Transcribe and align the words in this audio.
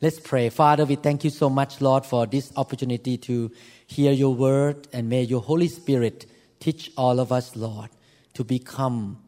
Let's 0.00 0.20
pray. 0.20 0.48
Father, 0.48 0.84
we 0.84 0.94
thank 0.94 1.24
you 1.24 1.30
so 1.30 1.50
much, 1.50 1.80
Lord, 1.80 2.06
for 2.06 2.24
this 2.24 2.52
opportunity 2.54 3.16
to 3.18 3.50
hear 3.84 4.12
your 4.12 4.32
word, 4.32 4.86
and 4.92 5.08
may 5.08 5.22
your 5.24 5.40
Holy 5.40 5.66
Spirit 5.66 6.24
teach 6.60 6.92
all 6.96 7.18
of 7.18 7.32
us, 7.32 7.56
Lord, 7.56 7.90
to 8.34 8.44
become 8.44 9.18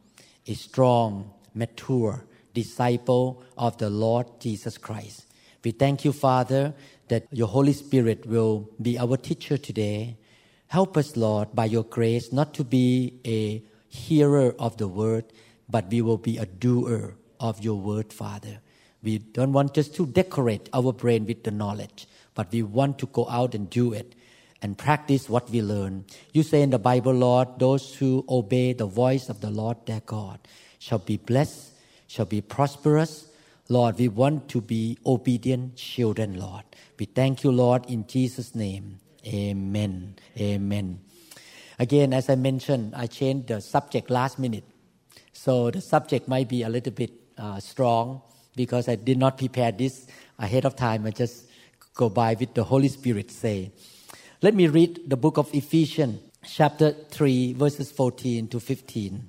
a 0.46 0.54
strong, 0.54 1.32
mature 1.56 2.24
disciple 2.54 3.42
of 3.58 3.78
the 3.78 3.90
Lord 3.90 4.28
Jesus 4.38 4.78
Christ. 4.78 5.26
We 5.64 5.72
thank 5.72 6.04
you, 6.04 6.12
Father, 6.12 6.72
that 7.08 7.26
your 7.32 7.48
Holy 7.48 7.72
Spirit 7.72 8.24
will 8.24 8.70
be 8.80 8.96
our 8.96 9.16
teacher 9.16 9.58
today. 9.58 10.18
Help 10.68 10.96
us, 10.96 11.16
Lord, 11.16 11.48
by 11.52 11.64
your 11.64 11.82
grace, 11.82 12.32
not 12.32 12.54
to 12.54 12.62
be 12.62 13.14
a 13.26 13.60
hearer 13.88 14.54
of 14.56 14.76
the 14.76 14.86
word, 14.86 15.24
but 15.68 15.90
we 15.90 16.00
will 16.00 16.18
be 16.18 16.38
a 16.38 16.46
doer 16.46 17.16
of 17.40 17.60
your 17.60 17.80
word, 17.80 18.12
Father. 18.12 18.60
We 19.02 19.18
don't 19.18 19.52
want 19.52 19.74
just 19.74 19.94
to 19.96 20.06
decorate 20.06 20.68
our 20.72 20.92
brain 20.92 21.26
with 21.26 21.44
the 21.44 21.50
knowledge, 21.50 22.06
but 22.34 22.52
we 22.52 22.62
want 22.62 22.98
to 22.98 23.06
go 23.06 23.28
out 23.28 23.54
and 23.54 23.68
do 23.70 23.92
it 23.92 24.14
and 24.62 24.76
practice 24.76 25.28
what 25.28 25.48
we 25.50 25.62
learn. 25.62 26.04
You 26.32 26.42
say 26.42 26.62
in 26.62 26.70
the 26.70 26.78
Bible, 26.78 27.12
Lord, 27.12 27.58
those 27.58 27.94
who 27.94 28.24
obey 28.28 28.74
the 28.74 28.86
voice 28.86 29.28
of 29.28 29.40
the 29.40 29.50
Lord 29.50 29.78
their 29.86 30.00
God 30.00 30.38
shall 30.78 30.98
be 30.98 31.16
blessed, 31.16 31.72
shall 32.06 32.26
be 32.26 32.42
prosperous. 32.42 33.26
Lord, 33.68 33.98
we 33.98 34.08
want 34.08 34.48
to 34.50 34.60
be 34.60 34.98
obedient 35.06 35.76
children, 35.76 36.38
Lord. 36.38 36.64
We 36.98 37.06
thank 37.06 37.42
you, 37.42 37.52
Lord, 37.52 37.86
in 37.86 38.06
Jesus' 38.06 38.54
name. 38.54 38.98
Amen. 39.26 40.16
Amen. 40.38 41.00
Again, 41.78 42.12
as 42.12 42.28
I 42.28 42.34
mentioned, 42.34 42.94
I 42.94 43.06
changed 43.06 43.48
the 43.48 43.60
subject 43.60 44.10
last 44.10 44.38
minute. 44.38 44.64
So 45.32 45.70
the 45.70 45.80
subject 45.80 46.28
might 46.28 46.48
be 46.48 46.62
a 46.62 46.68
little 46.68 46.92
bit 46.92 47.12
uh, 47.38 47.60
strong 47.60 48.20
because 48.64 48.88
I 48.88 48.96
did 48.96 49.16
not 49.16 49.38
prepare 49.38 49.72
this 49.72 50.06
ahead 50.38 50.66
of 50.66 50.76
time. 50.76 51.06
I 51.06 51.12
just 51.12 51.48
go 51.94 52.10
by 52.10 52.34
with 52.34 52.52
the 52.52 52.64
Holy 52.64 52.88
Spirit 52.88 53.30
say. 53.30 53.72
Let 54.42 54.54
me 54.54 54.66
read 54.66 55.08
the 55.08 55.16
book 55.16 55.38
of 55.38 55.54
Ephesians, 55.54 56.20
chapter 56.44 56.92
3, 56.92 57.54
verses 57.54 57.90
14 57.90 58.48
to 58.48 58.60
15. 58.60 59.28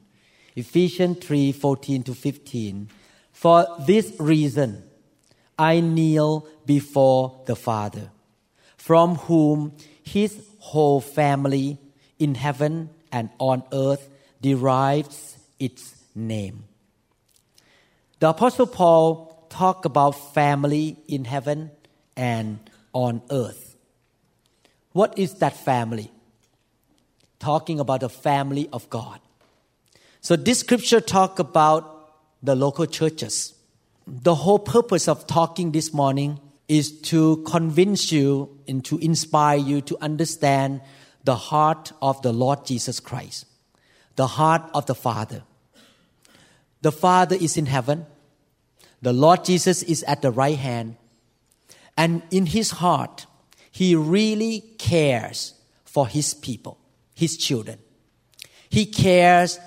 Ephesians 0.58 1.26
3, 1.26 1.54
14 1.54 2.04
to 2.04 2.14
15. 2.14 2.90
For 3.32 3.66
this 3.88 4.14
reason, 4.20 4.84
I 5.58 5.80
kneel 5.80 6.46
before 6.66 7.42
the 7.46 7.56
Father, 7.56 8.12
from 8.76 9.16
whom 9.16 9.78
his 10.04 10.46
whole 10.60 11.00
family 11.00 11.78
in 12.20 12.36
heaven 12.36 12.90
and 13.14 13.30
on 13.40 13.64
earth 13.72 14.10
derives 14.42 15.38
its 15.58 15.96
name. 16.14 16.66
The 18.22 18.30
Apostle 18.30 18.68
Paul 18.68 19.48
talked 19.50 19.84
about 19.84 20.12
family 20.12 20.96
in 21.08 21.26
heaven 21.26 21.72
and 22.16 22.60
on 22.94 23.24
earth. 23.32 23.76
What 24.92 25.18
is 25.18 25.40
that 25.40 25.58
family? 25.58 26.12
Talking 27.40 27.80
about 27.80 28.02
the 28.02 28.10
family 28.10 28.70
of 28.72 28.88
God. 28.92 29.20
So 30.20 30.36
this 30.36 30.60
scripture 30.60 31.02
talk 31.02 31.40
about 31.40 32.14
the 32.44 32.56
local 32.56 32.86
churches. 32.86 33.56
The 34.06 34.36
whole 34.36 34.60
purpose 34.60 35.08
of 35.08 35.26
talking 35.26 35.72
this 35.72 35.92
morning 35.92 36.40
is 36.68 36.92
to 37.10 37.38
convince 37.48 38.12
you 38.12 38.56
and 38.68 38.86
to 38.86 39.00
inspire 39.00 39.58
you 39.58 39.82
to 39.82 39.98
understand 40.00 40.82
the 41.24 41.36
heart 41.36 41.92
of 42.04 42.22
the 42.22 42.32
Lord 42.32 42.68
Jesus 42.68 43.00
Christ, 43.00 43.48
the 44.16 44.28
heart 44.28 44.62
of 44.76 44.86
the 44.86 44.94
Father. 44.94 45.42
The 46.84 46.92
Father 46.92 47.36
is 47.36 47.58
in 47.58 47.68
heaven. 47.68 48.08
The 49.02 49.14
Lord 49.14 49.46
Jesus 49.46 49.84
is 49.84 50.04
at 50.04 50.22
the 50.22 50.32
right 50.32 50.58
hand. 50.58 50.98
And 51.98 52.22
in 52.32 52.46
his 52.46 52.72
heart, 52.72 53.26
he 53.72 53.96
really 53.96 54.62
cares 54.78 55.54
for 55.86 56.08
his 56.08 56.34
people, 56.34 56.78
his 57.16 57.38
children. 57.38 57.80
He 58.70 58.86
cares 58.86 59.60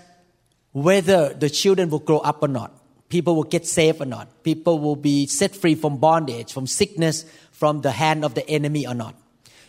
whether 0.73 1.35
the 1.35 1.51
children 1.51 1.91
will 1.91 1.99
grow 1.99 2.19
up 2.19 2.43
or 2.43 2.49
not. 2.49 2.73
People 3.09 3.37
will 3.37 3.45
get 3.45 3.67
saved 3.67 4.01
or 4.01 4.07
not. 4.07 4.43
People 4.43 4.79
will 4.79 4.97
be 4.97 5.27
set 5.27 5.55
free 5.55 5.75
from 5.75 5.99
bondage, 5.99 6.53
from 6.53 6.67
sickness, 6.67 7.25
from 7.53 7.83
the 7.83 7.93
hand 7.93 8.25
of 8.25 8.35
the 8.35 8.49
enemy 8.49 8.87
or 8.87 8.95
not. 8.95 9.15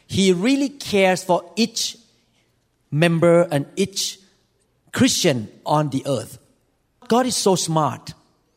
He 0.08 0.32
really 0.34 0.70
cares 0.70 1.24
for 1.24 1.52
each 1.56 1.98
member 2.92 3.42
and 3.52 3.68
each 3.76 4.20
Christian 4.92 5.50
on 5.66 5.90
the 5.90 6.04
earth. 6.08 6.40
God 7.08 7.26
is 7.26 7.36
so 7.36 7.56
smart. 7.56 8.14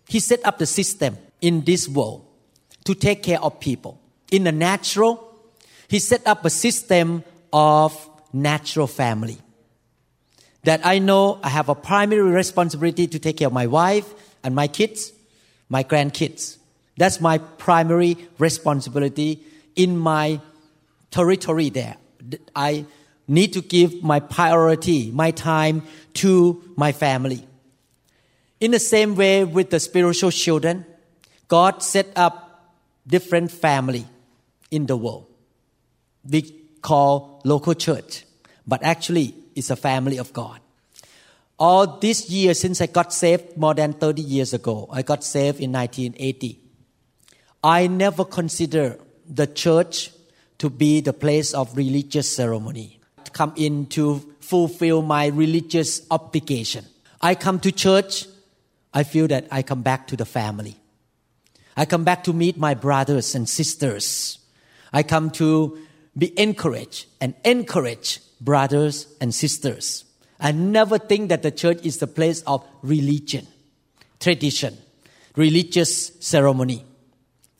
He 0.09 0.21
set 0.21 0.45
up 0.45 0.59
the 0.59 0.67
system 0.67 1.19
in 1.41 1.65
this 1.65 1.89
world 1.89 2.27
to 2.85 2.95
take 2.95 3.23
care 3.23 3.41
of 3.41 3.61
people. 3.61 4.01
In 4.31 4.45
the 4.45 4.53
natural, 4.53 5.25
He 5.89 5.99
set 5.99 6.27
up 6.27 6.45
a 6.45 6.51
system 6.51 7.25
of 7.53 8.09
natural 8.33 8.87
family. 8.87 9.39
That 10.65 10.85
I 10.85 10.99
know 10.99 11.39
I 11.43 11.49
have 11.49 11.69
a 11.69 11.75
primary 11.75 12.31
responsibility 12.31 13.07
to 13.07 13.19
take 13.19 13.39
care 13.39 13.47
of 13.47 13.53
my 13.53 13.67
wife 13.67 14.13
and 14.43 14.55
my 14.55 14.69
kids, 14.69 15.13
my 15.69 15.85
grandkids. 15.85 16.59
That's 16.97 17.21
my 17.21 17.39
primary 17.39 18.17
responsibility 18.39 19.41
in 19.77 19.97
my 19.97 20.41
territory 21.11 21.71
there. 21.71 21.97
I 22.55 22.85
need 23.29 23.53
to 23.53 23.63
give 23.63 24.03
my 24.03 24.21
priority, 24.21 25.11
my 25.11 25.31
time 25.31 25.83
to 26.15 26.63
my 26.77 26.93
family. 26.93 27.48
In 28.61 28.73
the 28.73 28.81
same 28.81 29.15
way 29.15 29.45
with 29.45 29.71
the 29.71 29.79
spiritual 29.79 30.31
children, 30.31 30.85
God 31.47 31.83
set 31.83 32.09
up 32.17 32.75
different 33.07 33.51
family 33.51 34.07
in 34.71 34.87
the 34.87 34.97
world. 34.97 35.27
We 36.29 36.43
call 36.83 37.41
local 37.45 37.75
church, 37.75 38.25
but 38.67 38.83
actually 38.83 39.35
it's 39.55 39.71
a 39.71 39.77
family 39.77 40.19
of 40.19 40.33
God. 40.33 40.61
All 41.59 41.99
these 41.99 42.31
years 42.31 42.61
since 42.61 42.81
I 42.81 42.87
got 42.87 43.13
saved 43.13 43.57
more 43.57 43.75
than 43.75 43.93
30 43.93 44.23
years 44.23 44.53
ago, 44.53 44.89
I 44.93 45.03
got 45.03 45.25
saved 45.25 45.61
in 45.61 45.73
1980. 45.73 46.61
I 47.63 47.87
never 47.87 48.25
consider 48.25 48.99
the 49.29 49.47
church 49.47 50.11
to 50.59 50.71
be 50.71 51.01
the 51.01 51.13
place 51.13 51.55
of 51.55 51.77
religious 51.77 52.35
ceremony. 52.35 53.01
Come 53.33 53.53
in 53.57 53.87
to 53.87 54.35
fulfill 54.41 55.03
my 55.03 55.27
religious 55.27 56.03
obligation. 56.11 56.85
I 57.21 57.35
come 57.35 57.59
to 57.61 57.73
church 57.73 58.27
I 58.93 59.03
feel 59.05 59.29
that 59.29 59.47
I 59.51 59.63
come 59.63 59.83
back 59.83 60.07
to 60.09 60.17
the 60.17 60.25
family. 60.25 60.77
I 61.77 61.85
come 61.85 62.05
back 62.05 62.25
to 62.25 62.33
meet 62.33 62.57
my 62.57 62.75
brothers 62.75 63.35
and 63.35 63.49
sisters. 63.49 64.39
I 64.93 65.03
come 65.03 65.31
to 65.33 65.79
be 66.17 66.39
encouraged 66.39 67.07
and 67.21 67.35
encourage 67.45 68.21
brothers 68.41 69.07
and 69.21 69.35
sisters. 69.35 70.05
I 70.41 70.53
never 70.53 70.99
think 70.99 71.29
that 71.29 71.43
the 71.43 71.51
church 71.51 71.85
is 71.85 71.99
the 71.99 72.07
place 72.07 72.43
of 72.43 72.65
religion, 72.83 73.47
tradition, 74.21 74.77
religious 75.37 76.13
ceremony. 76.21 76.85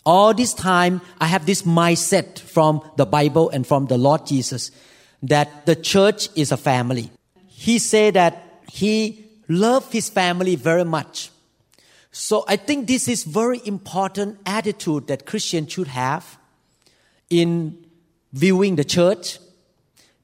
All 0.07 0.33
this 0.33 0.55
time, 0.55 1.01
I 1.21 1.27
have 1.27 1.45
this 1.45 1.63
mindset 1.63 2.39
from 2.39 2.83
the 2.97 3.07
Bible 3.07 3.51
and 3.51 3.67
from 3.67 3.87
the 3.87 3.99
Lord 3.99 4.27
Jesus 4.27 4.71
that 5.23 5.67
the 5.67 5.77
church 5.77 6.29
is 6.35 6.51
a 6.51 6.57
family. 6.57 7.11
He 7.47 7.79
said 7.79 8.15
that 8.15 8.63
he 8.71 9.28
love 9.49 9.91
his 9.91 10.09
family 10.09 10.57
very 10.57 10.85
much. 10.85 11.31
So 12.11 12.45
I 12.49 12.57
think 12.57 12.87
this 12.87 13.09
is 13.09 13.25
very 13.25 13.61
important 13.65 14.39
attitude 14.47 15.07
that 15.09 15.27
Christians 15.27 15.73
should 15.73 15.89
have 15.89 16.39
in 17.31 17.85
viewing 18.33 18.77
the 18.77 18.85
church. 18.85 19.39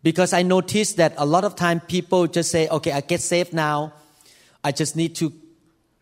Because 0.02 0.32
I 0.32 0.42
notice 0.42 0.94
that 0.94 1.14
a 1.16 1.24
lot 1.24 1.44
of 1.44 1.56
time 1.56 1.80
people 1.80 2.26
just 2.26 2.50
say, 2.50 2.68
okay, 2.68 2.92
I 2.92 3.00
get 3.00 3.20
saved 3.20 3.54
now. 3.54 3.94
I 4.62 4.72
just 4.72 4.96
need 4.96 5.14
to 5.16 5.32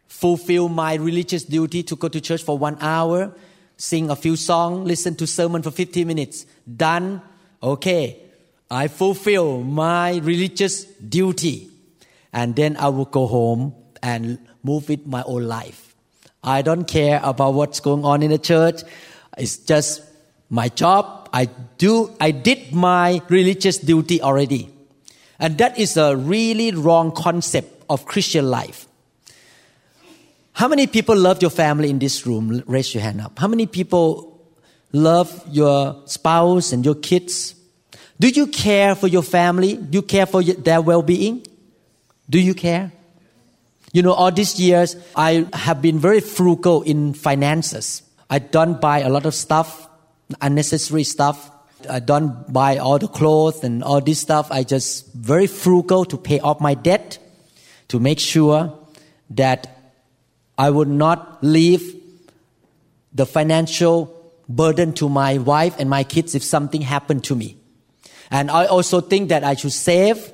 fulfill 0.08 0.68
my 0.68 0.94
religious 0.94 1.44
duty 1.44 1.82
to 1.84 1.96
go 1.96 2.08
to 2.08 2.20
church 2.20 2.42
for 2.42 2.58
one 2.58 2.76
hour, 2.80 3.32
sing 3.76 4.10
a 4.10 4.16
few 4.16 4.36
songs, 4.36 4.86
listen 4.86 5.14
to 5.16 5.26
sermon 5.26 5.62
for 5.62 5.70
15 5.70 6.06
minutes. 6.06 6.46
Done. 6.76 7.22
Okay. 7.62 8.18
I 8.70 8.88
fulfill 8.88 9.62
my 9.62 10.16
religious 10.18 10.84
duty 10.84 11.71
and 12.32 12.56
then 12.56 12.76
I 12.76 12.88
will 12.88 13.04
go 13.04 13.26
home 13.26 13.74
and 14.02 14.38
move 14.62 14.88
with 14.88 15.06
my 15.06 15.22
own 15.24 15.44
life. 15.44 15.94
I 16.42 16.62
don't 16.62 16.84
care 16.84 17.20
about 17.22 17.54
what's 17.54 17.80
going 17.80 18.04
on 18.04 18.22
in 18.22 18.30
the 18.30 18.38
church. 18.38 18.82
It's 19.38 19.58
just 19.58 20.02
my 20.50 20.68
job. 20.68 21.28
I 21.32 21.46
do, 21.78 22.14
I 22.20 22.30
did 22.30 22.72
my 22.72 23.22
religious 23.28 23.78
duty 23.78 24.20
already. 24.20 24.68
And 25.38 25.58
that 25.58 25.78
is 25.78 25.96
a 25.96 26.16
really 26.16 26.72
wrong 26.72 27.12
concept 27.12 27.84
of 27.88 28.06
Christian 28.06 28.50
life. 28.50 28.86
How 30.52 30.68
many 30.68 30.86
people 30.86 31.16
love 31.16 31.40
your 31.40 31.50
family 31.50 31.90
in 31.90 31.98
this 31.98 32.26
room? 32.26 32.62
Raise 32.66 32.94
your 32.94 33.02
hand 33.02 33.20
up. 33.20 33.38
How 33.38 33.48
many 33.48 33.66
people 33.66 34.40
love 34.92 35.42
your 35.50 36.02
spouse 36.06 36.72
and 36.72 36.84
your 36.84 36.94
kids? 36.96 37.54
Do 38.20 38.28
you 38.28 38.46
care 38.46 38.94
for 38.94 39.08
your 39.08 39.22
family? 39.22 39.76
Do 39.76 39.98
you 39.98 40.02
care 40.02 40.26
for 40.26 40.42
their 40.42 40.82
well 40.82 41.02
being? 41.02 41.46
Do 42.28 42.40
you 42.40 42.54
care? 42.54 42.92
You 43.92 44.02
know, 44.02 44.12
all 44.12 44.32
these 44.32 44.58
years, 44.58 44.96
I 45.14 45.46
have 45.52 45.82
been 45.82 45.98
very 45.98 46.20
frugal 46.20 46.82
in 46.82 47.14
finances. 47.14 48.02
I 48.30 48.38
don't 48.38 48.80
buy 48.80 49.00
a 49.00 49.10
lot 49.10 49.26
of 49.26 49.34
stuff, 49.34 49.88
unnecessary 50.40 51.04
stuff. 51.04 51.50
I 51.90 52.00
don't 52.00 52.50
buy 52.50 52.78
all 52.78 52.98
the 52.98 53.08
clothes 53.08 53.62
and 53.64 53.84
all 53.84 54.00
this 54.00 54.20
stuff. 54.20 54.50
I 54.50 54.62
just 54.62 55.12
very 55.12 55.46
frugal 55.46 56.04
to 56.06 56.16
pay 56.16 56.40
off 56.40 56.60
my 56.60 56.74
debt, 56.74 57.18
to 57.88 58.00
make 58.00 58.18
sure 58.18 58.72
that 59.30 59.92
I 60.56 60.70
would 60.70 60.88
not 60.88 61.42
leave 61.42 61.96
the 63.12 63.26
financial 63.26 64.14
burden 64.48 64.92
to 64.94 65.08
my 65.08 65.38
wife 65.38 65.76
and 65.78 65.90
my 65.90 66.04
kids 66.04 66.34
if 66.34 66.42
something 66.42 66.80
happened 66.80 67.24
to 67.24 67.34
me. 67.34 67.56
And 68.30 68.50
I 68.50 68.66
also 68.66 69.00
think 69.00 69.28
that 69.28 69.44
I 69.44 69.54
should 69.54 69.72
save. 69.72 70.32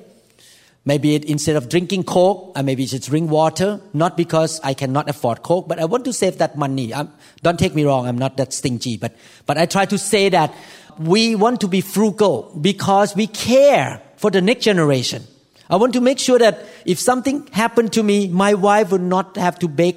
Maybe 0.85 1.15
instead 1.29 1.55
of 1.55 1.69
drinking 1.69 2.03
Coke, 2.03 2.53
I 2.55 2.61
maybe 2.61 2.85
should 2.85 3.01
drink 3.01 3.29
water. 3.29 3.81
Not 3.93 4.15
because 4.15 4.59
I 4.63 4.73
cannot 4.73 5.09
afford 5.09 5.43
Coke, 5.43 5.67
but 5.67 5.79
I 5.79 5.85
want 5.85 6.05
to 6.05 6.13
save 6.13 6.37
that 6.37 6.57
money. 6.57 6.93
I'm, 6.93 7.11
don't 7.43 7.59
take 7.59 7.75
me 7.75 7.83
wrong, 7.83 8.07
I'm 8.07 8.17
not 8.17 8.37
that 8.37 8.53
stingy. 8.53 8.97
But, 8.97 9.15
but 9.45 9.57
I 9.57 9.65
try 9.65 9.85
to 9.85 9.97
say 9.97 10.29
that 10.29 10.53
we 10.97 11.35
want 11.35 11.61
to 11.61 11.67
be 11.67 11.81
frugal 11.81 12.57
because 12.59 13.15
we 13.15 13.27
care 13.27 14.01
for 14.17 14.31
the 14.31 14.41
next 14.41 14.63
generation. 14.63 15.23
I 15.69 15.75
want 15.75 15.93
to 15.93 16.01
make 16.01 16.17
sure 16.17 16.39
that 16.39 16.65
if 16.85 16.99
something 16.99 17.47
happened 17.47 17.93
to 17.93 18.03
me, 18.03 18.27
my 18.27 18.55
wife 18.55 18.91
would 18.91 19.01
not 19.01 19.37
have 19.37 19.59
to 19.59 19.67
beg 19.67 19.95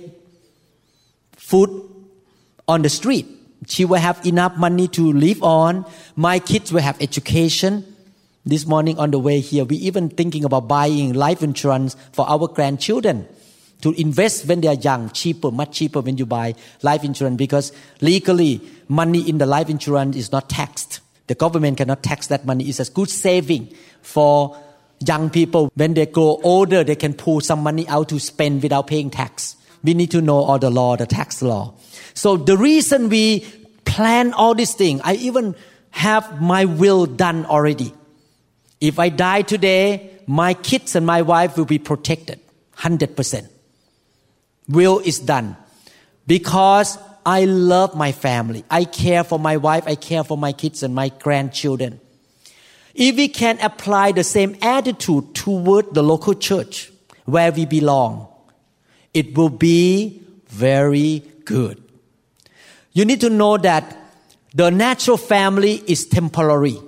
food 1.37 1.71
on 2.69 2.83
the 2.83 2.89
street. 2.89 3.27
She 3.67 3.85
will 3.85 4.01
have 4.01 4.25
enough 4.27 4.57
money 4.57 4.89
to 4.89 5.13
live 5.13 5.43
on. 5.43 5.87
My 6.15 6.39
kids 6.39 6.73
will 6.73 6.83
have 6.83 7.01
education. 7.01 7.92
This 8.45 8.67
morning 8.67 8.99
on 8.99 9.13
the 9.13 9.21
way 9.21 9.39
here, 9.39 9.65
we 9.65 9.77
even 9.77 10.09
thinking 10.09 10.45
about 10.45 10.67
buying 10.67 11.13
life 11.13 11.45
insurance 11.45 11.97
for 12.13 12.29
our 12.29 12.49
grandchildren 12.49 13.29
to 13.83 13.93
invest 13.93 14.47
when 14.47 14.61
they 14.61 14.69
are 14.69 14.75
young, 14.75 15.11
cheaper, 15.11 15.53
much 15.53 15.73
cheaper 15.73 16.01
when 16.01 16.19
you 16.19 16.27
buy 16.27 16.55
life 16.83 17.05
insurance 17.05 17.37
because 17.37 17.73
legally 18.01 18.61
money 18.89 19.29
in 19.29 19.39
the 19.39 19.47
life 19.47 19.71
insurance 19.71 20.17
is 20.17 20.33
not 20.33 20.49
taxed. 20.49 21.01
The 21.29 21.37
government 21.37 21.79
cannot 21.79 22.03
tax 22.03 22.27
that 22.29 22.45
money. 22.45 22.65
It's 22.65 22.81
a 22.81 22.91
good 22.91 23.11
saving 23.11 23.73
for 24.03 24.61
young 24.99 25.31
people. 25.31 25.71
When 25.77 25.95
they 25.95 26.07
grow 26.07 26.41
older, 26.43 26.83
they 26.83 26.97
can 26.97 27.15
pull 27.15 27.41
some 27.41 27.63
money 27.63 27.87
out 27.87 28.09
to 28.09 28.19
spend 28.19 28.65
without 28.65 28.89
paying 28.89 29.11
tax. 29.11 29.55
We 29.85 29.95
need 29.95 30.11
to 30.13 30.21
know 30.21 30.39
all 30.39 30.59
the 30.59 30.71
law, 30.71 30.97
the 30.97 31.07
tax 31.07 31.43
law. 31.43 31.75
So 32.15 32.37
the 32.37 32.57
reason 32.57 33.09
we 33.09 33.47
plan 33.85 34.33
all 34.33 34.55
these 34.55 34.75
things, 34.75 35.01
I 35.05 35.15
even 35.15 35.55
have 35.91 36.41
my 36.43 36.65
will 36.65 37.07
done 37.07 37.47
already. 37.47 37.95
If 38.83 38.99
I 38.99 39.11
die 39.11 39.43
today, 39.43 40.11
my 40.27 40.55
kids 40.55 40.97
and 40.97 41.07
my 41.07 41.23
wife 41.23 41.57
will 41.57 41.67
be 41.67 41.79
protected 41.79 42.41
100%. 42.79 43.49
Will 44.69 44.99
is 44.99 45.21
done 45.21 45.57
because 46.27 46.99
I 47.25 47.45
love 47.45 47.95
my 47.95 48.11
family. 48.11 48.65
I 48.69 48.85
care 48.85 49.23
for 49.23 49.39
my 49.39 49.57
wife. 49.57 49.85
I 49.87 49.95
care 49.95 50.25
for 50.25 50.37
my 50.37 50.53
kids 50.53 50.83
and 50.83 50.93
my 50.97 51.11
grandchildren. 51.11 52.01
If 52.93 53.15
we 53.15 53.29
can 53.29 53.61
apply 53.61 54.11
the 54.11 54.25
same 54.25 54.57
attitude 54.61 55.33
toward 55.33 55.95
the 55.95 56.03
local 56.03 56.35
church 56.35 56.91
where 57.25 57.53
we 57.53 57.67
belong, 57.67 58.27
it 59.15 59.37
will 59.37 59.49
be 59.49 60.23
very 60.49 61.23
good. 61.45 61.81
You 62.95 63.05
need 63.05 63.21
to 63.21 63.31
know 63.31 63.59
that 63.59 63.97
the 64.53 64.71
natural 64.71 65.17
family 65.17 65.85
is 65.87 66.05
temporary. 66.05 66.79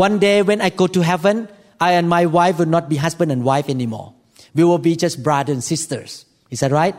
One 0.00 0.18
day 0.18 0.40
when 0.40 0.62
I 0.62 0.70
go 0.70 0.86
to 0.86 1.02
heaven, 1.02 1.46
I 1.78 1.92
and 1.92 2.08
my 2.08 2.24
wife 2.24 2.58
will 2.58 2.72
not 2.74 2.88
be 2.88 2.96
husband 2.96 3.30
and 3.30 3.44
wife 3.44 3.68
anymore. 3.68 4.14
We 4.54 4.64
will 4.64 4.78
be 4.78 4.96
just 4.96 5.22
brother 5.22 5.52
and 5.52 5.62
sisters. 5.62 6.24
Is 6.50 6.60
that 6.60 6.72
right? 6.72 6.96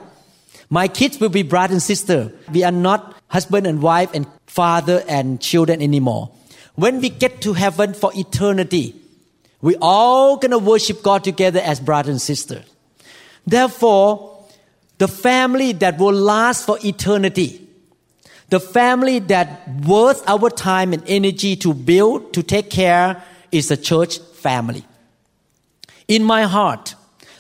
My 0.70 0.88
kids 0.88 1.20
will 1.20 1.30
be 1.30 1.42
brother 1.42 1.74
and 1.74 1.82
sister. 1.82 2.32
We 2.54 2.64
are 2.64 2.72
not 2.72 3.16
husband 3.28 3.66
and 3.66 3.82
wife 3.82 4.12
and 4.14 4.28
father 4.46 5.04
and 5.08 5.42
children 5.42 5.82
anymore. 5.82 6.30
When 6.76 7.02
we 7.02 7.10
get 7.10 7.42
to 7.42 7.54
heaven 7.54 7.96
for 7.96 8.12
eternity, 8.14 8.94
we 9.62 9.78
all 9.82 10.38
gonna 10.38 10.60
worship 10.60 11.02
God 11.02 11.24
together 11.24 11.60
as 11.60 11.80
brother 11.80 12.12
and 12.12 12.22
sister. 12.22 12.62
Therefore, 13.48 14.46
the 15.00 15.08
family 15.08 15.72
that 15.72 15.98
will 15.98 16.14
last 16.14 16.68
for 16.68 16.78
eternity, 16.86 17.68
the 18.52 18.60
family 18.60 19.20
that 19.20 19.68
worth 19.86 20.28
our 20.28 20.50
time 20.50 20.92
and 20.92 21.02
energy 21.08 21.56
to 21.56 21.74
build, 21.74 22.34
to 22.34 22.44
take 22.44 22.70
care, 22.70 23.24
is 23.50 23.72
a 23.72 23.78
church 23.78 24.20
family. 24.20 24.86
In 26.10 26.26
my 26.26 26.44
heart, 26.44 26.96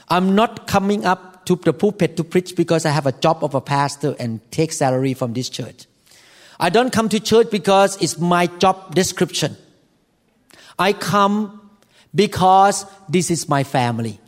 I'm 0.08 0.36
not 0.36 0.68
coming 0.68 1.06
up 1.06 1.46
to 1.46 1.58
the 1.58 1.74
pulpit 1.74 2.16
to 2.16 2.24
preach 2.24 2.56
because 2.56 2.86
I 2.86 2.92
have 2.92 3.06
a 3.06 3.12
job 3.12 3.44
of 3.44 3.54
a 3.56 3.60
pastor 3.60 4.16
and 4.20 4.40
take 4.52 4.72
salary 4.72 5.14
from 5.14 5.34
this 5.34 5.50
church. 5.50 5.86
I 6.62 6.70
don't 6.70 6.94
come 6.94 7.10
to 7.10 7.20
church 7.20 7.52
because 7.52 8.02
it's 8.02 8.18
my 8.18 8.48
job 8.48 8.96
description. 8.96 9.58
I 10.80 10.94
come 10.94 11.70
because 12.16 12.86
this 13.10 13.30
is 13.30 13.50
my 13.50 13.66
family. 13.66 14.22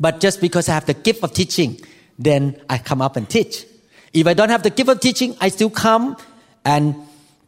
But 0.00 0.18
just 0.18 0.40
because 0.40 0.68
I 0.68 0.74
have 0.74 0.86
the 0.86 0.94
gift 0.94 1.22
of 1.22 1.32
teaching, 1.32 1.80
then 2.18 2.60
I 2.68 2.78
come 2.78 3.00
up 3.00 3.14
and 3.14 3.30
teach. 3.30 3.64
If 4.16 4.26
I 4.26 4.32
don't 4.32 4.48
have 4.48 4.62
the 4.62 4.70
gift 4.70 4.88
of 4.88 5.00
teaching, 5.00 5.36
I 5.42 5.50
still 5.50 5.68
come 5.68 6.16
and 6.64 6.96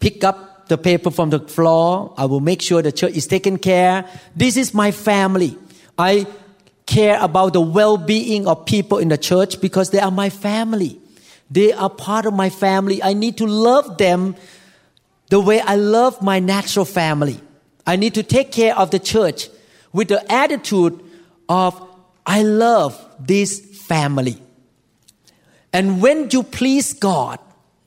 pick 0.00 0.22
up 0.22 0.68
the 0.68 0.76
paper 0.76 1.10
from 1.10 1.30
the 1.30 1.40
floor. 1.40 2.12
I 2.18 2.26
will 2.26 2.40
make 2.40 2.60
sure 2.60 2.82
the 2.82 2.92
church 2.92 3.14
is 3.14 3.26
taken 3.26 3.56
care. 3.56 4.04
This 4.36 4.58
is 4.58 4.74
my 4.74 4.90
family. 4.90 5.56
I 5.96 6.26
care 6.84 7.18
about 7.22 7.54
the 7.54 7.62
well-being 7.62 8.46
of 8.46 8.66
people 8.66 8.98
in 8.98 9.08
the 9.08 9.16
church 9.16 9.62
because 9.62 9.90
they 9.90 9.98
are 9.98 10.10
my 10.10 10.28
family. 10.28 11.00
They 11.50 11.72
are 11.72 11.88
part 11.88 12.26
of 12.26 12.34
my 12.34 12.50
family. 12.50 13.02
I 13.02 13.14
need 13.14 13.38
to 13.38 13.46
love 13.46 13.96
them 13.96 14.36
the 15.30 15.40
way 15.40 15.60
I 15.60 15.76
love 15.76 16.20
my 16.20 16.38
natural 16.38 16.84
family. 16.84 17.40
I 17.86 17.96
need 17.96 18.12
to 18.14 18.22
take 18.22 18.52
care 18.52 18.76
of 18.76 18.90
the 18.90 18.98
church 18.98 19.48
with 19.94 20.08
the 20.08 20.20
attitude 20.30 21.00
of 21.48 21.82
I 22.26 22.42
love 22.42 23.02
this 23.18 23.58
family. 23.86 24.42
And 25.72 26.00
when 26.00 26.28
you 26.30 26.42
please 26.42 26.94
God, 26.94 27.38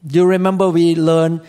you 0.10 0.26
remember 0.26 0.70
we 0.70 0.96
learned 0.96 1.42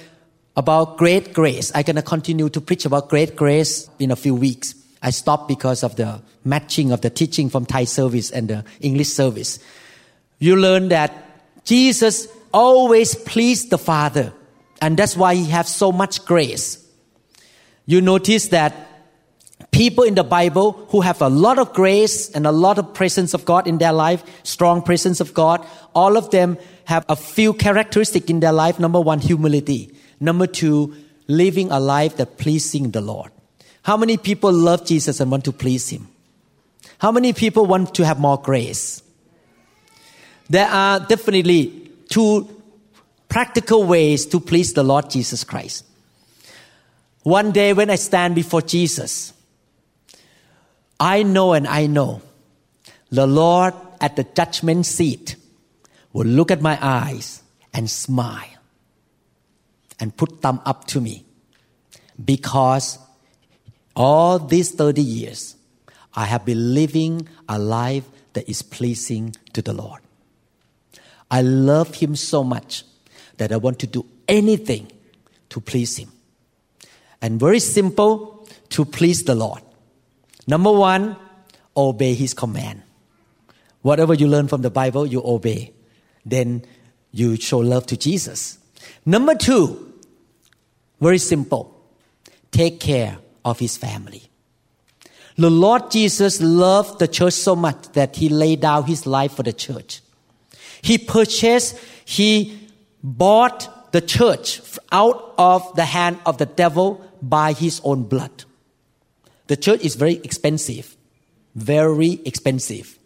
about 0.56 0.98
great 0.98 1.32
grace. 1.32 1.72
I'm 1.74 1.82
going 1.82 1.96
to 1.96 2.02
continue 2.02 2.48
to 2.48 2.60
preach 2.60 2.84
about 2.84 3.08
great 3.08 3.36
grace 3.36 3.88
in 3.98 4.10
a 4.10 4.16
few 4.16 4.34
weeks. 4.34 4.74
I 5.02 5.10
stopped 5.10 5.48
because 5.48 5.82
of 5.82 5.96
the 5.96 6.22
matching 6.44 6.92
of 6.92 7.00
the 7.00 7.10
teaching 7.10 7.48
from 7.48 7.66
Thai 7.66 7.84
service 7.84 8.30
and 8.30 8.48
the 8.48 8.64
English 8.80 9.08
service. 9.08 9.58
You 10.38 10.56
learn 10.56 10.88
that 10.88 11.64
Jesus 11.64 12.28
always 12.52 13.14
pleased 13.14 13.70
the 13.70 13.78
Father, 13.78 14.32
and 14.80 14.96
that's 14.96 15.16
why 15.16 15.34
he 15.34 15.46
has 15.50 15.74
so 15.74 15.92
much 15.92 16.24
grace. 16.24 16.84
You 17.86 18.00
notice 18.00 18.48
that 18.48 18.74
people 19.72 20.04
in 20.04 20.14
the 20.14 20.22
Bible 20.22 20.72
who 20.90 21.00
have 21.00 21.20
a 21.20 21.28
lot 21.28 21.58
of 21.58 21.72
grace 21.72 22.30
and 22.30 22.46
a 22.46 22.52
lot 22.52 22.78
of 22.78 22.94
presence 22.94 23.34
of 23.34 23.44
God 23.44 23.66
in 23.66 23.78
their 23.78 23.92
life, 23.92 24.22
strong 24.44 24.82
presence 24.82 25.20
of 25.20 25.34
God, 25.34 25.66
all 25.94 26.16
of 26.16 26.30
them 26.30 26.58
have 26.84 27.04
a 27.08 27.16
few 27.16 27.52
characteristics 27.54 28.26
in 28.26 28.40
their 28.40 28.52
life. 28.52 28.78
Number 28.78 29.00
one, 29.00 29.18
humility. 29.18 29.92
Number 30.20 30.46
two, 30.46 30.94
living 31.26 31.70
a 31.70 31.80
life 31.80 32.16
that 32.18 32.38
pleasing 32.38 32.90
the 32.90 33.00
Lord. 33.00 33.32
How 33.82 33.96
many 33.96 34.16
people 34.16 34.52
love 34.52 34.86
Jesus 34.86 35.18
and 35.18 35.30
want 35.30 35.44
to 35.46 35.52
please 35.52 35.88
Him? 35.88 36.06
How 36.98 37.10
many 37.10 37.32
people 37.32 37.66
want 37.66 37.94
to 37.96 38.04
have 38.04 38.20
more 38.20 38.40
grace? 38.40 39.02
There 40.48 40.68
are 40.68 41.00
definitely 41.00 41.90
two 42.08 42.48
practical 43.28 43.84
ways 43.84 44.26
to 44.26 44.38
please 44.38 44.74
the 44.74 44.82
Lord 44.82 45.08
Jesus 45.10 45.42
Christ. 45.42 45.84
One 47.22 47.52
day 47.52 47.72
when 47.72 47.88
I 47.88 47.94
stand 47.96 48.34
before 48.34 48.62
Jesus, 48.62 49.32
I 51.02 51.24
know 51.24 51.52
and 51.52 51.66
I 51.66 51.88
know 51.88 52.22
the 53.10 53.26
Lord 53.26 53.74
at 54.00 54.14
the 54.14 54.22
judgment 54.22 54.86
seat 54.86 55.34
will 56.12 56.28
look 56.28 56.52
at 56.52 56.62
my 56.62 56.78
eyes 56.80 57.42
and 57.74 57.90
smile 57.90 58.60
and 59.98 60.16
put 60.16 60.40
thumb 60.40 60.60
up 60.64 60.86
to 60.88 61.00
me 61.00 61.24
because 62.24 63.00
all 63.96 64.38
these 64.38 64.70
30 64.70 65.02
years 65.02 65.56
I 66.14 66.26
have 66.26 66.44
been 66.44 66.72
living 66.72 67.28
a 67.48 67.58
life 67.58 68.04
that 68.34 68.48
is 68.48 68.62
pleasing 68.62 69.34
to 69.54 69.60
the 69.60 69.72
Lord. 69.72 70.02
I 71.32 71.42
love 71.42 71.96
Him 71.96 72.14
so 72.14 72.44
much 72.44 72.84
that 73.38 73.50
I 73.50 73.56
want 73.56 73.80
to 73.80 73.88
do 73.88 74.06
anything 74.28 74.86
to 75.48 75.60
please 75.60 75.96
Him. 75.96 76.12
And 77.20 77.40
very 77.40 77.58
simple 77.58 78.48
to 78.68 78.84
please 78.84 79.24
the 79.24 79.34
Lord. 79.34 79.62
Number 80.46 80.72
one, 80.72 81.16
obey 81.76 82.14
His 82.14 82.34
command. 82.34 82.82
Whatever 83.82 84.14
you 84.14 84.28
learn 84.28 84.48
from 84.48 84.62
the 84.62 84.70
Bible, 84.70 85.06
you 85.06 85.22
obey. 85.24 85.72
Then 86.24 86.64
you 87.10 87.36
show 87.36 87.58
love 87.58 87.86
to 87.86 87.96
Jesus. 87.96 88.58
Number 89.04 89.34
two, 89.34 89.92
very 91.00 91.18
simple. 91.18 91.74
Take 92.52 92.80
care 92.80 93.18
of 93.44 93.58
his 93.58 93.76
family. 93.76 94.22
The 95.36 95.50
Lord 95.50 95.90
Jesus 95.90 96.40
loved 96.40 96.98
the 96.98 97.08
church 97.08 97.34
so 97.34 97.56
much 97.56 97.92
that 97.92 98.16
he 98.16 98.28
laid 98.28 98.60
down 98.60 98.84
his 98.84 99.06
life 99.06 99.32
for 99.34 99.42
the 99.42 99.52
church. 99.52 100.00
He 100.82 100.98
purchased, 100.98 101.78
he 102.04 102.68
bought 103.02 103.92
the 103.92 104.00
church 104.00 104.60
out 104.92 105.34
of 105.38 105.74
the 105.74 105.84
hand 105.84 106.18
of 106.26 106.38
the 106.38 106.46
devil 106.46 107.04
by 107.20 107.52
his 107.52 107.80
own 107.82 108.04
blood. 108.04 108.44
The 109.52 109.58
church 109.58 109.82
is 109.82 109.96
very 109.96 110.14
expensive, 110.24 110.96
very 111.54 112.22
expensive. 112.24 112.98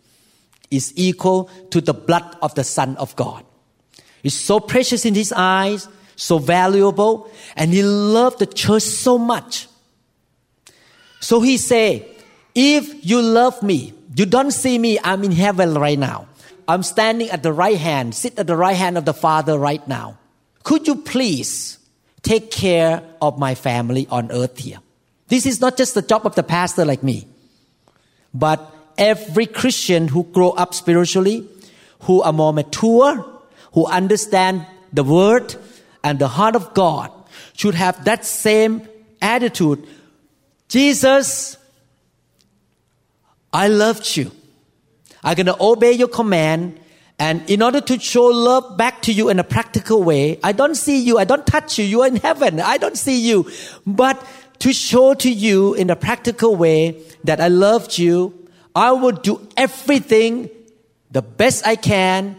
Is 0.71 0.93
equal 0.95 1.51
to 1.71 1.81
the 1.81 1.93
blood 1.93 2.37
of 2.41 2.55
the 2.55 2.63
Son 2.63 2.97
of 2.99 3.17
God. 3.17 3.45
It's 4.23 4.37
so 4.37 4.61
precious 4.61 5.05
in 5.05 5.17
his 5.17 5.33
eyes, 5.33 5.89
so 6.15 6.39
valuable, 6.39 7.29
and 7.57 7.73
he 7.73 7.83
loved 7.83 8.39
the 8.39 8.47
church 8.47 8.85
so 8.85 9.19
much. 9.19 9.67
So 11.19 11.41
he 11.41 11.57
said, 11.57 12.07
if 12.55 13.05
you 13.05 13.21
love 13.23 13.61
me, 13.65 13.93
you 14.15 14.25
don't 14.25 14.53
see 14.53 14.79
me, 14.79 15.01
I'm 15.03 15.25
in 15.25 15.33
heaven 15.33 15.75
right 15.75 15.99
now. 15.99 16.29
I'm 16.69 16.85
standing 16.85 17.29
at 17.31 17.43
the 17.43 17.53
right 17.53 17.77
hand, 17.77 18.15
sit 18.15 18.39
at 18.39 18.47
the 18.47 18.57
right 18.57 18.77
hand 18.77 18.97
of 18.97 19.05
the 19.05 19.15
Father 19.15 19.59
right 19.59 19.83
now. 19.89 20.17
Could 20.63 20.87
you 20.87 20.95
please 20.95 21.81
take 22.23 22.53
care 22.53 23.03
of 23.21 23.37
my 23.37 23.57
family 23.57 24.07
on 24.13 24.31
earth 24.31 24.59
here? 24.59 24.79
This 25.29 25.47
is 25.47 25.61
not 25.61 25.77
just 25.77 25.95
the 25.95 26.03
job 26.03 26.27
of 26.27 26.35
the 26.35 26.43
pastor 26.43 26.85
like 26.85 27.03
me, 27.03 27.27
but 28.33 28.73
every 28.97 29.47
Christian 29.47 30.09
who 30.09 30.25
grow 30.25 30.51
up 30.51 30.75
spiritually, 30.75 31.49
who 32.01 32.23
are 32.23 32.33
more 32.33 32.53
mature, 32.53 33.25
who 33.73 33.87
understand 33.87 34.67
the 34.93 35.05
word 35.05 35.55
and 36.05 36.19
the 36.19 36.29
heart 36.29 36.55
of 36.55 36.73
God 36.75 37.11
should 37.55 37.75
have 37.75 38.05
that 38.05 38.25
same 38.25 38.89
attitude. 39.21 39.87
Jesus, 40.69 41.57
I 43.53 43.69
loved 43.69 44.17
you. 44.17 44.31
I'm 45.25 45.35
going 45.35 45.47
to 45.47 45.57
obey 45.61 45.93
your 45.93 46.09
command. 46.09 46.79
And 47.19 47.49
in 47.51 47.63
order 47.63 47.81
to 47.81 47.99
show 47.99 48.27
love 48.27 48.77
back 48.77 49.03
to 49.03 49.13
you 49.13 49.31
in 49.31 49.39
a 49.39 49.45
practical 49.45 50.03
way, 50.03 50.39
I 50.45 50.53
don't 50.53 50.75
see 50.75 50.99
you, 51.03 51.19
I 51.19 51.25
don't 51.25 51.47
touch 51.47 51.79
you, 51.79 51.85
you 51.85 52.03
are 52.03 52.09
in 52.09 52.17
heaven, 52.17 52.61
I 52.61 52.77
don't 52.77 52.97
see 52.97 53.27
you. 53.27 53.51
But 53.87 54.23
to 54.61 54.73
show 54.73 55.15
to 55.15 55.31
you 55.31 55.75
in 55.75 55.91
a 55.91 55.97
practical 55.97 56.57
way 56.57 57.03
that 57.25 57.41
I 57.41 57.49
loved 57.49 57.99
you, 57.99 58.49
I 58.75 58.93
will 58.93 59.13
do 59.13 59.47
everything 59.57 60.51
the 61.11 61.23
best 61.23 61.67
I 61.67 61.77
can 61.77 62.37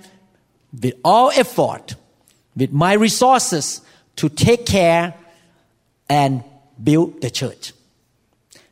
with 0.81 0.95
all 1.03 1.31
effort, 1.31 1.95
with 2.55 2.71
my 2.71 2.93
resources 2.93 3.81
to 4.17 4.29
take 4.29 4.65
care 4.65 5.13
and 6.09 6.43
build 6.81 7.21
the 7.21 7.29
church. 7.29 7.73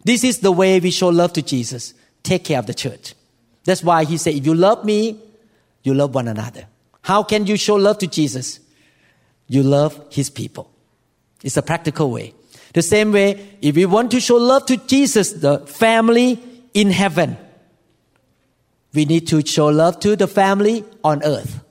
This 0.04 0.24
is 0.24 0.40
the 0.40 0.52
way 0.52 0.80
we 0.80 0.92
show 0.92 1.10
love 1.10 1.34
to 1.34 1.42
Jesus. 1.42 1.94
Take 2.24 2.46
care 2.46 2.60
of 2.60 2.68
the 2.68 2.74
church. 2.74 3.16
That's 3.64 3.84
why 3.84 4.06
he 4.06 4.18
said, 4.18 4.36
if 4.36 4.46
you 4.46 4.54
love 4.54 4.86
me, 4.86 5.20
you 5.84 5.94
love 5.94 6.14
one 6.14 6.28
another. 6.28 6.68
How 7.02 7.24
can 7.24 7.48
you 7.48 7.58
show 7.58 7.76
love 7.76 7.98
to 8.00 8.08
Jesus? 8.08 8.60
You 9.48 9.64
love 9.64 10.00
his 10.12 10.30
people. 10.30 10.72
It's 11.44 11.58
a 11.58 11.62
practical 11.62 12.12
way. 12.12 12.34
The 12.76 12.82
same 12.82 13.14
way, 13.14 13.58
if 13.62 13.78
we 13.78 13.86
want 13.86 14.12
to 14.12 14.20
show 14.20 14.36
love 14.36 14.66
to 14.66 14.76
Jesus, 14.76 15.32
the 15.32 15.60
family 15.60 16.44
in 16.74 16.92
heaven, 16.92 17.38
we 18.94 19.06
need 19.06 19.28
to 19.28 19.46
show 19.46 19.68
love 19.68 20.02
to 20.02 20.18
the 20.18 20.28
family 20.28 20.84
on 21.02 21.24
earth. 21.24 21.64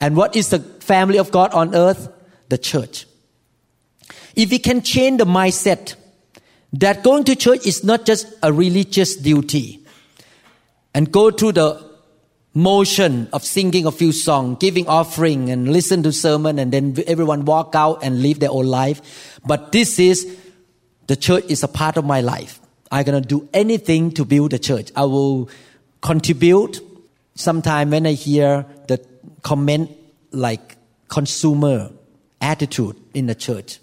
And 0.00 0.16
what 0.16 0.34
is 0.34 0.48
the 0.48 0.58
family 0.58 1.18
of 1.18 1.30
God 1.30 1.54
on 1.54 1.72
earth? 1.72 2.08
The 2.48 2.58
church. 2.58 3.06
If 4.34 4.50
we 4.50 4.58
can 4.58 4.82
change 4.82 5.18
the 5.18 5.24
mindset 5.24 5.94
that 6.72 7.04
going 7.04 7.22
to 7.24 7.36
church 7.36 7.64
is 7.64 7.84
not 7.84 8.04
just 8.04 8.26
a 8.42 8.52
religious 8.52 9.14
duty 9.14 9.86
and 10.92 11.12
go 11.12 11.30
through 11.30 11.52
the 11.52 11.93
motion 12.54 13.28
of 13.32 13.44
singing 13.44 13.84
a 13.84 13.90
few 13.90 14.12
songs, 14.12 14.58
giving 14.60 14.86
offering 14.86 15.50
and 15.50 15.72
listen 15.72 16.02
to 16.04 16.12
sermon 16.12 16.58
and 16.58 16.72
then 16.72 16.96
everyone 17.06 17.44
walk 17.44 17.74
out 17.74 18.02
and 18.02 18.22
live 18.22 18.38
their 18.38 18.50
own 18.50 18.66
life. 18.66 19.40
But 19.44 19.72
this 19.72 19.98
is, 19.98 20.38
the 21.08 21.16
church 21.16 21.44
is 21.48 21.62
a 21.64 21.68
part 21.68 21.96
of 21.96 22.04
my 22.04 22.20
life. 22.20 22.60
I'm 22.92 23.04
going 23.04 23.20
to 23.20 23.28
do 23.28 23.48
anything 23.52 24.12
to 24.12 24.24
build 24.24 24.52
the 24.52 24.58
church. 24.58 24.92
I 24.94 25.04
will 25.04 25.50
contribute. 26.00 26.80
Sometime 27.36 27.90
when 27.90 28.06
I 28.06 28.12
hear 28.12 28.64
the 28.86 29.04
comment 29.42 29.90
like 30.30 30.76
consumer 31.08 31.90
attitude 32.40 32.96
in 33.12 33.26
the 33.26 33.34
church. 33.34 33.80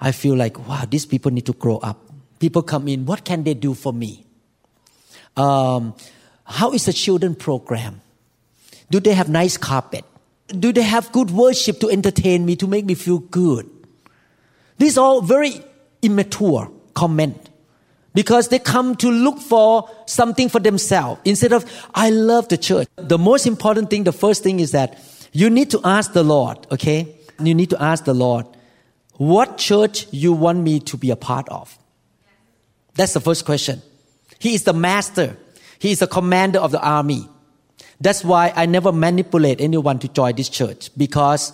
I 0.00 0.12
feel 0.12 0.36
like, 0.36 0.66
wow, 0.66 0.84
these 0.88 1.04
people 1.04 1.30
need 1.32 1.46
to 1.46 1.52
grow 1.52 1.78
up. 1.78 1.98
People 2.38 2.62
come 2.62 2.88
in, 2.88 3.04
what 3.04 3.24
can 3.24 3.44
they 3.44 3.54
do 3.54 3.74
for 3.74 3.92
me? 3.92 4.24
Um, 5.36 5.94
how 6.46 6.72
is 6.72 6.86
the 6.86 6.92
children 6.92 7.34
program? 7.34 8.00
Do 8.90 9.00
they 9.00 9.12
have 9.14 9.28
nice 9.28 9.56
carpet? 9.56 10.04
Do 10.48 10.72
they 10.72 10.82
have 10.82 11.10
good 11.12 11.30
worship 11.30 11.80
to 11.80 11.90
entertain 11.90 12.46
me, 12.46 12.54
to 12.56 12.66
make 12.66 12.84
me 12.84 12.94
feel 12.94 13.18
good? 13.18 13.68
These 14.78 14.96
are 14.96 15.04
all 15.04 15.20
very 15.22 15.60
immature 16.02 16.70
comment 16.94 17.50
because 18.14 18.48
they 18.48 18.58
come 18.58 18.94
to 18.96 19.10
look 19.10 19.38
for 19.40 19.90
something 20.06 20.48
for 20.48 20.60
themselves 20.60 21.20
instead 21.24 21.52
of 21.52 21.64
I 21.94 22.10
love 22.10 22.48
the 22.48 22.56
church. 22.56 22.88
The 22.96 23.18
most 23.18 23.46
important 23.46 23.90
thing, 23.90 24.04
the 24.04 24.12
first 24.12 24.42
thing 24.42 24.60
is 24.60 24.70
that 24.70 24.98
you 25.32 25.50
need 25.50 25.70
to 25.72 25.80
ask 25.84 26.12
the 26.12 26.22
Lord, 26.22 26.66
okay? 26.70 27.14
You 27.40 27.54
need 27.54 27.70
to 27.70 27.82
ask 27.82 28.04
the 28.04 28.14
Lord, 28.14 28.46
what 29.14 29.58
church 29.58 30.06
you 30.12 30.32
want 30.32 30.60
me 30.60 30.80
to 30.80 30.96
be 30.96 31.10
a 31.10 31.16
part 31.16 31.48
of? 31.48 31.76
That's 32.94 33.12
the 33.12 33.20
first 33.20 33.44
question. 33.44 33.82
He 34.38 34.54
is 34.54 34.64
the 34.64 34.72
master. 34.72 35.36
He 35.78 35.90
is 35.90 36.00
the 36.00 36.06
commander 36.06 36.58
of 36.58 36.72
the 36.72 36.80
army. 36.80 37.28
That's 38.00 38.24
why 38.24 38.52
I 38.54 38.66
never 38.66 38.92
manipulate 38.92 39.60
anyone 39.60 39.98
to 40.00 40.08
join 40.08 40.36
this 40.36 40.48
church 40.48 40.90
because 40.96 41.52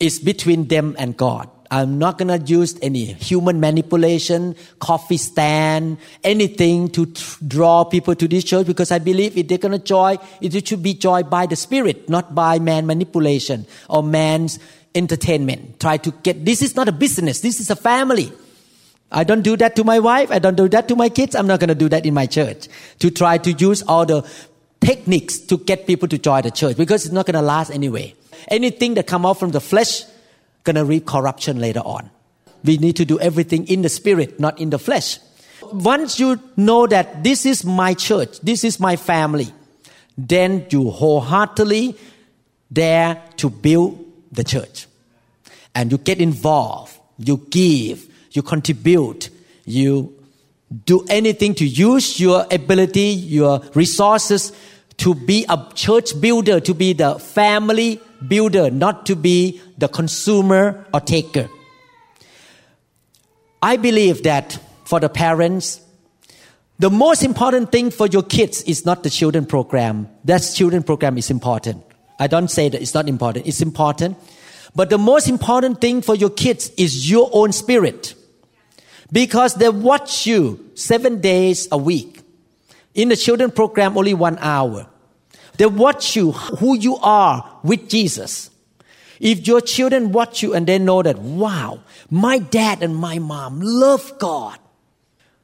it's 0.00 0.18
between 0.18 0.68
them 0.68 0.94
and 0.98 1.16
God. 1.16 1.48
I'm 1.70 1.98
not 1.98 2.18
going 2.18 2.28
to 2.28 2.44
use 2.46 2.78
any 2.82 3.06
human 3.14 3.58
manipulation, 3.58 4.54
coffee 4.78 5.16
stand, 5.16 5.98
anything 6.22 6.88
to 6.90 7.06
draw 7.46 7.84
people 7.84 8.14
to 8.14 8.28
this 8.28 8.44
church 8.44 8.66
because 8.66 8.92
I 8.92 8.98
believe 8.98 9.36
if 9.36 9.48
they're 9.48 9.58
going 9.58 9.72
to 9.72 9.84
join, 9.84 10.18
it 10.40 10.68
should 10.68 10.82
be 10.82 10.94
joined 10.94 11.30
by 11.30 11.46
the 11.46 11.56
Spirit, 11.56 12.08
not 12.08 12.34
by 12.34 12.58
man 12.58 12.86
manipulation 12.86 13.66
or 13.88 14.02
man's 14.02 14.58
entertainment. 14.94 15.80
Try 15.80 15.96
to 15.96 16.12
get, 16.22 16.44
this 16.44 16.62
is 16.62 16.76
not 16.76 16.88
a 16.88 16.92
business, 16.92 17.40
this 17.40 17.58
is 17.58 17.70
a 17.70 17.76
family. 17.76 18.30
I 19.10 19.24
don't 19.24 19.42
do 19.42 19.56
that 19.56 19.76
to 19.76 19.84
my 19.84 19.98
wife, 20.00 20.30
I 20.30 20.38
don't 20.38 20.56
do 20.56 20.68
that 20.68 20.88
to 20.88 20.96
my 20.96 21.08
kids, 21.08 21.34
I'm 21.36 21.46
not 21.46 21.60
going 21.60 21.68
to 21.68 21.74
do 21.74 21.88
that 21.88 22.04
in 22.04 22.14
my 22.14 22.26
church. 22.26 22.68
To 22.98 23.10
try 23.10 23.38
to 23.38 23.52
use 23.52 23.82
all 23.82 24.04
the 24.06 24.28
techniques 24.80 25.38
to 25.38 25.56
get 25.56 25.86
people 25.86 26.08
to 26.08 26.18
join 26.18 26.42
the 26.42 26.50
church 26.50 26.76
because 26.76 27.04
it's 27.04 27.12
not 27.12 27.26
going 27.26 27.34
to 27.34 27.42
last 27.42 27.70
anyway. 27.70 28.14
Anything 28.48 28.94
that 28.94 29.06
come 29.06 29.24
out 29.24 29.38
from 29.38 29.50
the 29.52 29.60
flesh 29.60 30.04
going 30.64 30.76
to 30.76 30.84
reap 30.84 31.06
corruption 31.06 31.60
later 31.60 31.80
on. 31.80 32.10
We 32.64 32.78
need 32.78 32.96
to 32.96 33.04
do 33.04 33.20
everything 33.20 33.68
in 33.68 33.82
the 33.82 33.88
spirit, 33.88 34.40
not 34.40 34.58
in 34.58 34.70
the 34.70 34.78
flesh. 34.78 35.18
Once 35.62 36.18
you 36.18 36.40
know 36.56 36.86
that 36.86 37.22
this 37.22 37.46
is 37.46 37.64
my 37.64 37.94
church, 37.94 38.40
this 38.40 38.64
is 38.64 38.80
my 38.80 38.96
family, 38.96 39.48
then 40.16 40.66
you 40.70 40.90
wholeheartedly 40.90 41.96
dare 42.72 43.22
to 43.36 43.50
build 43.50 44.04
the 44.32 44.44
church. 44.44 44.86
And 45.74 45.92
you 45.92 45.98
get 45.98 46.20
involved, 46.20 46.98
you 47.18 47.46
give, 47.50 48.08
you 48.34 48.42
contribute, 48.42 49.30
you 49.64 50.12
do 50.84 51.04
anything 51.08 51.54
to 51.54 51.64
use 51.64 52.20
your 52.20 52.46
ability, 52.50 53.00
your 53.00 53.62
resources 53.74 54.52
to 54.98 55.14
be 55.14 55.46
a 55.48 55.68
church 55.74 56.20
builder, 56.20 56.60
to 56.60 56.74
be 56.74 56.92
the 56.92 57.18
family 57.18 58.00
builder, 58.26 58.70
not 58.70 59.06
to 59.06 59.16
be 59.16 59.60
the 59.78 59.88
consumer 59.88 60.86
or 60.92 61.00
taker. 61.00 61.48
I 63.62 63.76
believe 63.76 64.24
that 64.24 64.58
for 64.84 65.00
the 65.00 65.08
parents, 65.08 65.80
the 66.78 66.90
most 66.90 67.22
important 67.22 67.70
thing 67.70 67.90
for 67.90 68.06
your 68.06 68.22
kids 68.22 68.62
is 68.62 68.84
not 68.84 69.02
the 69.04 69.10
children 69.10 69.46
program. 69.46 70.08
That 70.24 70.40
children 70.54 70.82
program 70.82 71.16
is 71.18 71.30
important. 71.30 71.84
I 72.18 72.26
don't 72.26 72.48
say 72.48 72.68
that 72.68 72.80
it's 72.80 72.94
not 72.94 73.08
important. 73.08 73.46
It's 73.46 73.60
important. 73.60 74.18
But 74.74 74.90
the 74.90 74.98
most 74.98 75.28
important 75.28 75.80
thing 75.80 76.02
for 76.02 76.14
your 76.14 76.30
kids 76.30 76.70
is 76.76 77.08
your 77.10 77.30
own 77.32 77.52
spirit. 77.52 78.14
Because 79.12 79.54
they 79.54 79.68
watch 79.68 80.26
you 80.26 80.70
seven 80.74 81.20
days 81.20 81.68
a 81.70 81.78
week. 81.78 82.20
In 82.94 83.08
the 83.08 83.16
children 83.16 83.50
program, 83.50 83.98
only 83.98 84.14
one 84.14 84.38
hour. 84.38 84.86
They 85.56 85.66
watch 85.66 86.16
you, 86.16 86.32
who 86.32 86.76
you 86.76 86.96
are 86.96 87.58
with 87.62 87.88
Jesus. 87.88 88.50
If 89.20 89.46
your 89.46 89.60
children 89.60 90.12
watch 90.12 90.42
you 90.42 90.54
and 90.54 90.66
they 90.66 90.78
know 90.78 91.02
that, 91.02 91.18
wow, 91.18 91.80
my 92.10 92.38
dad 92.38 92.82
and 92.82 92.94
my 92.96 93.18
mom 93.18 93.60
love 93.60 94.18
God. 94.18 94.58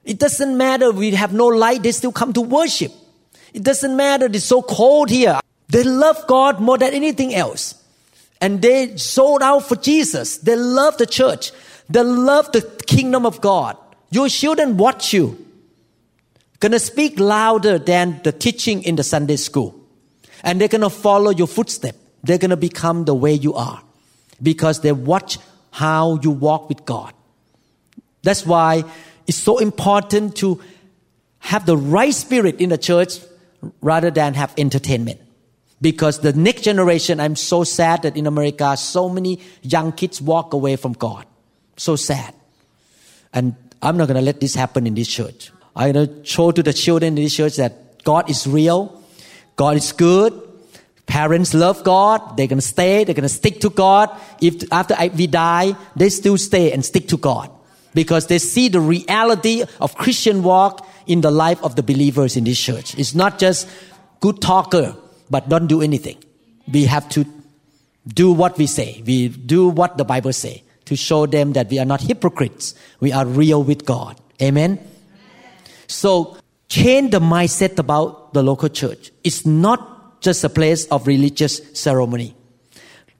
It 0.04 0.18
doesn't 0.18 0.56
matter 0.56 0.90
we 0.90 1.12
have 1.12 1.32
no 1.32 1.46
light, 1.46 1.82
they 1.82 1.92
still 1.92 2.12
come 2.12 2.32
to 2.32 2.40
worship. 2.40 2.92
It 3.52 3.62
doesn't 3.62 3.96
matter 3.96 4.26
it's 4.26 4.44
so 4.44 4.62
cold 4.62 5.10
here. 5.10 5.40
They 5.68 5.84
love 5.84 6.26
God 6.26 6.60
more 6.60 6.78
than 6.78 6.94
anything 6.94 7.34
else. 7.34 7.74
And 8.40 8.62
they 8.62 8.96
sold 8.96 9.42
out 9.42 9.68
for 9.68 9.76
Jesus. 9.76 10.38
They 10.38 10.56
love 10.56 10.96
the 10.96 11.06
church. 11.06 11.52
They 11.90 12.02
love 12.02 12.52
the 12.52 12.62
kingdom 12.86 13.26
of 13.26 13.40
God. 13.40 13.76
Your 14.10 14.28
children 14.28 14.76
watch 14.76 15.12
you. 15.12 15.44
Gonna 16.60 16.78
speak 16.78 17.18
louder 17.18 17.78
than 17.78 18.20
the 18.22 18.32
teaching 18.32 18.82
in 18.84 18.96
the 18.96 19.02
Sunday 19.02 19.36
school. 19.36 19.74
And 20.42 20.60
they're 20.60 20.68
gonna 20.68 20.90
follow 20.90 21.30
your 21.30 21.48
footsteps. 21.48 21.98
They're 22.22 22.38
gonna 22.38 22.56
become 22.56 23.04
the 23.06 23.14
way 23.14 23.34
you 23.34 23.54
are. 23.54 23.82
Because 24.42 24.80
they 24.80 24.92
watch 24.92 25.38
how 25.72 26.20
you 26.22 26.30
walk 26.30 26.68
with 26.68 26.84
God. 26.84 27.12
That's 28.22 28.46
why 28.46 28.84
it's 29.26 29.38
so 29.38 29.58
important 29.58 30.36
to 30.36 30.60
have 31.40 31.66
the 31.66 31.76
right 31.76 32.14
spirit 32.14 32.60
in 32.60 32.68
the 32.68 32.78
church 32.78 33.18
rather 33.80 34.10
than 34.10 34.34
have 34.34 34.54
entertainment. 34.56 35.20
Because 35.80 36.18
the 36.20 36.34
next 36.34 36.62
generation, 36.62 37.20
I'm 37.20 37.36
so 37.36 37.64
sad 37.64 38.02
that 38.02 38.16
in 38.16 38.26
America, 38.26 38.76
so 38.76 39.08
many 39.08 39.40
young 39.62 39.92
kids 39.92 40.20
walk 40.20 40.52
away 40.52 40.76
from 40.76 40.92
God. 40.92 41.24
So 41.80 41.96
sad. 41.96 42.34
And 43.32 43.56
I'm 43.80 43.96
not 43.96 44.06
going 44.06 44.18
to 44.18 44.22
let 44.22 44.38
this 44.38 44.54
happen 44.54 44.86
in 44.86 44.94
this 44.94 45.08
church. 45.08 45.50
I'm 45.74 45.92
going 45.92 46.08
to 46.08 46.24
show 46.26 46.50
to 46.50 46.62
the 46.62 46.74
children 46.74 47.16
in 47.16 47.24
this 47.24 47.34
church 47.34 47.56
that 47.56 48.04
God 48.04 48.28
is 48.28 48.46
real, 48.46 49.02
God 49.56 49.78
is 49.78 49.90
good, 49.92 50.38
parents 51.06 51.54
love 51.54 51.82
God, 51.82 52.36
they're 52.36 52.48
going 52.48 52.58
to 52.58 52.66
stay, 52.76 53.04
they're 53.04 53.14
going 53.14 53.22
to 53.22 53.30
stick 53.30 53.62
to 53.62 53.70
God. 53.70 54.10
If 54.42 54.70
after 54.70 54.94
we 55.16 55.26
die, 55.26 55.74
they 55.96 56.10
still 56.10 56.36
stay 56.36 56.70
and 56.70 56.84
stick 56.84 57.08
to 57.08 57.16
God 57.16 57.50
because 57.94 58.26
they 58.26 58.38
see 58.38 58.68
the 58.68 58.80
reality 58.80 59.64
of 59.80 59.94
Christian 59.94 60.42
walk 60.42 60.86
in 61.06 61.22
the 61.22 61.30
life 61.30 61.64
of 61.64 61.76
the 61.76 61.82
believers 61.82 62.36
in 62.36 62.44
this 62.44 62.60
church. 62.60 62.94
It's 62.98 63.14
not 63.14 63.38
just 63.38 63.66
good 64.20 64.42
talker, 64.42 64.94
but 65.30 65.48
don't 65.48 65.66
do 65.66 65.80
anything. 65.80 66.22
We 66.70 66.84
have 66.84 67.08
to 67.10 67.24
do 68.06 68.32
what 68.32 68.58
we 68.58 68.66
say. 68.66 69.02
We 69.06 69.28
do 69.28 69.70
what 69.70 69.96
the 69.96 70.04
Bible 70.04 70.34
say 70.34 70.62
to 70.90 70.96
show 70.96 71.24
them 71.24 71.52
that 71.52 71.70
we 71.70 71.78
are 71.78 71.84
not 71.84 72.00
hypocrites. 72.00 72.74
We 72.98 73.12
are 73.12 73.24
real 73.24 73.62
with 73.62 73.86
God. 73.86 74.20
Amen. 74.42 74.80
So 75.86 76.36
change 76.66 77.12
the 77.12 77.20
mindset 77.20 77.78
about 77.78 78.34
the 78.34 78.42
local 78.42 78.68
church. 78.68 79.12
It's 79.22 79.46
not 79.46 80.20
just 80.20 80.42
a 80.42 80.48
place 80.48 80.86
of 80.86 81.06
religious 81.06 81.60
ceremony. 81.78 82.34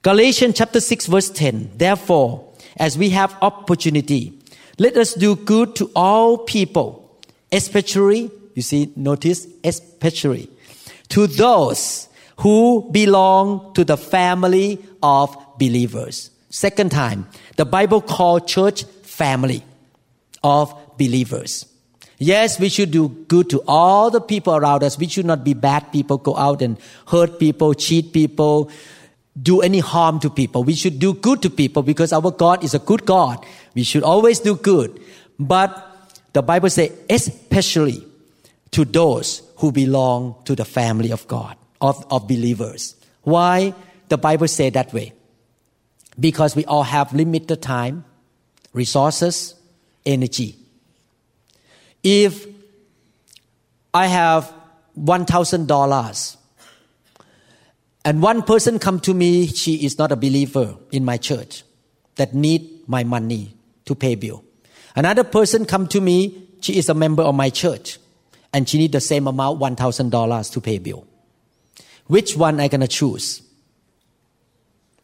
Galatians 0.03 0.57
chapter 0.57 0.81
6 0.81 1.07
verse 1.07 1.31
10. 1.31 1.71
Therefore, 1.77 2.45
as 2.77 2.99
we 2.99 3.11
have 3.11 3.37
opportunity, 3.41 4.37
let 4.81 4.97
us 4.97 5.15
do 5.15 5.37
good 5.37 5.77
to 5.77 5.93
all 5.95 6.39
people, 6.39 7.21
especially, 7.53 8.33
you 8.57 8.63
see, 8.63 8.93
notice, 8.97 9.47
especially 9.63 10.51
to 11.11 11.29
those 11.29 12.09
who 12.39 12.91
belong 12.91 13.73
to 13.75 13.85
the 13.85 13.97
family 13.97 14.81
of 15.05 15.37
believers. 15.57 16.31
Second 16.51 16.91
time, 16.91 17.29
the 17.61 17.67
Bible 17.67 18.01
called 18.01 18.49
church 18.49 18.85
family 19.03 19.63
of 20.43 20.73
believers. 20.97 21.67
Yes, 22.17 22.59
we 22.59 22.71
should 22.71 22.91
do 22.91 23.11
good 23.29 23.51
to 23.51 23.63
all 23.69 24.11
the 24.11 24.23
people 24.23 24.57
around 24.57 24.83
us. 24.83 24.97
We 24.97 25.09
should 25.09 25.27
not 25.27 25.45
be 25.45 25.53
bad 25.53 25.93
people, 25.93 26.17
go 26.17 26.35
out 26.39 26.63
and 26.63 26.79
hurt 27.09 27.39
people, 27.39 27.75
cheat 27.75 28.15
people, 28.15 28.71
do 29.43 29.61
any 29.61 29.81
harm 29.81 30.21
to 30.21 30.31
people. 30.31 30.65
We 30.65 30.75
should 30.75 30.99
do 30.99 31.13
good 31.13 31.43
to 31.43 31.51
people 31.51 31.83
because 31.83 32.15
our 32.15 32.31
God 32.31 32.65
is 32.65 32.73
a 32.73 32.79
good 32.79 33.05
God. 33.05 33.45
We 33.75 33.83
should 33.83 34.05
always 34.05 34.41
do 34.41 34.57
good. 34.57 34.99
But 35.39 35.71
the 36.33 36.41
Bible 36.41 36.71
says, 36.71 36.93
especially 37.11 38.03
to 38.71 38.87
those 38.87 39.43
who 39.57 39.71
belong 39.71 40.37
to 40.47 40.57
the 40.57 40.65
family 40.65 41.13
of 41.13 41.29
God, 41.29 41.59
of, 41.83 42.07
of 42.11 42.27
believers. 42.27 42.97
Why 43.21 43.75
the 44.09 44.17
Bible 44.17 44.49
say 44.49 44.71
that 44.71 44.95
way? 44.95 45.13
Because 46.19 46.57
we 46.57 46.65
all 46.65 46.83
have 46.83 47.13
limited 47.13 47.63
time, 47.63 48.05
resources, 48.73 49.55
energy. 50.05 50.57
If 52.03 52.47
I 53.93 54.07
have 54.07 54.53
$1,000 54.99 56.37
and 58.05 58.23
one 58.23 58.43
person 58.43 58.79
come 58.79 59.01
to 59.01 59.15
me, 59.15 59.47
she 59.47 59.85
is 59.85 59.99
not 59.99 60.13
a 60.13 60.17
believer 60.17 60.77
in 60.91 61.05
my 61.05 61.17
church 61.17 61.65
that 62.17 62.35
need 62.35 62.89
my 62.89 63.05
money 63.05 63.55
to 63.85 63.95
pay 63.95 64.15
bill. 64.15 64.45
Another 64.97 65.25
person 65.25 65.65
come 65.65 65.87
to 65.89 66.01
me, 66.01 66.49
she 66.61 66.77
is 66.77 66.89
a 66.89 66.95
member 66.95 67.23
of 67.23 67.35
my 67.35 67.51
church 67.51 67.99
and 68.53 68.69
she 68.69 68.79
need 68.79 68.93
the 68.93 69.01
same 69.01 69.27
amount, 69.27 69.61
$1,000 69.61 70.53
to 70.53 70.61
pay 70.61 70.79
bill. 70.79 71.07
Which 72.07 72.37
one 72.37 72.59
I 72.59 72.69
gonna 72.69 72.89
choose? 72.89 73.43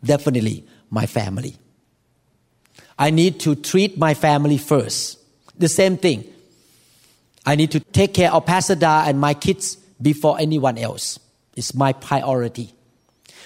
Definitely 0.02 0.66
my 0.90 1.06
family. 1.06 1.56
I 2.98 3.10
need 3.10 3.40
to 3.40 3.54
treat 3.54 3.98
my 3.98 4.14
family 4.14 4.58
first. 4.58 5.18
The 5.58 5.68
same 5.68 5.96
thing. 5.96 6.24
I 7.44 7.54
need 7.54 7.70
to 7.72 7.80
take 7.80 8.14
care 8.14 8.32
of 8.32 8.46
Pastor 8.46 8.74
Da 8.74 9.04
and 9.06 9.20
my 9.20 9.34
kids 9.34 9.76
before 10.00 10.38
anyone 10.38 10.78
else. 10.78 11.18
It's 11.54 11.74
my 11.74 11.92
priority. 11.92 12.72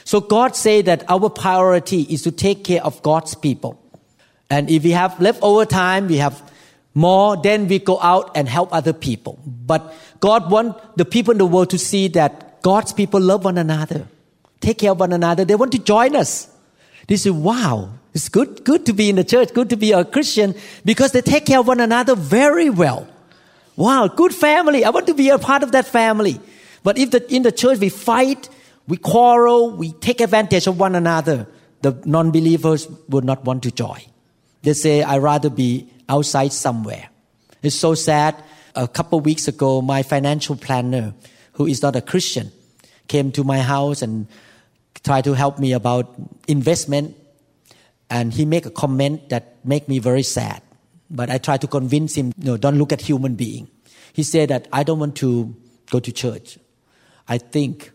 So 0.05 0.21
God 0.21 0.57
said 0.57 0.87
that 0.87 1.05
our 1.09 1.31
priority 1.31 2.03
is 2.03 2.23
to 2.23 2.33
take 2.33 2.65
care 2.65 2.83
of 2.83 3.03
God's 3.03 3.35
people. 3.35 3.81
And 4.49 4.71
if 4.71 4.83
we 4.83 4.91
have 4.91 5.21
leftover 5.21 5.65
time, 5.65 6.09
we 6.09 6.17
have 6.17 6.43
more, 6.95 7.37
then 7.37 7.69
we 7.69 7.79
go 7.79 8.01
out 8.01 8.33
and 8.35 8.49
help 8.49 8.75
other 8.75 8.93
people. 8.93 9.39
But 9.47 9.95
God 10.19 10.51
wants 10.51 10.81
the 10.97 11.05
people 11.05 11.33
in 11.33 11.39
the 11.39 11.47
world 11.47 11.71
to 11.71 11.79
see 11.79 12.09
that 12.09 12.63
God's 12.63 12.93
people 12.93 13.21
love 13.21 13.45
one 13.45 13.59
another, 13.59 14.09
take 14.61 14.79
care 14.79 14.91
of 14.91 15.01
one 15.01 15.13
another. 15.13 15.45
They 15.45 15.55
want 15.55 15.73
to 15.73 15.79
join 15.79 16.17
us. 16.17 16.50
They 17.11 17.17
say, 17.17 17.31
wow, 17.31 17.91
it's 18.15 18.29
good, 18.29 18.63
good 18.63 18.87
to 18.87 18.93
be 18.93 19.11
in 19.11 19.17
the 19.17 19.25
church, 19.25 19.53
good 19.53 19.69
to 19.71 19.77
be 19.77 19.91
a 19.91 20.05
Christian 20.05 20.55
because 20.85 21.11
they 21.11 21.21
take 21.21 21.45
care 21.45 21.59
of 21.59 21.67
one 21.67 21.81
another 21.81 22.15
very 22.15 22.71
well. 22.71 23.09
Wow, 23.75 24.07
good 24.07 24.33
family. 24.33 24.85
I 24.85 24.91
want 24.91 25.09
to 25.09 25.15
be 25.15 25.29
a 25.29 25.37
part 25.37 25.65
of 25.65 25.73
that 25.73 25.87
family. 25.87 26.41
But 26.85 26.99
if 26.99 27.11
the, 27.11 27.35
in 27.35 27.43
the 27.43 27.51
church 27.51 27.81
we 27.81 27.89
fight, 27.89 28.49
we 28.87 28.97
quarrel, 28.97 29.73
we 29.73 29.91
take 29.91 30.21
advantage 30.21 30.69
of 30.69 30.79
one 30.79 30.95
another, 30.95 31.49
the 31.83 32.01
non 32.05 32.31
believers 32.31 32.87
would 33.09 33.25
not 33.25 33.45
want 33.45 33.65
to 33.65 33.73
join. 33.73 34.03
They 34.63 34.75
say, 34.75 35.03
I'd 35.03 35.21
rather 35.21 35.51
be 35.51 35.91
outside 36.09 36.53
somewhere. 36.53 37.09
It's 37.61 37.75
so 37.75 37.97
sad. 37.97 38.37
A 38.77 38.87
couple 38.87 39.19
weeks 39.19 39.49
ago, 39.49 39.83
my 39.83 40.05
financial 40.05 40.55
planner, 40.55 41.15
who 41.55 41.67
is 41.67 41.83
not 41.83 41.97
a 41.97 42.03
Christian, 42.03 42.53
came 43.09 43.33
to 43.33 43.43
my 43.43 43.59
house 43.59 44.01
and 44.01 44.29
tried 45.05 45.25
to 45.25 45.35
help 45.35 45.59
me 45.59 45.73
about 45.73 46.15
investment. 46.49 47.17
And 48.09 48.33
he 48.35 48.45
make 48.45 48.67
a 48.67 48.71
comment 48.71 49.29
that 49.29 49.65
make 49.65 49.89
me 49.89 50.01
very 50.01 50.23
sad. 50.23 50.63
But 51.09 51.31
I 51.31 51.39
tried 51.39 51.61
to 51.63 51.67
convince 51.67 52.17
him, 52.17 52.33
no, 52.37 52.57
don't 52.57 52.77
look 52.77 52.93
at 52.93 53.01
human 53.01 53.35
being. 53.37 53.69
He 54.13 54.23
said 54.23 54.51
that 54.51 54.69
I 54.73 54.83
don't 54.83 54.99
want 54.99 55.17
to 55.17 55.55
go 55.91 56.01
to 56.01 56.13
church. 56.13 56.59
I 57.29 57.39
think 57.39 57.93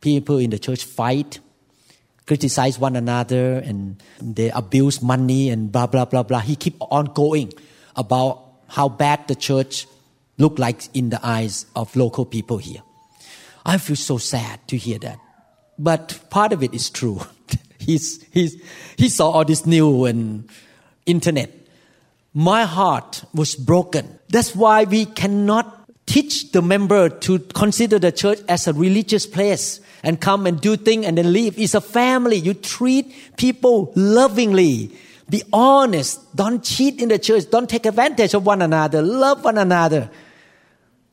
people 0.00 0.38
in 0.38 0.50
the 0.50 0.58
church 0.58 0.84
fight 0.84 1.38
criticize 2.26 2.78
one 2.78 2.96
another 2.96 3.58
and 3.58 4.02
they 4.20 4.50
abuse 4.50 5.02
money 5.02 5.50
and 5.50 5.70
blah 5.70 5.86
blah 5.86 6.04
blah 6.04 6.22
blah. 6.22 6.40
He 6.40 6.56
keep 6.56 6.76
on 6.80 7.06
going 7.06 7.52
about 7.96 8.42
how 8.68 8.88
bad 8.88 9.28
the 9.28 9.34
church 9.34 9.86
look 10.38 10.58
like 10.58 10.88
in 10.94 11.10
the 11.10 11.20
eyes 11.22 11.66
of 11.76 11.94
local 11.94 12.24
people 12.24 12.58
here. 12.58 12.82
I 13.64 13.78
feel 13.78 13.96
so 13.96 14.18
sad 14.18 14.66
to 14.68 14.76
hear 14.76 14.98
that. 14.98 15.18
But 15.78 16.18
part 16.30 16.52
of 16.52 16.62
it 16.62 16.74
is 16.74 16.90
true. 16.90 17.20
he's, 17.78 18.22
he's, 18.30 18.62
he 18.96 19.08
saw 19.08 19.30
all 19.30 19.44
this 19.44 19.66
new 19.66 20.04
and 20.04 20.48
internet. 21.06 21.50
My 22.32 22.64
heart 22.64 23.24
was 23.32 23.54
broken. 23.54 24.18
That's 24.28 24.54
why 24.54 24.84
we 24.84 25.06
cannot 25.06 25.84
teach 26.06 26.52
the 26.52 26.60
member 26.60 27.08
to 27.08 27.38
consider 27.38 27.98
the 27.98 28.12
church 28.12 28.40
as 28.48 28.66
a 28.66 28.72
religious 28.72 29.26
place 29.26 29.80
and 30.02 30.20
come 30.20 30.46
and 30.46 30.60
do 30.60 30.76
things 30.76 31.06
and 31.06 31.16
then 31.16 31.32
leave. 31.32 31.58
It's 31.58 31.74
a 31.74 31.80
family. 31.80 32.36
You 32.36 32.54
treat 32.54 33.36
people 33.36 33.92
lovingly. 33.94 34.90
Be 35.30 35.42
honest. 35.52 36.36
Don't 36.36 36.62
cheat 36.62 37.00
in 37.00 37.08
the 37.08 37.18
church. 37.18 37.50
Don't 37.50 37.70
take 37.70 37.86
advantage 37.86 38.34
of 38.34 38.44
one 38.44 38.62
another. 38.62 39.00
Love 39.00 39.44
one 39.44 39.56
another. 39.56 40.10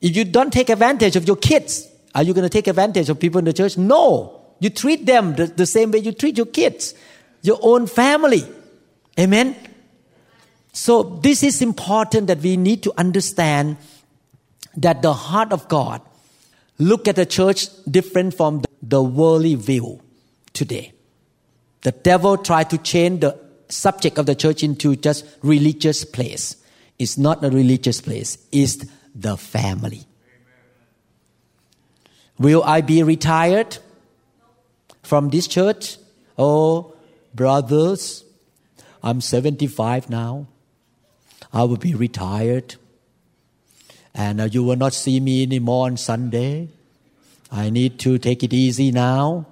If 0.00 0.16
you 0.16 0.24
don't 0.24 0.52
take 0.52 0.68
advantage 0.68 1.16
of 1.16 1.26
your 1.26 1.36
kids, 1.36 1.88
are 2.14 2.22
you 2.22 2.34
going 2.34 2.44
to 2.44 2.50
take 2.50 2.66
advantage 2.66 3.08
of 3.08 3.18
people 3.18 3.38
in 3.38 3.44
the 3.44 3.52
church? 3.52 3.78
No. 3.78 4.41
You 4.62 4.70
treat 4.70 5.06
them 5.06 5.34
the, 5.34 5.46
the 5.46 5.66
same 5.66 5.90
way 5.90 5.98
you 5.98 6.12
treat 6.12 6.36
your 6.36 6.46
kids, 6.46 6.94
your 7.42 7.58
own 7.62 7.88
family. 7.88 8.46
Amen. 9.18 9.56
So 10.72 11.02
this 11.02 11.42
is 11.42 11.60
important 11.60 12.28
that 12.28 12.38
we 12.38 12.56
need 12.56 12.84
to 12.84 12.92
understand 12.96 13.76
that 14.76 15.02
the 15.02 15.14
heart 15.14 15.52
of 15.52 15.66
God 15.66 16.00
look 16.78 17.08
at 17.08 17.16
the 17.16 17.26
church 17.26 17.66
different 17.90 18.34
from 18.34 18.62
the 18.80 19.02
worldly 19.02 19.56
view 19.56 20.00
today. 20.52 20.92
The 21.80 21.90
devil 21.90 22.36
tried 22.36 22.70
to 22.70 22.78
change 22.78 23.22
the 23.22 23.36
subject 23.68 24.16
of 24.16 24.26
the 24.26 24.36
church 24.36 24.62
into 24.62 24.94
just 24.94 25.26
religious 25.42 26.04
place. 26.04 26.54
It's 27.00 27.18
not 27.18 27.44
a 27.44 27.50
religious 27.50 28.00
place, 28.00 28.38
it's 28.52 28.76
the 29.12 29.36
family. 29.36 30.06
Will 32.38 32.62
I 32.62 32.80
be 32.80 33.02
retired 33.02 33.78
from 35.02 35.30
this 35.30 35.46
church? 35.46 35.98
Oh, 36.38 36.94
brothers, 37.34 38.24
I'm 39.02 39.20
75 39.20 40.08
now. 40.08 40.46
I 41.52 41.64
will 41.64 41.76
be 41.76 41.94
retired. 41.94 42.76
And 44.14 44.40
uh, 44.40 44.44
you 44.44 44.62
will 44.62 44.76
not 44.76 44.94
see 44.94 45.20
me 45.20 45.42
anymore 45.42 45.86
on 45.86 45.96
Sunday. 45.96 46.68
I 47.50 47.70
need 47.70 47.98
to 48.00 48.18
take 48.18 48.42
it 48.42 48.52
easy 48.52 48.90
now. 48.92 49.46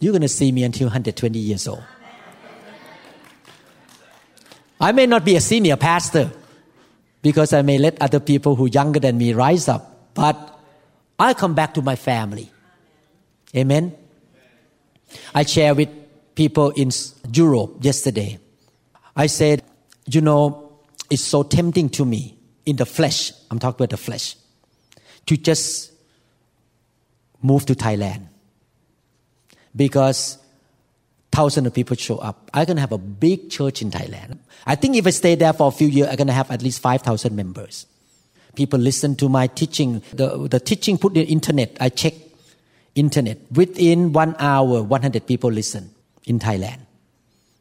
You're 0.00 0.12
going 0.12 0.22
to 0.22 0.28
see 0.28 0.50
me 0.52 0.64
until 0.64 0.86
120 0.86 1.38
years 1.38 1.66
old. 1.68 1.82
I 4.80 4.90
may 4.90 5.06
not 5.06 5.24
be 5.24 5.36
a 5.36 5.40
senior 5.40 5.76
pastor 5.76 6.32
because 7.22 7.52
I 7.52 7.62
may 7.62 7.78
let 7.78 8.02
other 8.02 8.18
people 8.18 8.56
who 8.56 8.64
are 8.66 8.68
younger 8.68 8.98
than 8.98 9.16
me 9.16 9.32
rise 9.32 9.68
up, 9.68 10.12
but 10.14 10.58
I 11.18 11.34
come 11.34 11.54
back 11.54 11.74
to 11.74 11.82
my 11.82 11.94
family. 11.94 12.50
Amen. 13.56 13.94
I 15.34 15.44
shared 15.44 15.76
with 15.76 15.88
people 16.34 16.70
in 16.70 16.90
Europe 17.32 17.76
yesterday. 17.80 18.38
I 19.14 19.26
said, 19.26 19.62
you 20.06 20.20
know, 20.20 20.78
it's 21.10 21.22
so 21.22 21.42
tempting 21.42 21.90
to 21.90 22.04
me 22.04 22.38
in 22.64 22.76
the 22.76 22.86
flesh. 22.86 23.32
I'm 23.50 23.58
talking 23.58 23.76
about 23.76 23.90
the 23.90 23.98
flesh 23.98 24.36
to 25.26 25.36
just 25.36 25.92
move 27.42 27.66
to 27.66 27.74
Thailand 27.74 28.26
because 29.76 30.38
thousands 31.30 31.66
of 31.66 31.74
people 31.74 31.96
show 31.96 32.18
up. 32.18 32.50
I'm 32.54 32.66
to 32.66 32.80
have 32.80 32.92
a 32.92 32.98
big 32.98 33.50
church 33.50 33.82
in 33.82 33.90
Thailand. 33.90 34.38
I 34.66 34.76
think 34.76 34.96
if 34.96 35.06
I 35.06 35.10
stay 35.10 35.34
there 35.34 35.52
for 35.52 35.68
a 35.68 35.70
few 35.70 35.88
years, 35.88 36.08
I'm 36.08 36.26
to 36.26 36.32
have 36.32 36.50
at 36.50 36.62
least 36.62 36.80
5,000 36.80 37.34
members. 37.34 37.86
People 38.54 38.78
listen 38.78 39.16
to 39.16 39.28
my 39.28 39.46
teaching. 39.46 40.02
The, 40.12 40.48
the 40.48 40.60
teaching 40.60 40.98
put 40.98 41.16
in 41.16 41.24
the 41.24 41.32
internet. 41.32 41.76
I 41.80 41.88
check 41.88 42.14
internet. 42.94 43.38
Within 43.52 44.12
one 44.12 44.36
hour, 44.38 44.82
100 44.82 45.26
people 45.26 45.50
listen 45.50 45.90
in 46.24 46.38
Thailand. 46.38 46.80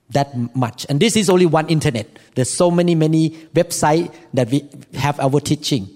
That 0.10 0.56
much. 0.56 0.86
And 0.90 1.00
this 1.00 1.16
is 1.16 1.30
only 1.30 1.46
one 1.46 1.70
internet. 1.70 2.08
There's 2.36 2.52
so 2.52 2.70
many, 2.70 2.96
many 2.96 3.30
websites 3.56 4.14
that 4.34 4.50
we 4.50 4.68
have 4.94 5.20
our 5.20 5.40
teaching. 5.40 5.88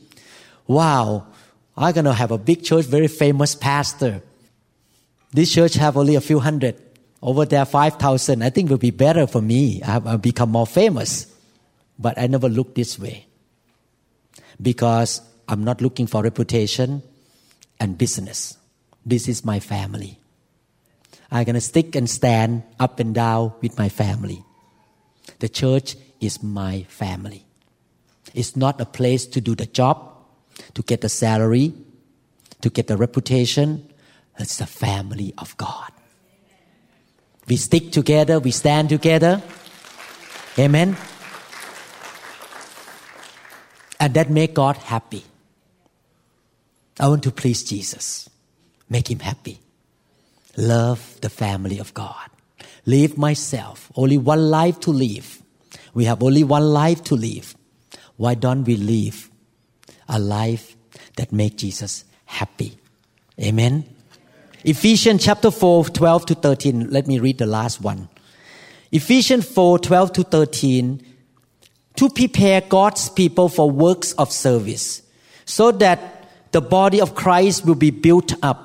Wow. 0.68 1.28
I'm 1.76 1.94
going 1.94 2.06
to 2.06 2.14
have 2.14 2.32
a 2.32 2.38
big 2.38 2.64
church, 2.64 2.86
very 2.86 3.08
famous 3.08 3.56
pastor. 3.56 4.22
This 5.34 5.54
church 5.54 5.74
have 5.74 5.98
only 5.98 6.16
a 6.16 6.22
few 6.22 6.40
hundred. 6.40 6.82
Over 7.22 7.46
there, 7.46 7.66
5,000. 7.66 8.42
I 8.42 8.50
think 8.50 8.70
it 8.70 8.72
will 8.72 8.78
be 8.78 8.92
better 8.92 9.28
for 9.28 9.42
me. 9.42 9.82
I'll 9.82 10.18
become 10.18 10.52
more 10.52 10.68
famous. 10.68 11.34
But 12.00 12.18
I 12.18 12.28
never 12.28 12.48
look 12.48 12.76
this 12.76 12.98
way. 12.98 13.26
Because 14.62 15.22
I'm 15.50 15.64
not 15.64 15.82
looking 15.82 16.08
for 16.08 16.24
reputation 16.24 17.04
and 17.80 17.98
business. 17.98 18.58
This 19.06 19.28
is 19.28 19.46
my 19.46 19.60
family. 19.60 20.20
I'm 21.32 21.44
going 21.44 21.56
to 21.56 21.62
stick 21.62 21.96
and 21.96 22.10
stand 22.10 22.64
up 22.80 23.00
and 23.00 23.14
down 23.14 23.54
with 23.62 23.78
my 23.78 23.90
family. 23.90 24.44
The 25.40 25.50
church 25.50 25.96
is 26.20 26.42
my 26.42 26.84
family. 26.84 27.46
It's 28.34 28.56
not 28.56 28.82
a 28.82 28.86
place 28.86 29.26
to 29.28 29.42
do 29.42 29.56
the 29.56 29.66
job, 29.66 30.12
to 30.74 30.82
get 30.82 31.02
the 31.02 31.10
salary, 31.10 31.74
to 32.62 32.70
get 32.70 32.88
the 32.88 32.98
reputation. 32.98 33.88
It's 34.38 34.58
the 34.58 34.66
family 34.66 35.34
of 35.38 35.56
God. 35.58 35.92
We 37.48 37.58
stick 37.58 37.92
together, 37.92 38.40
we 38.40 38.52
stand 38.52 38.90
together. 38.90 39.42
Amen. 40.58 40.98
And 44.00 44.14
that 44.14 44.30
make 44.30 44.54
God 44.54 44.78
happy. 44.78 45.24
I 47.00 47.08
want 47.08 47.24
to 47.24 47.32
please 47.32 47.64
Jesus. 47.64 48.30
Make 48.90 49.10
him 49.10 49.20
happy. 49.20 49.60
Love 50.58 51.18
the 51.22 51.30
family 51.30 51.80
of 51.80 51.94
God. 51.94 52.30
Live 52.86 53.18
myself. 53.18 53.92
Only 53.96 54.18
one 54.18 54.50
life 54.50 54.80
to 54.82 54.92
live. 54.92 55.42
We 55.94 56.06
have 56.06 56.22
only 56.22 56.44
one 56.44 56.64
life 56.64 57.04
to 57.06 57.16
live. 57.16 57.56
Why 58.18 58.36
don't 58.36 58.64
we 58.64 58.76
live 58.78 59.30
a 60.08 60.20
life 60.20 60.76
that 61.18 61.32
make 61.32 61.58
Jesus 61.58 62.06
happy? 62.26 62.78
Amen. 63.40 63.86
Ephesians 64.64 65.24
chapter 65.24 65.52
4, 65.52 65.86
12 65.86 66.26
to 66.28 66.36
13. 66.36 66.90
Let 66.90 67.08
me 67.08 67.20
read 67.20 67.38
the 67.38 67.46
last 67.46 67.82
one. 67.82 68.08
Ephesians 68.92 69.48
4, 69.50 69.80
12 69.80 70.14
to 70.14 70.24
13. 70.24 71.06
To 71.98 72.10
prepare 72.10 72.62
God's 72.62 73.10
people 73.10 73.48
for 73.48 73.72
works 73.72 74.12
of 74.14 74.32
service, 74.32 75.02
so 75.46 75.72
that 75.72 76.30
the 76.52 76.60
body 76.60 77.00
of 77.00 77.16
Christ 77.16 77.66
will 77.66 77.76
be 77.76 77.90
built 77.90 78.34
up 78.44 78.65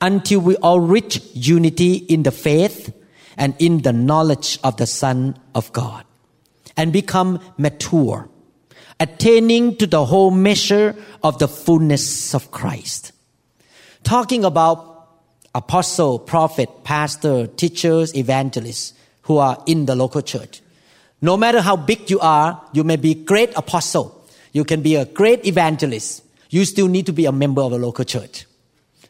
until 0.00 0.40
we 0.40 0.56
all 0.56 0.80
reach 0.80 1.20
unity 1.34 1.94
in 1.94 2.22
the 2.22 2.30
faith 2.30 2.92
and 3.36 3.54
in 3.58 3.82
the 3.82 3.92
knowledge 3.92 4.58
of 4.62 4.76
the 4.76 4.86
Son 4.86 5.38
of 5.54 5.72
God 5.72 6.04
and 6.76 6.92
become 6.92 7.40
mature, 7.56 8.28
attaining 9.00 9.76
to 9.76 9.86
the 9.86 10.04
whole 10.04 10.30
measure 10.30 10.94
of 11.22 11.38
the 11.38 11.48
fullness 11.48 12.34
of 12.34 12.50
Christ. 12.50 13.12
Talking 14.04 14.44
about 14.44 15.08
apostle, 15.54 16.18
prophet, 16.18 16.68
pastor, 16.84 17.46
teachers, 17.46 18.14
evangelists 18.14 18.94
who 19.22 19.38
are 19.38 19.62
in 19.66 19.86
the 19.86 19.96
local 19.96 20.22
church. 20.22 20.62
No 21.20 21.36
matter 21.36 21.60
how 21.60 21.76
big 21.76 22.08
you 22.10 22.20
are, 22.20 22.62
you 22.72 22.84
may 22.84 22.96
be 22.96 23.14
great 23.14 23.52
apostle. 23.56 24.24
You 24.52 24.64
can 24.64 24.82
be 24.82 24.94
a 24.94 25.04
great 25.04 25.46
evangelist. 25.46 26.22
You 26.50 26.64
still 26.64 26.88
need 26.88 27.06
to 27.06 27.12
be 27.12 27.26
a 27.26 27.32
member 27.32 27.60
of 27.60 27.72
a 27.72 27.78
local 27.78 28.04
church. 28.04 28.46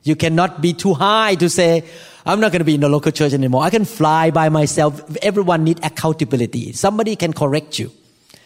You 0.02 0.16
cannot 0.16 0.60
be 0.60 0.72
too 0.72 0.94
high 0.94 1.34
to 1.36 1.48
say, 1.48 1.84
I'm 2.24 2.40
not 2.40 2.52
going 2.52 2.60
to 2.60 2.64
be 2.64 2.74
in 2.74 2.80
the 2.80 2.88
local 2.88 3.12
church 3.12 3.32
anymore. 3.32 3.62
I 3.62 3.70
can 3.70 3.84
fly 3.84 4.30
by 4.30 4.48
myself. 4.48 5.16
Everyone 5.22 5.64
need 5.64 5.84
accountability. 5.84 6.72
Somebody 6.72 7.16
can 7.16 7.32
correct 7.32 7.78
you. 7.78 7.90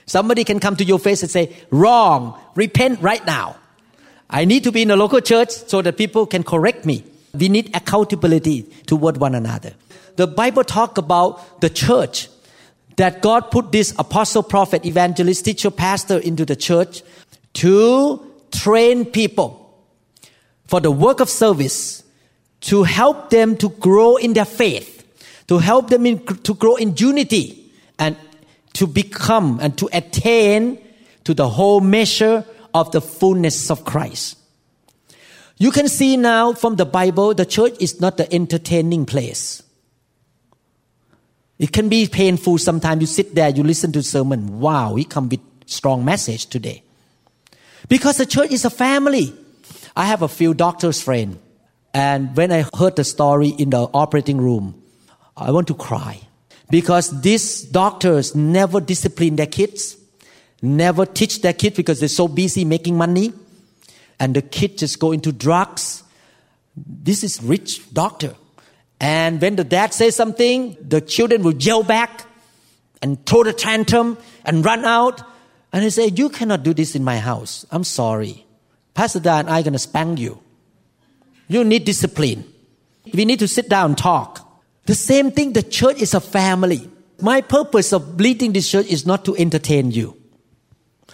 Somebody 0.06 0.44
can 0.44 0.60
come 0.60 0.76
to 0.76 0.84
your 0.84 0.98
face 0.98 1.22
and 1.22 1.30
say, 1.30 1.56
wrong, 1.70 2.38
repent 2.54 3.00
right 3.00 3.24
now. 3.24 3.56
I 4.28 4.44
need 4.44 4.64
to 4.64 4.72
be 4.72 4.82
in 4.82 4.90
a 4.90 4.96
local 4.96 5.20
church 5.20 5.50
so 5.50 5.82
that 5.82 5.96
people 5.96 6.26
can 6.26 6.42
correct 6.42 6.84
me. 6.86 7.04
We 7.34 7.48
need 7.48 7.74
accountability 7.74 8.62
toward 8.86 9.18
one 9.18 9.34
another. 9.34 9.72
The 10.16 10.26
Bible 10.26 10.64
talk 10.64 10.98
about 10.98 11.60
the 11.60 11.70
church 11.70 12.28
that 12.96 13.22
God 13.22 13.50
put 13.50 13.72
this 13.72 13.94
apostle, 13.98 14.42
prophet, 14.42 14.84
evangelist, 14.84 15.44
teacher, 15.44 15.70
pastor 15.70 16.18
into 16.18 16.44
the 16.44 16.56
church 16.56 17.02
to 17.54 18.30
train 18.50 19.04
people 19.06 19.61
for 20.72 20.80
the 20.80 20.90
work 20.90 21.20
of 21.20 21.28
service, 21.28 22.02
to 22.62 22.82
help 22.82 23.28
them 23.28 23.58
to 23.58 23.68
grow 23.68 24.16
in 24.16 24.32
their 24.32 24.46
faith, 24.46 25.04
to 25.46 25.58
help 25.58 25.90
them 25.90 26.06
in, 26.06 26.24
to 26.24 26.54
grow 26.54 26.76
in 26.76 26.96
unity, 26.96 27.70
and 27.98 28.16
to 28.72 28.86
become 28.86 29.60
and 29.60 29.76
to 29.76 29.86
attain 29.92 30.78
to 31.24 31.34
the 31.34 31.46
whole 31.46 31.82
measure 31.82 32.42
of 32.72 32.90
the 32.90 33.02
fullness 33.02 33.70
of 33.70 33.84
Christ. 33.84 34.38
You 35.58 35.72
can 35.72 35.88
see 35.88 36.16
now 36.16 36.54
from 36.54 36.76
the 36.76 36.86
Bible, 36.86 37.34
the 37.34 37.44
church 37.44 37.74
is 37.78 38.00
not 38.00 38.16
the 38.16 38.32
entertaining 38.32 39.04
place. 39.04 39.62
It 41.58 41.70
can 41.74 41.90
be 41.90 42.08
painful 42.08 42.56
sometimes. 42.56 43.02
You 43.02 43.06
sit 43.08 43.34
there, 43.34 43.50
you 43.50 43.62
listen 43.62 43.92
to 43.92 44.02
sermon. 44.02 44.58
Wow, 44.58 44.94
he 44.94 45.04
come 45.04 45.28
with 45.28 45.40
strong 45.66 46.02
message 46.02 46.46
today. 46.46 46.82
Because 47.90 48.16
the 48.16 48.24
church 48.24 48.52
is 48.52 48.64
a 48.64 48.70
family. 48.70 49.34
I 49.94 50.06
have 50.06 50.22
a 50.22 50.28
few 50.28 50.54
doctors 50.54 51.02
friend, 51.02 51.38
and 51.92 52.34
when 52.36 52.50
I 52.50 52.64
heard 52.74 52.96
the 52.96 53.04
story 53.04 53.48
in 53.48 53.70
the 53.70 53.82
operating 53.92 54.38
room, 54.38 54.82
I 55.36 55.50
want 55.50 55.68
to 55.68 55.74
cry 55.74 56.20
because 56.70 57.20
these 57.20 57.62
doctors 57.62 58.34
never 58.34 58.80
discipline 58.80 59.36
their 59.36 59.46
kids, 59.46 59.96
never 60.62 61.04
teach 61.04 61.42
their 61.42 61.52
kids 61.52 61.76
because 61.76 62.00
they're 62.00 62.08
so 62.08 62.28
busy 62.28 62.64
making 62.64 62.96
money, 62.96 63.32
and 64.18 64.34
the 64.34 64.42
kids 64.42 64.80
just 64.80 64.98
go 64.98 65.12
into 65.12 65.32
drugs. 65.32 66.02
This 66.74 67.22
is 67.22 67.42
rich 67.42 67.92
doctor. 67.92 68.34
And 68.98 69.40
when 69.42 69.56
the 69.56 69.64
dad 69.64 69.92
says 69.92 70.14
something, 70.14 70.76
the 70.80 71.00
children 71.00 71.42
will 71.42 71.54
yell 71.54 71.82
back 71.82 72.24
and 73.02 73.26
throw 73.26 73.42
the 73.42 73.52
tantrum 73.52 74.16
and 74.44 74.64
run 74.64 74.84
out. 74.84 75.20
And 75.72 75.84
they 75.84 75.90
say, 75.90 76.06
You 76.06 76.28
cannot 76.28 76.62
do 76.62 76.72
this 76.72 76.94
in 76.94 77.02
my 77.02 77.18
house. 77.18 77.66
I'm 77.70 77.84
sorry. 77.84 78.41
Pastor 78.94 79.20
Da 79.20 79.38
and 79.38 79.50
I 79.50 79.60
are 79.60 79.62
going 79.62 79.72
to 79.72 79.78
spank 79.78 80.18
you. 80.18 80.40
You 81.48 81.64
need 81.64 81.84
discipline. 81.84 82.44
We 83.12 83.24
need 83.24 83.38
to 83.40 83.48
sit 83.48 83.68
down 83.68 83.90
and 83.90 83.98
talk. 83.98 84.48
The 84.86 84.94
same 84.94 85.30
thing, 85.30 85.52
the 85.52 85.62
church 85.62 86.00
is 86.00 86.14
a 86.14 86.20
family. 86.20 86.90
My 87.20 87.40
purpose 87.40 87.92
of 87.92 88.20
leading 88.20 88.52
this 88.52 88.68
church 88.70 88.86
is 88.86 89.06
not 89.06 89.24
to 89.26 89.36
entertain 89.36 89.90
you. 89.90 90.16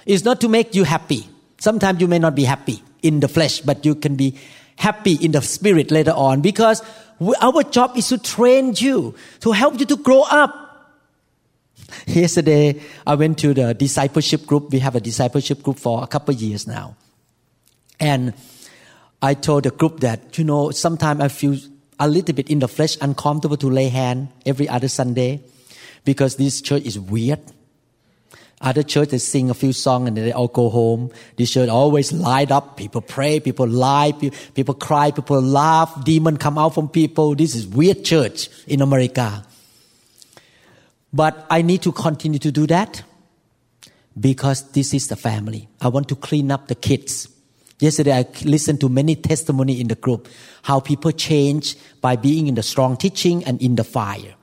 It's 0.07 0.25
not 0.25 0.41
to 0.41 0.49
make 0.49 0.75
you 0.75 0.85
happy. 0.85 1.29
Sometimes 1.59 2.01
you 2.01 2.09
may 2.09 2.19
not 2.19 2.35
be 2.35 2.45
happy 2.45 2.83
in 3.03 3.21
the 3.21 3.29
flesh, 3.29 3.61
but 3.61 3.85
you 3.85 3.95
can 3.95 4.17
be 4.17 4.39
happy 4.77 5.15
in 5.15 5.33
the 5.33 5.43
spirit 5.43 5.91
later 5.91 6.13
on 6.13 6.41
because 6.41 6.83
Our 7.21 7.65
job 7.65 7.97
is 7.97 8.09
to 8.09 8.19
train 8.19 8.75
you, 8.77 9.15
to 9.41 9.53
help 9.53 9.79
you 9.81 9.87
to 9.87 9.97
grow 9.97 10.23
up. 10.23 10.55
Yesterday, 12.07 12.81
I 13.07 13.15
went 13.15 13.39
to 13.39 13.55
the 13.55 13.75
discipleship 13.75 14.47
group. 14.47 14.71
We 14.71 14.79
have 14.79 14.95
a 14.95 15.01
discipleship 15.01 15.63
group 15.63 15.79
for 15.79 16.03
a 16.03 16.07
couple 16.07 16.35
years 16.35 16.67
now. 16.67 16.97
And 18.01 18.35
I 19.21 19.35
told 19.35 19.65
the 19.65 19.71
group 19.71 20.01
that, 20.01 20.39
you 20.39 20.45
know, 20.45 20.71
sometimes 20.71 21.21
I 21.21 21.29
feel 21.29 21.59
a 21.99 22.09
little 22.09 22.35
bit 22.35 22.49
in 22.49 22.61
the 22.61 22.69
flesh 22.69 22.97
uncomfortable 23.01 23.57
to 23.57 23.69
lay 23.69 23.89
hand 23.89 24.29
every 24.47 24.69
other 24.69 24.89
Sunday 24.89 25.43
because 26.05 26.37
this 26.37 26.63
church 26.63 26.85
is 26.85 26.99
weird. 26.99 27.41
Other 28.61 28.83
church 28.83 29.11
they 29.11 29.19
sing 29.19 29.51
a 29.51 29.55
few 29.55 29.73
songs 29.73 30.09
and 30.09 30.17
they 30.17 30.33
all 30.33 30.49
go 30.49 30.69
home. 30.69 31.11
This 31.37 31.53
church 31.53 31.69
always 31.69 32.13
light 32.13 32.51
up. 32.51 32.77
People 32.77 33.01
pray, 33.01 33.39
people 33.39 33.69
lie, 33.69 34.13
people 34.13 34.75
cry, 34.75 35.13
people 35.13 35.41
laugh. 35.41 36.05
Demon 36.05 36.37
come 36.37 36.59
out 36.59 36.75
from 36.75 36.89
people. 36.89 37.35
This 37.35 37.55
is 37.55 37.67
weird 37.67 38.05
church 38.05 38.49
in 38.67 38.81
America. 38.83 39.45
But 41.13 41.47
I 41.51 41.63
need 41.63 41.83
to 41.83 41.93
continue 41.93 42.41
to 42.41 42.51
do 42.51 42.67
that 42.67 43.03
because 44.19 44.71
this 44.73 44.93
is 44.93 45.07
the 45.07 45.17
family. 45.17 45.69
I 45.81 45.89
want 45.89 46.09
to 46.09 46.17
clean 46.17 46.51
up 46.51 46.67
the 46.67 46.75
kids. 46.75 47.29
Yesterday 47.81 48.13
I 48.13 48.27
listened 48.45 48.81
to 48.81 48.89
many 48.89 49.15
testimony 49.15 49.81
in 49.81 49.89
the 49.89 49.95
group 49.95 50.29
how 50.63 50.81
people 50.81 51.13
change 51.13 51.77
by 52.01 52.17
being 52.17 52.47
in 52.47 52.55
the 52.55 52.63
strong 52.63 52.97
teaching 52.97 53.45
and 53.45 53.61
in 53.63 53.77
the 53.77 53.85
fire 53.85 54.35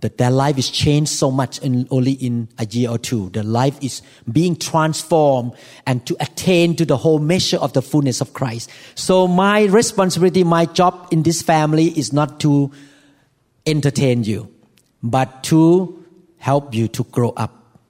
that 0.00 0.18
their 0.18 0.30
life 0.30 0.58
is 0.58 0.68
changed 0.70 1.10
so 1.10 1.30
much 1.30 1.58
in 1.60 1.86
only 1.90 2.12
in 2.12 2.48
a 2.58 2.66
year 2.66 2.90
or 2.90 2.98
two. 2.98 3.30
Their 3.30 3.42
life 3.42 3.78
is 3.82 4.02
being 4.30 4.56
transformed 4.56 5.54
and 5.86 6.04
to 6.06 6.16
attain 6.20 6.76
to 6.76 6.84
the 6.84 6.96
whole 6.96 7.18
measure 7.18 7.56
of 7.56 7.72
the 7.72 7.82
fullness 7.82 8.20
of 8.20 8.34
Christ. 8.34 8.70
So 8.94 9.26
my 9.26 9.64
responsibility, 9.64 10.44
my 10.44 10.66
job 10.66 11.08
in 11.10 11.22
this 11.22 11.40
family 11.40 11.86
is 11.98 12.12
not 12.12 12.40
to 12.40 12.70
entertain 13.64 14.24
you, 14.24 14.52
but 15.02 15.42
to 15.44 16.04
help 16.38 16.74
you 16.74 16.88
to 16.88 17.04
grow 17.04 17.30
up, 17.30 17.80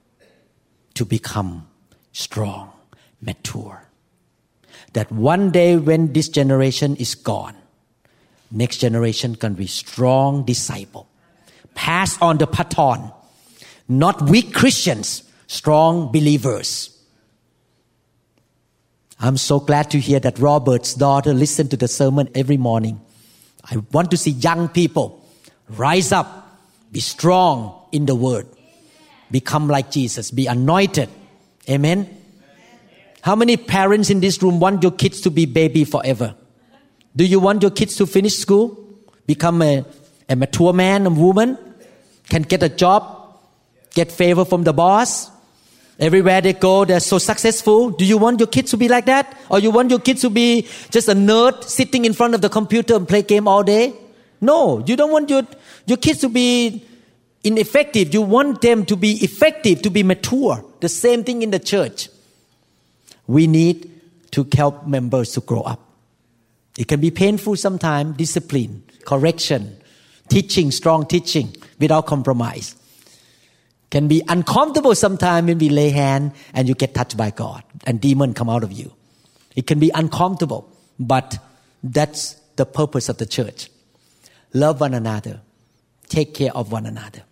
to 0.95 1.05
become 1.05 1.67
strong, 2.13 2.73
mature. 3.21 3.86
That 4.97 5.13
one 5.13 5.51
day 5.51 5.77
when 5.77 6.15
this 6.15 6.31
generation 6.31 6.97
is 6.97 7.15
gone, 7.15 7.55
next 8.51 8.79
generation 8.79 9.37
can 9.37 9.53
be 9.53 9.67
strong 9.67 10.45
disciple 10.47 11.07
pass 11.77 12.21
on 12.21 12.39
the 12.39 12.47
baton. 12.47 13.13
Not 13.89 14.23
weak 14.23 14.53
Christians, 14.53 15.23
strong 15.47 16.11
believers. 16.11 16.91
I'm 19.21 19.37
so 19.37 19.61
glad 19.61 19.91
to 19.93 20.01
hear 20.01 20.19
that 20.21 20.39
Robert's 20.39 20.95
daughter 20.95 21.33
listened 21.33 21.71
to 21.71 21.77
the 21.77 21.87
sermon 21.87 22.29
every 22.35 22.57
morning. 22.57 23.01
I 23.65 23.77
want 23.93 24.11
to 24.11 24.17
see 24.17 24.33
young 24.33 24.69
people 24.69 25.25
rise 25.69 26.11
up, 26.11 26.59
be 26.91 27.01
strong 27.01 27.75
in 27.93 28.07
the 28.07 28.15
word, 28.15 28.47
become 29.31 29.69
like 29.69 29.91
Jesus, 29.91 30.31
be 30.31 30.47
anointed. 30.47 31.09
Amen. 31.69 32.16
How 33.27 33.35
many 33.35 33.57
parents 33.57 34.09
in 34.09 34.21
this 34.21 34.41
room 34.41 34.61
want 34.61 34.85
your 34.85 34.93
kids 34.93 35.21
to 35.23 35.33
be 35.33 35.47
baby 35.47 35.85
forever? 35.85 36.37
Do 37.17 37.27
you 37.27 37.41
want 37.41 37.61
your 37.61 37.73
kids 37.73 37.97
to 37.97 38.07
finish 38.07 38.39
school, 38.39 38.79
become 39.27 39.63
a, 39.63 39.85
a 40.29 40.37
mature 40.37 40.73
man, 40.73 41.07
a 41.07 41.11
woman? 41.11 41.59
can 42.29 42.43
get 42.43 42.63
a 42.63 42.69
job, 42.69 43.03
get 43.95 44.13
favor 44.13 44.45
from 44.45 44.63
the 44.63 44.73
boss. 44.73 45.29
Everywhere 45.99 46.41
they 46.41 46.53
go, 46.53 46.85
they're 46.85 47.01
so 47.01 47.19
successful. 47.19 47.91
Do 47.91 48.05
you 48.05 48.17
want 48.17 48.39
your 48.39 48.47
kids 48.47 48.71
to 48.71 48.77
be 48.77 48.87
like 48.87 49.07
that? 49.07 49.37
Or 49.51 49.59
you 49.59 49.73
want 49.73 49.91
your 49.91 49.99
kids 49.99 50.21
to 50.21 50.31
be 50.31 50.69
just 50.91 51.09
a 51.09 51.15
nerd 51.15 51.65
sitting 51.65 52.05
in 52.05 52.13
front 52.13 52.35
of 52.35 52.43
the 52.43 52.49
computer 52.49 52.95
and 52.95 53.09
play 53.09 53.23
game 53.23 53.49
all 53.49 53.65
day? 53.65 53.93
No, 54.41 54.85
you 54.87 54.95
don't 54.95 55.11
want 55.11 55.31
your, 55.31 55.43
your 55.87 55.99
kids 55.99 56.21
to 56.21 56.29
be 56.29 56.85
ineffective. 57.43 58.15
You 58.15 58.23
want 58.23 58.61
them 58.61 58.85
to 58.85 58.95
be 58.95 59.15
effective, 59.25 59.83
to 59.83 59.91
be 59.91 60.05
mature. 60.05 60.65
The 60.79 60.89
same 60.89 61.25
thing 61.25 61.43
in 61.43 61.51
the 61.51 61.59
church. 61.59 62.09
We 63.27 63.47
need 63.47 63.91
to 64.33 64.47
help 64.55 64.87
members 64.87 65.33
to 65.33 65.41
grow 65.41 65.63
up. 65.63 65.81
It 66.79 66.89
can 66.89 67.01
be 67.01 67.11
painful 67.11 67.57
sometimes, 67.57 68.17
discipline, 68.17 68.83
correction, 69.05 69.79
teaching, 70.29 70.71
strong 70.71 71.07
teaching 71.07 71.57
without 71.79 72.07
compromise. 72.07 72.77
Can 73.91 74.09
be 74.09 74.23
uncomfortable 74.29 74.95
sometimes 74.95 75.47
when 75.47 75.59
we 75.59 75.69
lay 75.69 75.91
hand 75.91 76.33
and 76.53 76.69
you 76.69 76.75
get 76.75 76.95
touched 76.95 77.17
by 77.17 77.31
God 77.31 77.63
and 77.87 78.01
demon 78.01 78.35
come 78.35 78.51
out 78.51 78.63
of 78.63 78.73
you. 78.73 78.93
It 79.55 79.67
can 79.67 79.79
be 79.79 79.91
uncomfortable, 79.95 80.69
but 80.99 81.39
that's 81.83 82.35
the 82.57 82.67
purpose 82.67 83.09
of 83.09 83.19
the 83.19 83.27
church. 83.27 83.71
Love 84.53 84.81
one 84.81 84.93
another. 84.93 85.41
Take 86.09 86.35
care 86.35 86.55
of 86.55 86.73
one 86.73 86.85
another. 86.85 87.23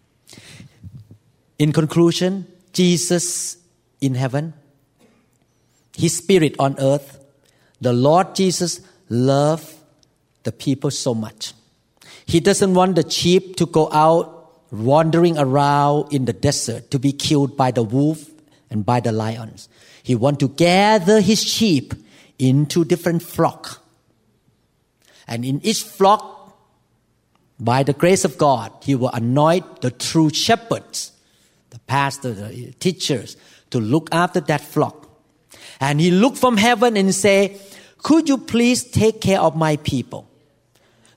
In 1.59 1.72
conclusion, 1.72 2.46
Jesus 2.72 3.57
in 4.00 4.14
heaven, 4.14 4.54
His 5.96 6.16
Spirit 6.16 6.57
on 6.59 6.76
earth, 6.78 7.18
the 7.80 7.92
Lord 7.92 8.35
Jesus 8.35 8.80
loved 9.09 9.72
the 10.42 10.52
people 10.52 10.90
so 10.90 11.14
much 11.14 11.54
he 12.26 12.40
doesn't 12.40 12.74
want 12.74 12.96
the 12.96 13.09
sheep 13.09 13.57
to 13.57 13.66
go 13.66 13.90
out 13.92 14.30
wandering 14.70 15.38
around 15.38 16.12
in 16.12 16.24
the 16.24 16.33
desert 16.33 16.90
to 16.90 16.98
be 16.98 17.12
killed 17.12 17.57
by 17.57 17.70
the 17.70 17.83
wolf 17.83 18.28
and 18.70 18.85
by 18.85 19.00
the 19.00 19.12
lions. 19.12 19.68
He 20.02 20.14
wants 20.14 20.40
to 20.40 20.48
gather 20.48 21.20
his 21.20 21.42
sheep 21.42 21.94
into 22.38 22.85
different 22.85 23.22
flock. 23.22 23.83
And 25.28 25.44
in 25.44 25.61
each 25.64 25.83
flock, 25.83 26.33
by 27.61 27.83
the 27.83 27.92
grace 27.92 28.24
of 28.24 28.37
God, 28.37 28.72
he 28.83 28.94
will 28.94 29.11
anoint 29.11 29.80
the 29.80 29.90
true 29.90 30.28
shepherds, 30.30 31.12
the 31.70 31.78
pastors, 31.80 32.38
the 32.38 32.72
teachers, 32.72 33.37
to 33.70 33.78
look 33.80 34.09
after 34.12 34.40
that 34.40 34.61
flock. 34.61 35.03
And 35.85 36.01
he 36.01 36.11
looked 36.11 36.38
from 36.38 36.57
heaven 36.57 36.97
and 36.97 37.14
said, 37.14 37.61
could 37.99 38.27
you 38.27 38.38
please 38.38 38.85
take 38.85 39.20
care 39.20 39.38
of 39.38 39.55
my 39.55 39.77
people? 39.77 40.27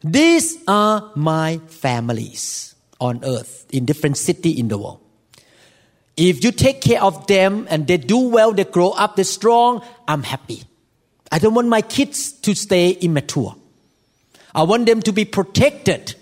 These 0.04 0.58
are 0.68 1.10
my 1.16 1.62
families 1.68 2.76
on 3.00 3.24
earth 3.24 3.66
in 3.72 3.86
different 3.86 4.18
city 4.18 4.52
in 4.52 4.68
the 4.68 4.78
world. 4.78 5.00
If 6.18 6.44
you 6.44 6.52
take 6.52 6.82
care 6.82 7.02
of 7.02 7.28
them 7.28 7.66
and 7.70 7.88
they 7.88 7.96
do 7.96 8.18
well, 8.18 8.52
they 8.52 8.66
grow 8.66 8.90
up, 8.90 9.16
they're 9.16 9.24
strong, 9.24 9.86
I'm 10.06 10.24
happy. 10.24 10.64
I 11.32 11.40
don't 11.40 11.54
want 11.54 11.70
my 11.70 11.82
kids 11.82 12.34
to 12.34 12.54
stay 12.54 12.92
immature. 12.92 13.56
I 14.54 14.64
want 14.64 14.86
them 14.86 15.02
to 15.04 15.14
be 15.14 15.24
protected, 15.24 16.16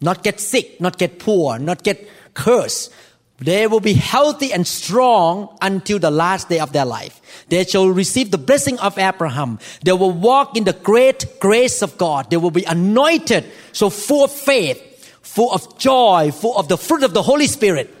not 0.00 0.22
get 0.22 0.38
sick, 0.38 0.80
not 0.80 0.96
get 0.96 1.18
poor, 1.18 1.58
not 1.58 1.82
get 1.82 2.08
cursed, 2.34 2.92
they 3.38 3.66
will 3.66 3.80
be 3.80 3.94
healthy 3.94 4.52
and 4.52 4.66
strong 4.66 5.56
until 5.60 5.98
the 5.98 6.10
last 6.10 6.48
day 6.48 6.60
of 6.60 6.72
their 6.72 6.84
life. 6.84 7.20
They 7.48 7.64
shall 7.64 7.88
receive 7.88 8.30
the 8.30 8.38
blessing 8.38 8.78
of 8.78 8.96
Abraham. 8.96 9.58
They 9.82 9.92
will 9.92 10.12
walk 10.12 10.56
in 10.56 10.64
the 10.64 10.72
great 10.72 11.40
grace 11.40 11.82
of 11.82 11.98
God. 11.98 12.30
They 12.30 12.36
will 12.36 12.52
be 12.52 12.64
anointed, 12.64 13.44
so 13.72 13.90
full 13.90 14.24
of 14.24 14.30
faith, 14.30 14.80
full 15.22 15.52
of 15.52 15.78
joy, 15.78 16.30
full 16.32 16.56
of 16.56 16.68
the 16.68 16.78
fruit 16.78 17.02
of 17.02 17.12
the 17.12 17.22
Holy 17.22 17.48
Spirit. 17.48 17.92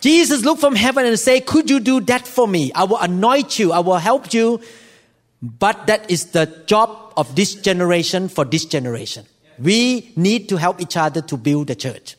Jesus 0.00 0.44
looked 0.44 0.60
from 0.60 0.76
heaven 0.76 1.04
and 1.04 1.18
said, 1.18 1.46
Could 1.46 1.68
you 1.68 1.80
do 1.80 2.00
that 2.02 2.26
for 2.26 2.46
me? 2.46 2.72
I 2.72 2.84
will 2.84 2.98
anoint 2.98 3.58
you, 3.58 3.72
I 3.72 3.80
will 3.80 3.98
help 3.98 4.32
you. 4.32 4.60
But 5.42 5.86
that 5.88 6.10
is 6.10 6.26
the 6.26 6.46
job 6.66 7.12
of 7.16 7.34
this 7.34 7.54
generation 7.54 8.28
for 8.28 8.44
this 8.44 8.64
generation. 8.66 9.26
We 9.58 10.12
need 10.16 10.48
to 10.50 10.56
help 10.56 10.80
each 10.80 10.96
other 10.96 11.22
to 11.22 11.36
build 11.36 11.66
the 11.68 11.74
church. 11.74 12.16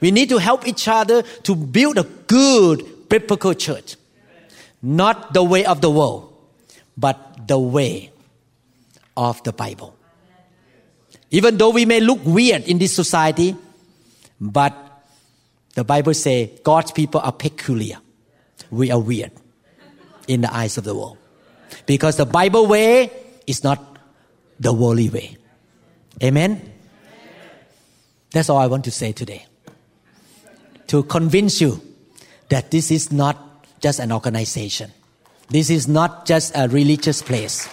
We 0.00 0.10
need 0.10 0.28
to 0.28 0.38
help 0.38 0.66
each 0.66 0.88
other 0.88 1.22
to 1.22 1.54
build 1.54 1.98
a 1.98 2.04
good 2.04 3.08
biblical 3.08 3.54
church. 3.54 3.96
Not 4.82 5.32
the 5.32 5.42
way 5.42 5.64
of 5.64 5.80
the 5.80 5.90
world, 5.90 6.32
but 6.96 7.48
the 7.48 7.58
way 7.58 8.10
of 9.16 9.42
the 9.44 9.52
Bible. 9.52 9.96
Even 11.30 11.56
though 11.56 11.70
we 11.70 11.84
may 11.84 12.00
look 12.00 12.20
weird 12.24 12.64
in 12.64 12.78
this 12.78 12.94
society, 12.94 13.56
but 14.40 14.74
the 15.74 15.84
Bible 15.84 16.14
says 16.14 16.50
God's 16.62 16.92
people 16.92 17.20
are 17.20 17.32
peculiar. 17.32 17.98
We 18.70 18.90
are 18.90 19.00
weird 19.00 19.32
in 20.28 20.42
the 20.42 20.54
eyes 20.54 20.76
of 20.78 20.84
the 20.84 20.94
world. 20.94 21.18
Because 21.86 22.16
the 22.16 22.26
Bible 22.26 22.66
way 22.66 23.10
is 23.46 23.64
not 23.64 23.98
the 24.60 24.72
worldly 24.72 25.08
way. 25.08 25.36
Amen? 26.22 26.72
That's 28.30 28.48
all 28.50 28.58
I 28.58 28.66
want 28.66 28.84
to 28.84 28.90
say 28.90 29.12
today 29.12 29.45
to 30.88 31.02
convince 31.04 31.60
you 31.60 31.80
that 32.48 32.70
this 32.70 32.90
is 32.90 33.12
not 33.12 33.64
just 33.80 33.98
an 33.98 34.12
organization. 34.12 34.92
This 35.48 35.70
is 35.70 35.86
not 35.86 36.26
just 36.26 36.56
a 36.56 36.68
religious 36.68 37.22
place. 37.22 37.68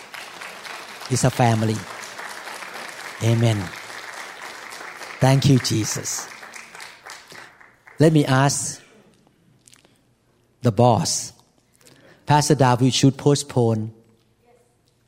It's 1.09 1.23
a 1.23 1.29
family. 1.29 1.75
Amen. 3.23 3.57
Thank 5.19 5.45
you, 5.49 5.59
Jesus. 5.59 6.27
Let 7.99 8.13
me 8.13 8.25
ask 8.25 8.81
the 10.61 10.71
boss. 10.71 11.33
Pastor 12.25 12.55
David 12.55 12.93
should 12.93 13.17
postpone 13.17 13.93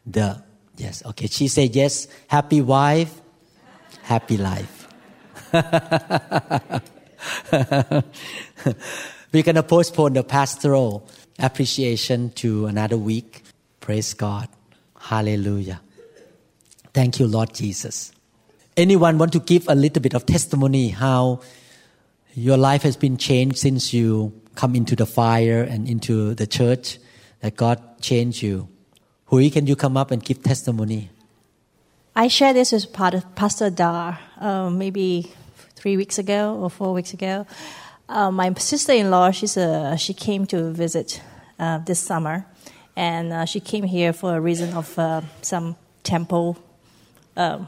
the 0.05 0.43
yes. 0.77 1.03
Okay, 1.05 1.27
she 1.27 1.47
said 1.47 1.75
yes. 1.75 2.07
Happy 2.27 2.61
wife, 2.61 3.21
happy 4.03 4.37
life. 4.37 4.87
We're 9.31 9.43
going 9.43 9.55
to 9.55 9.63
postpone 9.63 10.13
the 10.13 10.23
pastoral 10.23 11.07
appreciation 11.39 12.31
to 12.31 12.67
another 12.67 12.97
week. 12.97 13.43
Praise 13.79 14.13
God. 14.13 14.47
Hallelujah. 14.99 15.81
Thank 16.93 17.19
you, 17.19 17.27
Lord 17.27 17.53
Jesus. 17.53 18.11
Anyone 18.77 19.17
want 19.17 19.33
to 19.33 19.39
give 19.39 19.67
a 19.67 19.75
little 19.75 20.01
bit 20.01 20.13
of 20.13 20.25
testimony 20.25 20.89
how 20.89 21.41
your 22.33 22.57
life 22.57 22.83
has 22.83 22.97
been 22.97 23.17
changed 23.17 23.57
since 23.57 23.93
you 23.93 24.33
come 24.55 24.75
into 24.75 24.95
the 24.95 25.05
fire 25.05 25.61
and 25.61 25.87
into 25.87 26.33
the 26.35 26.47
church 26.47 26.97
that 27.41 27.55
God 27.55 28.01
changed 28.01 28.41
you? 28.41 28.67
Hui, 29.25 29.49
can 29.49 29.67
you 29.67 29.75
come 29.75 29.97
up 29.97 30.11
and 30.11 30.23
give 30.23 30.43
testimony? 30.43 31.09
I 32.15 32.27
shared 32.29 32.55
this 32.55 32.71
with 32.71 32.93
Pastor 32.93 33.69
Da 33.69 34.17
uh, 34.39 34.69
maybe 34.69 35.31
three 35.85 35.97
weeks 35.97 36.17
ago 36.17 36.57
or 36.59 36.67
four 36.67 36.93
weeks 36.93 37.13
ago. 37.13 37.45
Uh, 38.09 38.31
my 38.31 38.51
sister-in-law, 38.55 39.29
she's 39.29 39.55
a, 39.55 39.95
she 39.99 40.15
came 40.15 40.47
to 40.47 40.71
visit 40.71 41.21
uh, 41.59 41.77
this 41.77 41.99
summer, 41.99 42.43
and 42.95 43.31
uh, 43.31 43.45
she 43.45 43.59
came 43.59 43.83
here 43.83 44.11
for 44.11 44.35
a 44.35 44.41
reason 44.41 44.73
of 44.73 44.97
uh, 44.97 45.21
some 45.43 45.75
temple. 46.01 46.57
Um, 47.37 47.67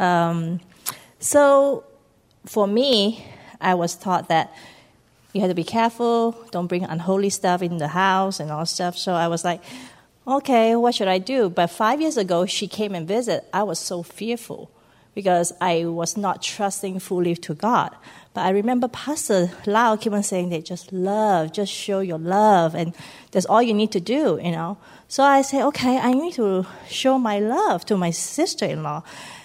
um, 0.00 0.60
so, 1.20 1.84
for 2.44 2.66
me, 2.66 3.24
I 3.60 3.74
was 3.74 3.94
taught 3.94 4.28
that 4.28 4.52
you 5.32 5.40
have 5.42 5.50
to 5.50 5.54
be 5.54 5.62
careful, 5.62 6.34
don't 6.50 6.66
bring 6.66 6.82
unholy 6.82 7.30
stuff 7.30 7.62
in 7.62 7.78
the 7.78 7.86
house 7.86 8.40
and 8.40 8.50
all 8.50 8.66
stuff. 8.66 8.98
So 8.98 9.12
I 9.12 9.28
was 9.28 9.44
like, 9.44 9.62
okay, 10.26 10.74
what 10.74 10.96
should 10.96 11.06
I 11.06 11.18
do? 11.18 11.50
But 11.50 11.68
five 11.68 12.00
years 12.00 12.16
ago, 12.16 12.46
she 12.46 12.66
came 12.66 12.96
and 12.96 13.06
visited. 13.06 13.46
I 13.52 13.62
was 13.62 13.78
so 13.78 14.02
fearful 14.02 14.72
because 15.14 15.52
I 15.60 15.86
was 15.86 16.16
not 16.16 16.42
trusting 16.42 16.98
fully 17.00 17.36
to 17.36 17.54
God. 17.54 17.94
But 18.32 18.42
I 18.42 18.50
remember 18.50 18.86
Pastor 18.86 19.50
Lau 19.66 19.96
kept 19.96 20.14
on 20.14 20.22
saying 20.22 20.50
that 20.50 20.64
just 20.64 20.92
love, 20.92 21.52
just 21.52 21.72
show 21.72 22.00
your 22.00 22.18
love, 22.18 22.76
and 22.76 22.94
that's 23.32 23.46
all 23.46 23.60
you 23.60 23.74
need 23.74 23.90
to 23.92 24.00
do, 24.00 24.38
you 24.42 24.52
know. 24.52 24.78
So 25.08 25.24
I 25.24 25.42
said, 25.42 25.64
okay, 25.66 25.98
I 25.98 26.12
need 26.12 26.34
to 26.34 26.64
show 26.88 27.18
my 27.18 27.40
love 27.40 27.84
to 27.86 27.96
my 27.96 28.10
sister-in-law, 28.10 29.02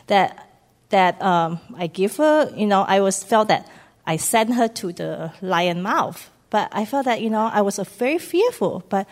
that 0.08 0.42
that 0.90 1.20
um, 1.22 1.60
I 1.76 1.88
give 1.88 2.18
her, 2.18 2.54
you 2.56 2.68
know. 2.68 2.84
I 2.84 3.02
was 3.02 3.24
felt 3.24 3.48
that 3.48 3.68
I 4.06 4.18
sent 4.18 4.54
her 4.54 4.68
to 4.68 4.94
the 4.94 5.34
lion 5.42 5.82
mouth, 5.82 6.30
but 6.52 6.70
I 6.72 6.86
felt 6.86 7.06
that 7.06 7.22
you 7.22 7.32
know 7.32 7.50
I 7.52 7.62
was 7.62 7.80
very 7.98 8.20
fearful, 8.20 8.84
but 8.90 9.08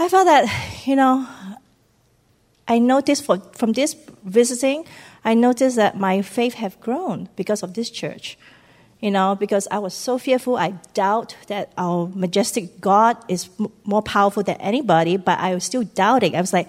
I 0.00 0.08
felt 0.08 0.26
that 0.26 0.50
you 0.84 0.96
know 0.96 1.28
I 2.66 2.80
noticed 2.80 3.24
for, 3.24 3.38
from 3.52 3.72
this 3.72 3.94
visiting, 4.24 4.84
I 5.24 5.34
noticed 5.34 5.76
that 5.76 5.98
my 5.98 6.22
faith 6.22 6.54
have 6.54 6.80
grown 6.80 7.28
because 7.36 7.62
of 7.62 7.74
this 7.74 7.90
church 7.90 8.38
you 9.00 9.10
know, 9.10 9.34
because 9.34 9.66
I 9.70 9.78
was 9.78 9.94
so 9.94 10.18
fearful. 10.18 10.56
I 10.56 10.74
doubt 10.92 11.34
that 11.46 11.72
our 11.78 12.08
majestic 12.14 12.80
God 12.80 13.16
is 13.28 13.48
m- 13.58 13.72
more 13.84 14.02
powerful 14.02 14.42
than 14.42 14.56
anybody, 14.56 15.16
but 15.16 15.38
I 15.38 15.54
was 15.54 15.64
still 15.64 15.82
doubting. 15.82 16.36
I 16.36 16.40
was 16.40 16.52
like, 16.52 16.68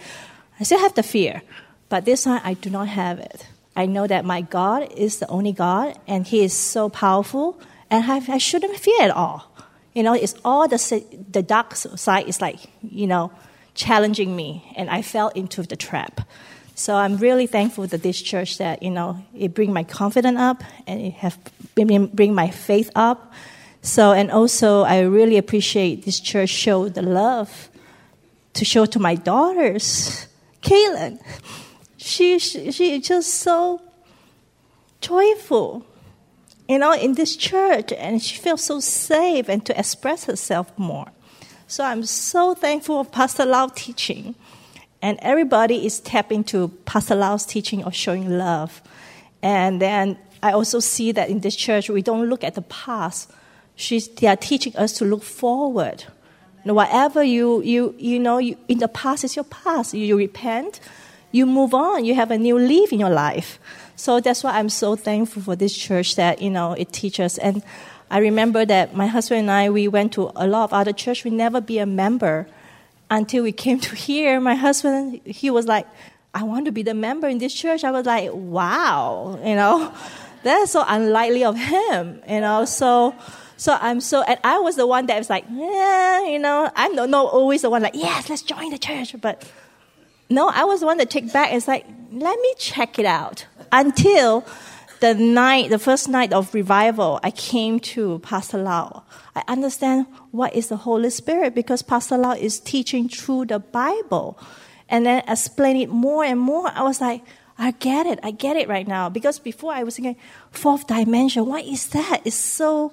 I 0.60 0.64
still 0.64 0.80
have 0.80 0.96
the 0.96 1.04
fear, 1.04 1.42
but 1.90 2.06
this 2.06 2.24
time 2.24 2.42
I 2.44 2.54
do 2.54 2.70
not 2.70 2.88
have 2.88 3.20
it. 3.20 3.48
I 3.76 3.86
know 3.86 4.08
that 4.08 4.26
my 4.26 4.42
God 4.42 4.92
is 4.96 5.20
the 5.20 5.28
only 5.28 5.52
God, 5.52 5.98
and 6.08 6.26
He 6.26 6.44
is 6.44 6.54
so 6.54 6.90
powerful, 6.90 7.60
and 7.90 8.10
I, 8.10 8.22
I 8.34 8.38
shouldn't 8.38 8.78
fear 8.78 9.02
at 9.02 9.12
all. 9.12 9.52
You 9.94 10.04
know, 10.04 10.14
it's 10.14 10.36
all 10.46 10.68
the 10.68 11.04
the 11.32 11.44
dark 11.44 11.76
side 11.76 12.28
is 12.28 12.40
like 12.40 12.60
you 12.82 13.08
know 13.08 13.32
challenging 13.74 14.36
me, 14.36 14.74
and 14.78 14.90
I 14.90 15.02
fell 15.02 15.30
into 15.30 15.64
the 15.64 15.76
trap. 15.76 16.22
So 16.76 16.96
I'm 16.96 17.18
really 17.18 17.48
thankful 17.48 17.88
that 17.88 18.02
this 18.02 18.22
church 18.22 18.58
that, 18.58 18.82
you 18.82 18.90
know, 18.90 19.24
it 19.38 19.54
bring 19.54 19.74
my 19.74 19.84
confidence 19.84 20.40
up 20.40 20.64
and 20.88 21.02
it 21.02 21.14
have 21.16 21.38
bring 21.76 22.34
my 22.34 22.50
faith 22.50 22.90
up. 22.96 23.34
So, 23.82 24.12
and 24.14 24.32
also 24.32 24.82
I 24.82 25.02
really 25.02 25.38
appreciate 25.38 26.06
this 26.06 26.20
church 26.20 26.50
show 26.50 26.90
the 26.90 27.02
love 27.02 27.70
to 28.54 28.66
show 28.66 28.86
to 28.86 29.00
my 29.00 29.16
daughters. 29.16 30.28
Kaylin, 30.62 31.20
she, 31.98 32.40
she, 32.40 32.72
she 32.72 33.00
just 33.00 33.36
so 33.36 33.82
joyful, 35.02 35.86
you 36.68 36.78
know, 36.78 36.94
in 36.94 37.16
this 37.16 37.36
church 37.36 37.92
and 37.94 38.22
she 38.22 38.38
feels 38.38 38.64
so 38.64 38.80
safe 38.80 39.50
and 39.50 39.66
to 39.66 39.78
express 39.78 40.26
herself 40.26 40.72
more. 40.78 41.08
So 41.68 41.84
I'm 41.84 42.04
so 42.04 42.54
thankful 42.54 43.00
of 43.00 43.12
Pastor 43.12 43.46
Lau 43.46 43.68
teaching 43.68 44.36
and 45.02 45.18
everybody 45.22 45.86
is 45.86 46.00
tapping 46.00 46.44
to 46.46 46.70
Pastor 46.86 47.16
Lau's 47.16 47.46
teaching 47.46 47.84
of 47.84 47.96
showing 47.96 48.38
love. 48.38 48.82
And 49.42 49.82
then 49.82 50.18
I 50.44 50.52
also 50.52 50.80
see 50.80 51.12
that 51.12 51.30
in 51.30 51.40
this 51.40 51.56
church, 51.56 51.90
we 51.90 52.02
don't 52.02 52.30
look 52.30 52.44
at 52.44 52.56
the 52.56 52.62
past. 52.62 53.32
She's, 53.76 54.08
they 54.08 54.28
are 54.28 54.36
teaching 54.36 54.76
us 54.76 54.94
to 54.94 55.06
look 55.06 55.24
forward. 55.24 56.06
whatever 56.64 57.24
you, 57.24 57.62
you, 57.64 57.96
you 57.98 58.20
know, 58.20 58.38
you, 58.38 58.58
in 58.68 58.78
the 58.78 58.88
past 58.88 59.24
is 59.24 59.36
your 59.36 59.46
past. 59.46 59.94
You, 59.94 60.06
you 60.06 60.18
repent, 60.18 60.80
you 61.32 61.46
move 61.46 61.74
on, 61.74 62.06
you 62.06 62.14
have 62.14 62.30
a 62.30 62.38
new 62.38 62.60
leaf 62.60 62.94
in 62.94 63.00
your 63.00 63.10
life. 63.10 63.60
So 63.96 64.20
that's 64.20 64.44
why 64.44 64.58
I'm 64.60 64.70
so 64.70 64.96
thankful 64.96 65.42
for 65.42 65.56
this 65.56 65.76
church 65.76 66.16
that, 66.16 66.42
you 66.42 66.50
know, 66.50 66.74
it 66.74 66.92
teaches. 66.92 67.38
And 67.38 67.64
I 68.12 68.20
remember 68.20 68.66
that 68.66 68.96
my 68.96 69.08
husband 69.08 69.42
and 69.42 69.52
I, 69.52 69.70
we 69.70 69.88
went 69.88 70.14
to 70.14 70.32
a 70.36 70.46
lot 70.46 70.66
of 70.66 70.74
other 70.74 70.94
church. 70.94 71.24
We 71.24 71.32
never 71.32 71.62
be 71.62 71.80
a 71.80 71.86
member 71.86 72.48
until 73.12 73.44
we 73.44 73.52
came 73.52 73.80
to 73.82 73.96
here, 73.96 74.40
my 74.40 74.56
husband, 74.56 75.20
he 75.26 75.52
was 75.52 75.68
like, 75.68 75.86
I 76.34 76.44
want 76.44 76.66
to 76.66 76.72
be 76.72 76.82
the 76.82 76.94
member 76.94 77.28
in 77.28 77.40
this 77.40 77.54
church. 77.54 77.84
I 77.84 77.92
was 77.92 78.06
like, 78.06 78.30
wow, 78.34 79.38
you 79.44 79.56
know, 79.56 79.94
that's 80.44 80.72
so 80.72 80.84
unlikely 80.88 81.44
of 81.44 81.58
him, 81.58 82.22
you 82.28 82.40
know. 82.40 82.64
So, 82.64 83.14
so 83.58 83.78
I'm 83.80 84.00
so, 84.00 84.24
and 84.24 84.40
I 84.46 84.60
was 84.60 84.78
the 84.78 84.88
one 84.88 85.08
that 85.08 85.18
was 85.18 85.30
like, 85.30 85.44
yeah, 85.52 86.26
you 86.26 86.40
know, 86.40 86.72
I'm 86.74 86.96
not, 86.96 87.10
not 87.10 87.26
always 87.34 87.62
the 87.62 87.70
one 87.70 87.82
like, 87.82 87.96
yes, 87.96 88.30
let's 88.30 88.42
join 88.42 88.72
the 88.72 88.78
church. 88.78 89.14
But 89.20 89.44
no, 90.30 90.48
I 90.48 90.64
was 90.64 90.80
the 90.80 90.86
one 90.86 90.98
that 90.98 91.10
took 91.10 91.32
back. 91.34 91.54
It's 91.54 91.68
like, 91.68 91.86
let 92.14 92.40
me 92.40 92.54
check 92.58 92.98
it 92.98 93.06
out 93.06 93.46
until 93.74 94.46
the 95.02 95.16
night, 95.16 95.70
the 95.70 95.80
first 95.80 96.08
night 96.08 96.32
of 96.32 96.54
revival, 96.54 97.20
I 97.24 97.32
came 97.32 97.82
to 97.82 98.20
Pastor 98.20 98.58
Lau. 98.58 99.04
I 99.36 99.44
understand 99.48 100.08
what 100.32 100.54
is 100.56 100.68
the 100.68 100.78
Holy 100.78 101.10
Spirit 101.10 101.56
because 101.56 101.82
Pastor 101.82 102.18
Lau 102.18 102.34
is 102.34 102.60
teaching 102.60 103.08
through 103.08 103.46
the 103.46 103.60
Bible. 103.60 104.38
And 104.90 105.06
then 105.06 105.24
explain 105.28 105.78
it 105.78 105.90
more 105.90 106.24
and 106.24 106.40
more. 106.40 106.70
I 106.74 106.84
was 106.84 107.00
like, 107.00 107.24
I 107.58 107.72
get 107.72 108.06
it. 108.06 108.20
I 108.24 108.32
get 108.32 108.58
it 108.58 108.68
right 108.68 108.88
now. 108.88 109.10
Because 109.10 109.40
before 109.40 109.74
I 109.74 109.84
was 109.84 109.96
thinking, 109.96 110.18
fourth 110.52 110.88
dimension, 110.88 111.46
what 111.46 111.64
is 111.64 111.88
that? 111.88 112.22
It's 112.26 112.36
so, 112.36 112.92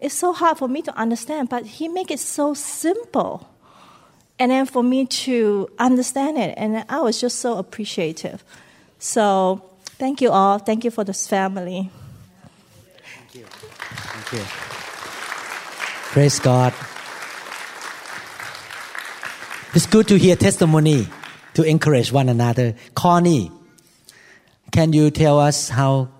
it's 0.00 0.14
so 0.14 0.32
hard 0.32 0.58
for 0.58 0.68
me 0.68 0.82
to 0.82 0.94
understand. 0.96 1.48
But 1.48 1.66
he 1.66 1.88
make 1.88 2.10
it 2.10 2.20
so 2.20 2.54
simple. 2.54 3.48
And 4.38 4.52
then 4.52 4.66
for 4.66 4.82
me 4.82 5.06
to 5.06 5.68
understand 5.78 6.38
it. 6.38 6.54
And 6.56 6.84
I 6.88 7.00
was 7.00 7.20
just 7.20 7.40
so 7.40 7.56
appreciative. 7.58 8.44
So 8.98 9.74
Thank 9.98 10.20
you 10.20 10.30
all. 10.30 10.58
Thank 10.58 10.84
you 10.84 10.90
for 10.90 11.04
this 11.04 11.26
family. 11.26 11.90
Thank 13.16 13.34
you. 13.34 13.44
Thank 13.46 14.32
you. 14.32 14.73
Praise 16.14 16.38
God. 16.38 16.72
It's 19.74 19.86
good 19.86 20.06
to 20.06 20.16
hear 20.16 20.36
testimony 20.36 21.08
to 21.54 21.64
encourage 21.64 22.12
one 22.12 22.28
another. 22.28 22.76
Connie, 22.94 23.50
can 24.70 24.92
you 24.92 25.10
tell 25.10 25.40
us 25.40 25.68
how 25.68 26.10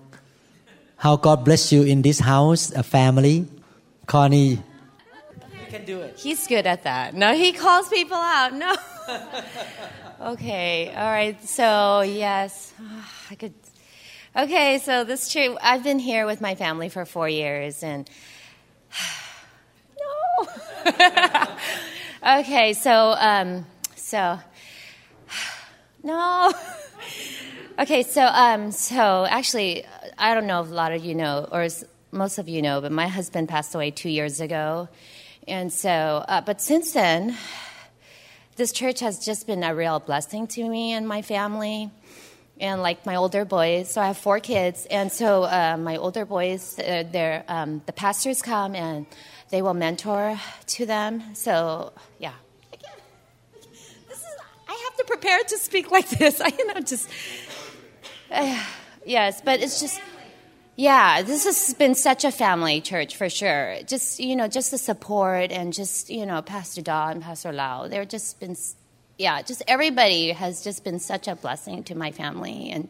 how 0.97 1.15
God 1.15 1.45
bless 1.45 1.71
you 1.71 1.83
in 1.83 2.01
this 2.01 2.19
house, 2.19 2.71
a 2.71 2.83
family? 2.83 3.47
Connie, 4.05 4.59
you 4.59 5.67
can 5.69 5.85
do 5.85 6.01
it. 6.01 6.19
He's 6.19 6.45
good 6.45 6.67
at 6.67 6.83
that. 6.83 7.13
No, 7.13 7.33
he 7.33 7.53
calls 7.53 7.87
people 7.87 8.17
out. 8.17 8.51
No. 8.51 8.75
okay. 10.35 10.89
All 10.93 11.07
right. 11.07 11.41
So 11.47 12.01
yes, 12.01 12.73
ah, 12.81 13.13
I 13.31 13.35
could 13.35 13.53
Okay, 14.35 14.77
so 14.79 15.05
this 15.05 15.31
true. 15.31 15.57
I've 15.61 15.85
been 15.85 15.99
here 15.99 16.25
with 16.25 16.41
my 16.41 16.55
family 16.55 16.89
for 16.89 17.05
four 17.05 17.29
years, 17.29 17.81
and 17.81 18.09
no. 18.91 19.24
okay, 22.39 22.73
so 22.73 23.15
um, 23.17 23.65
so 23.95 24.39
no. 26.03 26.53
okay, 27.79 28.03
so 28.03 28.25
um, 28.25 28.71
so 28.71 29.25
actually, 29.29 29.85
I 30.17 30.33
don't 30.33 30.47
know 30.47 30.61
if 30.61 30.69
a 30.69 30.73
lot 30.73 30.91
of 30.91 31.03
you 31.03 31.15
know, 31.15 31.47
or 31.51 31.67
most 32.11 32.37
of 32.37 32.47
you 32.47 32.61
know, 32.61 32.81
but 32.81 32.91
my 32.91 33.07
husband 33.07 33.49
passed 33.49 33.75
away 33.75 33.91
two 33.91 34.09
years 34.09 34.39
ago, 34.41 34.89
and 35.47 35.71
so, 35.71 35.89
uh, 35.89 36.41
but 36.41 36.61
since 36.61 36.93
then, 36.93 37.35
this 38.55 38.71
church 38.71 38.99
has 38.99 39.23
just 39.23 39.47
been 39.47 39.63
a 39.63 39.75
real 39.75 39.99
blessing 39.99 40.47
to 40.47 40.67
me 40.67 40.93
and 40.93 41.07
my 41.07 41.21
family 41.21 41.91
and 42.59 42.81
like 42.81 43.05
my 43.05 43.15
older 43.15 43.43
boys. 43.43 43.91
So 43.91 44.01
I 44.01 44.07
have 44.07 44.17
four 44.17 44.39
kids, 44.39 44.85
and 44.89 45.11
so 45.11 45.43
uh, 45.43 45.77
my 45.77 45.97
older 45.97 46.25
boys, 46.25 46.79
uh, 46.79 47.03
they're, 47.11 47.43
um, 47.47 47.81
the 47.85 47.93
pastors 47.93 48.41
come 48.41 48.75
and 48.75 49.05
they 49.55 49.61
will 49.61 49.73
mentor 49.73 50.37
to 50.67 50.85
them. 50.85 51.23
So 51.33 51.93
yeah, 52.19 52.33
this 54.09 54.17
is 54.17 54.35
I 54.67 54.73
have 54.89 54.97
to 54.97 55.05
prepare 55.05 55.41
to 55.43 55.57
speak 55.57 55.91
like 55.91 56.09
this. 56.09 56.41
I 56.47 56.47
you 56.47 56.67
know 56.67 56.81
just 56.81 57.09
uh, 58.29 58.61
Yes, 59.05 59.39
but 59.39 59.61
it's 59.61 59.79
just, 59.79 60.01
yeah, 60.75 61.21
this 61.21 61.45
has 61.45 61.75
been 61.75 61.93
such 61.93 62.25
a 62.25 62.31
family 62.31 62.81
church 62.81 63.15
for 63.15 63.29
sure. 63.29 63.77
Just, 63.85 64.19
you 64.19 64.35
know, 64.35 64.47
just 64.47 64.71
the 64.71 64.79
support 64.79 65.51
and 65.51 65.71
just, 65.71 66.09
you 66.09 66.25
know, 66.25 66.41
Pastor 66.41 66.81
Da 66.81 67.09
and 67.09 67.21
Pastor 67.21 67.53
Lau. 67.53 67.87
They've 67.87 68.07
just 68.07 68.39
been, 68.39 68.55
yeah, 69.19 69.43
just 69.43 69.61
everybody 69.67 70.31
has 70.31 70.63
just 70.63 70.83
been 70.83 70.99
such 70.99 71.27
a 71.27 71.35
blessing 71.35 71.83
to 71.83 71.95
my 71.95 72.11
family. 72.11 72.71
And, 72.71 72.89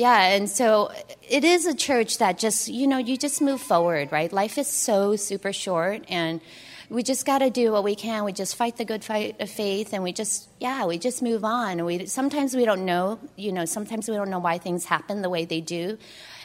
yeah, 0.00 0.28
and 0.28 0.48
so 0.48 0.90
it 1.28 1.44
is 1.44 1.66
a 1.66 1.74
church 1.74 2.18
that 2.18 2.38
just, 2.38 2.68
you 2.68 2.86
know, 2.86 2.96
you 2.96 3.18
just 3.18 3.42
move 3.42 3.60
forward, 3.60 4.10
right? 4.10 4.32
Life 4.32 4.56
is 4.56 4.66
so 4.66 5.14
super 5.14 5.52
short 5.52 6.06
and 6.08 6.40
we 6.88 7.02
just 7.02 7.26
got 7.26 7.38
to 7.40 7.50
do 7.50 7.70
what 7.70 7.84
we 7.84 7.94
can. 7.94 8.24
We 8.24 8.32
just 8.32 8.56
fight 8.56 8.78
the 8.78 8.86
good 8.86 9.04
fight 9.04 9.38
of 9.42 9.50
faith 9.50 9.92
and 9.92 10.02
we 10.02 10.14
just, 10.14 10.48
yeah, 10.58 10.86
we 10.86 10.96
just 10.96 11.20
move 11.20 11.44
on. 11.44 11.84
We 11.84 12.06
sometimes 12.06 12.56
we 12.56 12.64
don't 12.64 12.86
know, 12.86 13.18
you 13.36 13.52
know, 13.52 13.66
sometimes 13.66 14.08
we 14.08 14.16
don't 14.16 14.30
know 14.30 14.38
why 14.38 14.56
things 14.56 14.86
happen 14.86 15.20
the 15.20 15.28
way 15.28 15.44
they 15.44 15.60
do. 15.60 15.98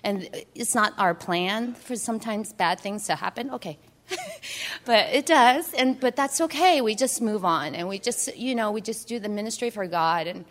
And 0.04 0.30
it's 0.54 0.76
not 0.76 0.94
our 0.98 1.14
plan 1.14 1.76
for 1.76 1.96
sometimes 1.96 2.52
bad 2.52 2.82
things 2.82 3.08
to 3.08 3.16
happen. 3.16 3.52
Okay. 3.52 3.80
but 4.86 5.14
it 5.14 5.26
does 5.26 5.74
and 5.74 5.98
but 5.98 6.18
that's 6.18 6.42
okay. 6.42 6.82
We 6.82 6.94
just 6.94 7.22
move 7.22 7.46
on 7.46 7.74
and 7.74 7.88
we 7.88 8.00
just, 8.00 8.36
you 8.36 8.54
know, 8.54 8.74
we 8.74 8.82
just 8.82 9.08
do 9.08 9.18
the 9.18 9.30
ministry 9.30 9.70
for 9.70 9.88
God 9.88 10.28
and 10.28 10.44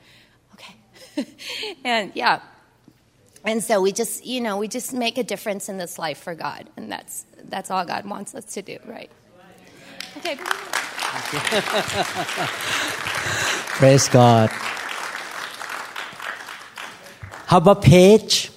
okay. 0.54 1.26
and 1.84 2.10
yeah, 2.14 2.40
and 3.44 3.62
so 3.62 3.80
we 3.80 3.92
just 3.92 4.24
you 4.24 4.40
know 4.40 4.56
we 4.56 4.68
just 4.68 4.92
make 4.92 5.18
a 5.18 5.24
difference 5.24 5.68
in 5.68 5.78
this 5.78 5.98
life 5.98 6.18
for 6.18 6.34
god 6.34 6.68
and 6.76 6.90
that's 6.90 7.26
that's 7.44 7.70
all 7.70 7.84
god 7.84 8.04
wants 8.06 8.34
us 8.34 8.44
to 8.44 8.62
do 8.62 8.78
right 8.86 9.10
okay 10.16 10.38
Praise 13.74 14.08
God. 14.08 14.50
How 17.46 17.58
about 17.58 17.82
Paige? 17.82 18.50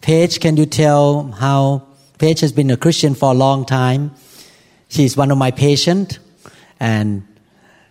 Paige, 0.00 0.40
can 0.40 0.56
you 0.56 0.64
tell 0.64 1.32
how 1.32 1.86
Paige 2.18 2.40
has 2.40 2.50
been 2.50 2.70
a 2.70 2.78
Christian 2.78 3.14
for 3.14 3.30
a 3.30 3.34
long 3.34 3.66
time? 3.66 4.14
She's 4.88 5.18
one 5.18 5.30
of 5.30 5.36
my 5.36 5.50
patients, 5.50 6.18
and 6.80 7.26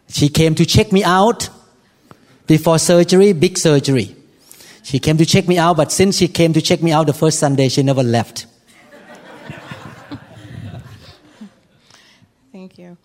she 0.09 0.29
came 0.29 0.55
to 0.55 0.65
check 0.65 0.91
me 0.91 1.03
out 1.03 1.49
before 2.47 2.79
surgery, 2.79 3.33
big 3.33 3.59
surgery. 3.59 4.16
She 4.87 4.99
came 4.99 5.17
to 5.17 5.25
check 5.25 5.49
me 5.49 5.57
out, 5.57 5.75
but 5.75 5.91
since 5.91 6.15
she 6.15 6.29
came 6.29 6.53
to 6.53 6.61
check 6.61 6.81
me 6.81 6.93
out 6.93 7.07
the 7.07 7.13
first 7.13 7.39
Sunday, 7.39 7.67
she 7.67 7.83
never 7.83 8.03
left. 8.03 8.45
Thank 12.53 12.77
you. 12.77 12.95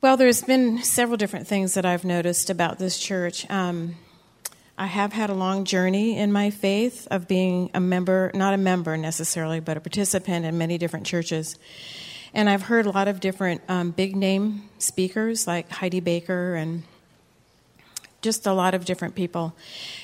Well, 0.00 0.16
there's 0.16 0.42
been 0.42 0.82
several 0.82 1.16
different 1.16 1.46
things 1.46 1.74
that 1.74 1.86
I've 1.86 2.04
noticed 2.04 2.50
about 2.50 2.80
this 2.80 2.98
church. 2.98 3.48
Um, 3.48 3.94
I 4.76 4.86
have 4.86 5.12
had 5.12 5.30
a 5.30 5.34
long 5.34 5.64
journey 5.64 6.18
in 6.18 6.32
my 6.32 6.50
faith 6.50 7.06
of 7.12 7.28
being 7.28 7.70
a 7.72 7.78
member, 7.78 8.32
not 8.34 8.52
a 8.52 8.58
member 8.58 8.96
necessarily, 8.96 9.60
but 9.60 9.76
a 9.76 9.80
participant 9.80 10.44
in 10.44 10.58
many 10.58 10.78
different 10.78 11.06
churches. 11.06 11.56
And 12.34 12.50
I've 12.50 12.62
heard 12.62 12.86
a 12.86 12.90
lot 12.90 13.06
of 13.06 13.20
different 13.20 13.60
um, 13.68 13.92
big 13.92 14.16
name 14.16 14.68
speakers 14.78 15.46
like 15.46 15.70
Heidi 15.70 16.00
Baker 16.00 16.56
and 16.56 16.82
just 18.22 18.46
a 18.46 18.52
lot 18.52 18.74
of 18.74 18.84
different 18.84 19.14
people. 19.14 19.54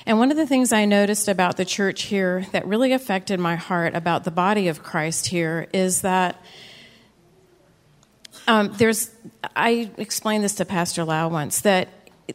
And 0.05 0.17
one 0.17 0.31
of 0.31 0.37
the 0.37 0.47
things 0.47 0.73
I 0.73 0.85
noticed 0.85 1.27
about 1.27 1.57
the 1.57 1.65
church 1.65 2.03
here 2.03 2.47
that 2.51 2.65
really 2.65 2.91
affected 2.93 3.39
my 3.39 3.55
heart 3.55 3.95
about 3.95 4.23
the 4.23 4.31
body 4.31 4.67
of 4.67 4.83
Christ 4.83 5.27
here 5.27 5.67
is 5.73 6.01
that 6.01 6.41
um, 8.47 8.73
there's, 8.77 9.11
I 9.55 9.91
explained 9.97 10.43
this 10.43 10.55
to 10.55 10.65
Pastor 10.65 11.03
Lau 11.03 11.27
once, 11.27 11.61
that 11.61 11.89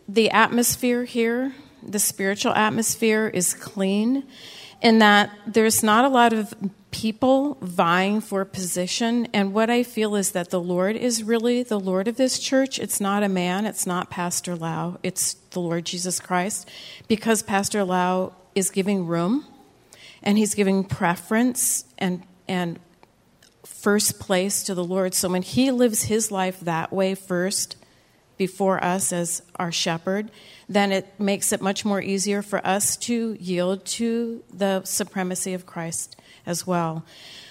the 0.09 0.31
atmosphere 0.31 1.05
here, 1.05 1.53
the 1.83 1.99
spiritual 1.99 2.53
atmosphere, 2.55 3.29
is 3.29 3.55
clean, 3.55 4.25
in 4.83 4.99
that 4.99 5.31
there's 5.47 5.83
not 5.83 6.05
a 6.05 6.09
lot 6.09 6.33
of 6.33 6.53
people 6.93 7.57
vying 7.61 8.21
for 8.21 8.45
position. 8.45 9.27
And 9.33 9.53
what 9.53 9.71
I 9.71 9.83
feel 9.83 10.15
is 10.15 10.33
that 10.33 10.51
the 10.51 10.61
Lord 10.61 10.95
is 10.95 11.25
really 11.25 11.65
the 11.65 11.81
Lord 11.81 12.07
of 12.07 12.17
this 12.17 12.39
church. 12.39 12.79
It's 12.79 13.01
not 13.01 13.25
a 13.25 13.29
man, 13.29 13.67
it's 13.67 13.87
not 13.87 14.11
Pastor 14.11 14.55
Lau, 14.55 14.99
it's 15.03 15.35
the 15.51 15.61
Lord 15.61 15.85
Jesus 15.85 16.21
Christ, 16.21 16.71
because 17.09 17.43
Pastor 17.43 17.83
Lau 17.83 18.35
is 18.55 18.71
giving 18.71 19.07
room 19.07 19.45
and 20.23 20.39
he's 20.39 20.55
giving 20.55 20.85
preference 20.85 21.85
and, 21.99 22.23
and 22.47 22.79
first 23.65 24.21
place 24.21 24.63
to 24.65 24.75
the 24.75 24.85
Lord. 24.85 25.15
So 25.15 25.29
when 25.29 25.43
he 25.43 25.71
lives 25.71 26.05
his 26.05 26.31
life 26.31 26.61
that 26.61 26.93
way 26.93 27.15
first, 27.17 27.77
before 28.39 28.83
us 28.83 29.13
as 29.13 29.43
our 29.57 29.71
shepherd, 29.71 30.29
then 30.69 30.91
it 30.91 31.07
makes 31.21 31.53
it 31.53 31.61
much 31.61 31.85
more 31.85 32.03
easier 32.03 32.43
for 32.43 32.67
us 32.67 32.97
to 32.97 33.37
yield 33.39 33.85
to 33.85 34.43
the 34.53 34.83
supremacy 34.85 35.55
of 35.55 35.65
Christ 35.65 36.17
as 36.47 36.67
well. 36.67 37.05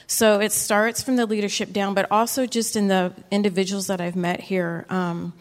So 0.07 0.41
it 0.41 0.51
starts 0.51 1.01
from 1.01 1.15
the 1.15 1.25
leadership 1.25 1.71
down, 1.71 1.93
but 1.93 2.11
also 2.11 2.45
just 2.45 2.75
in 2.75 2.87
the 2.87 3.13
individuals 3.31 3.87
that 3.87 4.01
I've 4.01 4.15
met 4.15 4.41
here. 4.41 4.85
Um, 4.89 5.33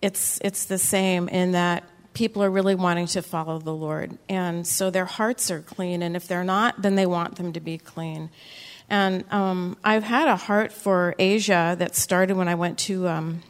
it's 0.00 0.40
it's 0.42 0.64
the 0.64 0.78
same 0.78 1.28
in 1.28 1.52
that 1.52 1.84
people 2.14 2.42
are 2.42 2.50
really 2.50 2.74
wanting 2.74 3.06
to 3.08 3.22
follow 3.22 3.58
the 3.58 3.74
Lord, 3.74 4.18
and 4.28 4.66
so 4.66 4.90
their 4.90 5.04
hearts 5.04 5.50
are 5.50 5.60
clean. 5.60 6.02
And 6.02 6.16
if 6.16 6.26
they're 6.26 6.44
not, 6.44 6.80
then 6.80 6.94
they 6.94 7.06
want 7.06 7.36
them 7.36 7.52
to 7.52 7.60
be 7.60 7.78
clean. 7.78 8.30
And 8.88 9.24
um, 9.30 9.76
I've 9.84 10.02
had 10.02 10.28
a 10.28 10.36
heart 10.36 10.72
for 10.72 11.14
Asia 11.18 11.76
that 11.78 11.94
started 11.94 12.36
when 12.36 12.48
I 12.48 12.54
went 12.54 12.78
to 12.80 13.08
um, 13.08 13.42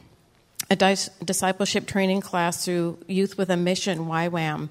a 0.73 0.75
dis- 0.75 1.09
discipleship 1.23 1.85
training 1.85 2.19
class 2.19 2.65
through 2.65 2.97
Youth 3.07 3.37
with 3.37 3.49
a 3.49 3.55
Mission, 3.55 3.99
YWAM. 3.99 4.69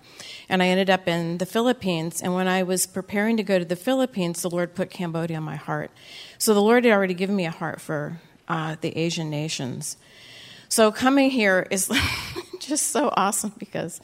And 0.49 0.63
I 0.63 0.67
ended 0.67 0.91
up 0.91 1.07
in 1.07 1.39
the 1.39 1.47
Philippines. 1.47 2.21
And 2.21 2.35
when 2.35 2.49
I 2.49 2.65
was 2.65 2.87
preparing 2.87 3.37
to 3.37 3.43
go 3.43 3.59
to 3.59 3.65
the 3.65 3.77
Philippines, 3.77 4.43
the 4.43 4.51
Lord 4.51 4.75
put 4.75 4.91
Cambodia 4.91 5.37
on 5.37 5.45
my 5.45 5.57
heart. 5.57 5.91
So 6.39 6.55
the 6.55 6.61
Lord 6.61 6.85
had 6.85 6.93
already 6.93 7.15
given 7.15 7.37
me 7.37 7.47
a 7.47 7.53
heart 7.53 7.81
for 7.81 8.21
uh, 8.49 8.77
the 8.81 8.97
Asian 8.99 9.31
nations. 9.31 9.97
So 10.69 10.91
coming 10.91 11.31
here 11.31 11.67
is 11.71 11.89
just 12.59 12.89
so 12.89 13.13
awesome 13.17 13.53
because 13.59 14.01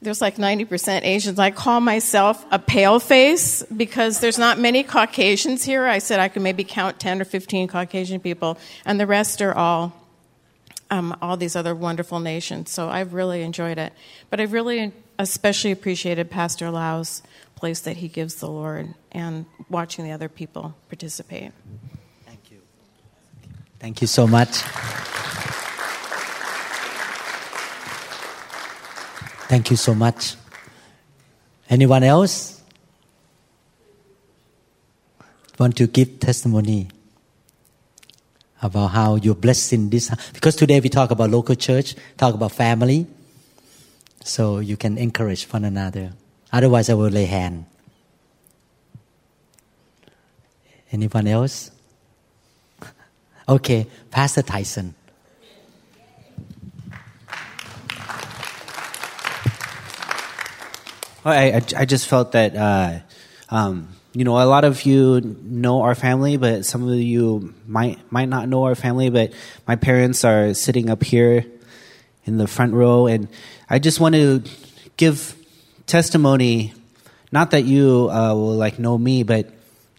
there's 0.00 0.20
like 0.20 0.36
90% 0.36 1.02
Asians. 1.02 1.38
I 1.38 1.50
call 1.50 1.80
myself 1.80 2.44
a 2.52 2.58
pale 2.58 3.00
face 3.00 3.64
because 3.64 4.20
there's 4.20 4.38
not 4.38 4.58
many 4.58 4.84
Caucasians 4.84 5.64
here. 5.64 5.86
I 5.86 5.98
said 5.98 6.20
I 6.20 6.28
could 6.28 6.42
maybe 6.42 6.62
count 6.62 7.00
10 7.00 7.20
or 7.20 7.24
15 7.24 7.66
Caucasian 7.66 8.20
people, 8.20 8.58
and 8.84 9.00
the 9.00 9.06
rest 9.06 9.42
are 9.42 9.54
all 9.54 10.01
um, 10.92 11.16
all 11.22 11.38
these 11.38 11.56
other 11.56 11.74
wonderful 11.74 12.20
nations. 12.20 12.68
So 12.70 12.90
I've 12.90 13.14
really 13.14 13.40
enjoyed 13.42 13.78
it. 13.78 13.94
But 14.28 14.40
I've 14.40 14.52
really 14.52 14.92
especially 15.18 15.72
appreciated 15.72 16.30
Pastor 16.30 16.70
Lau's 16.70 17.22
place 17.54 17.80
that 17.80 17.96
he 17.96 18.08
gives 18.08 18.34
the 18.36 18.48
Lord 18.48 18.92
and 19.10 19.46
watching 19.70 20.04
the 20.04 20.12
other 20.12 20.28
people 20.28 20.74
participate. 20.90 21.52
Thank 22.26 22.50
you. 22.50 22.58
Thank 23.78 24.02
you 24.02 24.06
so 24.06 24.26
much. 24.26 24.50
Thank 29.48 29.70
you 29.70 29.76
so 29.76 29.94
much. 29.94 30.36
Anyone 31.70 32.02
else 32.02 32.60
want 35.58 35.74
to 35.76 35.86
give 35.86 36.20
testimony 36.20 36.88
about 38.62 38.88
how 38.88 39.16
you're 39.16 39.34
blessed 39.34 39.72
in 39.74 39.90
this? 39.90 40.08
Because 40.32 40.56
today 40.56 40.80
we 40.80 40.88
talk 40.88 41.10
about 41.10 41.30
local 41.30 41.54
church, 41.54 41.94
talk 42.16 42.34
about 42.34 42.52
family, 42.52 43.06
so 44.24 44.60
you 44.60 44.76
can 44.76 44.96
encourage 44.96 45.44
one 45.52 45.64
another. 45.64 46.12
Otherwise, 46.52 46.88
I 46.88 46.94
will 46.94 47.10
lay 47.10 47.26
hand. 47.26 47.66
Anyone 50.90 51.26
else? 51.26 51.70
Okay, 53.48 53.88
Pastor 54.08 54.40
Tyson. 54.40 54.94
I, 61.24 61.52
I, 61.52 61.62
I 61.78 61.84
just 61.84 62.06
felt 62.08 62.32
that, 62.32 62.54
uh, 62.56 63.00
um, 63.48 63.88
you 64.14 64.24
know, 64.24 64.36
a 64.42 64.44
lot 64.44 64.64
of 64.64 64.84
you 64.84 65.20
know 65.42 65.82
our 65.82 65.94
family, 65.94 66.36
but 66.36 66.66
some 66.66 66.86
of 66.86 66.94
you 66.94 67.54
might 67.66 67.98
might 68.12 68.28
not 68.28 68.48
know 68.48 68.64
our 68.64 68.74
family. 68.74 69.08
But 69.08 69.32
my 69.66 69.76
parents 69.76 70.24
are 70.24 70.52
sitting 70.52 70.90
up 70.90 71.02
here 71.02 71.46
in 72.24 72.36
the 72.36 72.46
front 72.46 72.74
row, 72.74 73.06
and 73.06 73.28
I 73.70 73.78
just 73.78 74.00
want 74.00 74.14
to 74.14 74.42
give 74.96 75.34
testimony. 75.86 76.74
Not 77.32 77.52
that 77.52 77.64
you 77.64 78.10
uh, 78.10 78.34
will 78.34 78.54
like 78.54 78.78
know 78.78 78.98
me, 78.98 79.22
but 79.22 79.50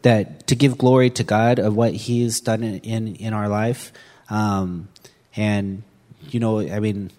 that 0.04 0.46
to 0.48 0.56
give 0.56 0.78
glory 0.78 1.10
to 1.12 1.24
God 1.24 1.58
of 1.58 1.76
what 1.76 1.94
He's 1.94 2.42
done 2.42 2.64
in 2.64 3.16
in, 3.16 3.34
our 3.34 3.50
life, 3.50 3.92
um, 4.30 4.90
and 5.36 5.82
you 6.30 6.40
know, 6.40 6.60
I 6.60 6.80
mean, 6.80 7.10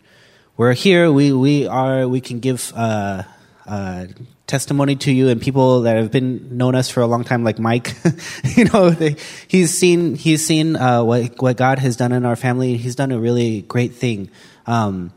we're 0.57 0.75
here. 0.75 1.11
We 1.11 1.33
we 1.33 1.67
are. 1.67 2.07
We 2.07 2.21
can 2.21 2.39
give. 2.39 2.73
Uh, 2.77 3.25
uh, 3.67 4.07
testimony 4.47 4.95
to 4.97 5.13
you 5.13 5.29
and 5.29 5.41
people 5.41 5.83
that 5.83 5.97
have 5.97 6.11
been 6.11 6.57
known 6.57 6.75
us 6.75 6.91
for 6.91 7.01
a 7.01 7.07
long 7.07 7.25
time, 7.25 7.45
like 7.45 7.59
Mike. 7.59 7.95
you 8.57 8.65
know, 8.67 8.91
they, 8.91 9.17
he's 9.49 9.77
seen 9.77 10.15
he's 10.15 10.45
seen 10.45 10.77
uh, 10.77 11.03
what 11.03 11.41
what 11.41 11.57
God 11.57 11.79
has 11.79 11.97
done 11.97 12.13
in 12.13 12.25
our 12.25 12.37
family. 12.37 12.77
He's 12.77 12.95
done 12.95 13.13
a 13.13 13.19
really 13.19 13.63
great 13.63 13.95
thing. 13.95 14.31
Um, 14.67 15.13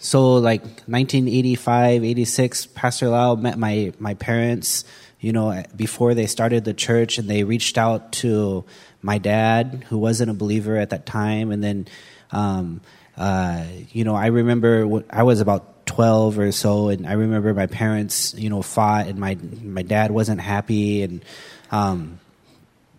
so 0.00 0.34
like 0.34 0.62
1985, 0.62 2.04
86, 2.04 2.66
Pastor 2.66 3.08
Lau 3.08 3.34
met 3.34 3.58
my, 3.58 3.92
my 3.98 4.14
parents, 4.14 4.84
you 5.20 5.32
know, 5.32 5.62
before 5.76 6.14
they 6.14 6.26
started 6.26 6.64
the 6.64 6.72
church 6.72 7.18
and 7.18 7.28
they 7.28 7.44
reached 7.44 7.76
out 7.76 8.12
to 8.12 8.64
my 9.02 9.18
dad, 9.18 9.84
who 9.90 9.98
wasn't 9.98 10.30
a 10.30 10.34
believer 10.34 10.76
at 10.76 10.90
that 10.90 11.04
time. 11.04 11.50
And 11.50 11.62
then, 11.62 11.86
um, 12.32 12.80
uh, 13.18 13.64
you 13.92 14.04
know, 14.04 14.14
I 14.14 14.26
remember 14.28 15.04
I 15.10 15.22
was 15.22 15.40
about 15.40 15.79
12 15.90 16.38
or 16.38 16.52
so, 16.52 16.88
and 16.88 17.04
I 17.04 17.14
remember 17.14 17.52
my 17.52 17.66
parents, 17.66 18.32
you 18.38 18.48
know, 18.48 18.62
fought, 18.62 19.08
and 19.08 19.18
my 19.18 19.36
my 19.60 19.82
dad 19.82 20.12
wasn't 20.12 20.40
happy, 20.40 21.02
and 21.02 21.24
um, 21.72 22.20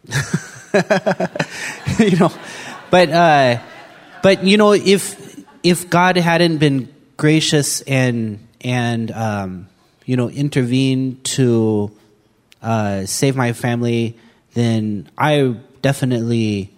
you 1.98 2.18
know, 2.18 2.30
but 2.92 3.10
uh, 3.10 3.62
but 4.22 4.44
you 4.44 4.58
know, 4.58 4.74
if 4.74 5.40
if 5.64 5.90
God 5.90 6.18
hadn't 6.18 6.58
been 6.58 6.94
gracious 7.16 7.80
and 7.82 8.46
and 8.60 9.10
um, 9.12 9.70
you 10.04 10.18
know 10.18 10.30
intervened 10.30 11.24
to 11.40 11.96
uh, 12.62 13.06
save 13.06 13.38
my 13.38 13.54
family, 13.54 14.18
then 14.54 15.10
I 15.18 15.56
definitely 15.82 16.76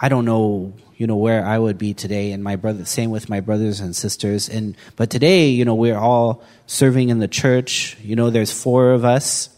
I 0.00 0.08
don't 0.08 0.24
know 0.24 0.72
you 1.02 1.08
know 1.08 1.16
where 1.16 1.44
I 1.44 1.58
would 1.58 1.78
be 1.78 1.94
today 1.94 2.30
and 2.30 2.44
my 2.44 2.54
brother 2.54 2.84
same 2.84 3.10
with 3.10 3.28
my 3.28 3.40
brothers 3.40 3.80
and 3.80 3.90
sisters. 3.96 4.48
And 4.48 4.76
but 4.94 5.10
today 5.10 5.48
you 5.48 5.64
know 5.64 5.74
we're 5.74 5.98
all 5.98 6.44
serving 6.68 7.08
in 7.08 7.18
the 7.18 7.26
church. 7.26 7.96
You 8.00 8.14
know 8.14 8.30
there's 8.30 8.52
four 8.52 8.92
of 8.92 9.04
us. 9.04 9.48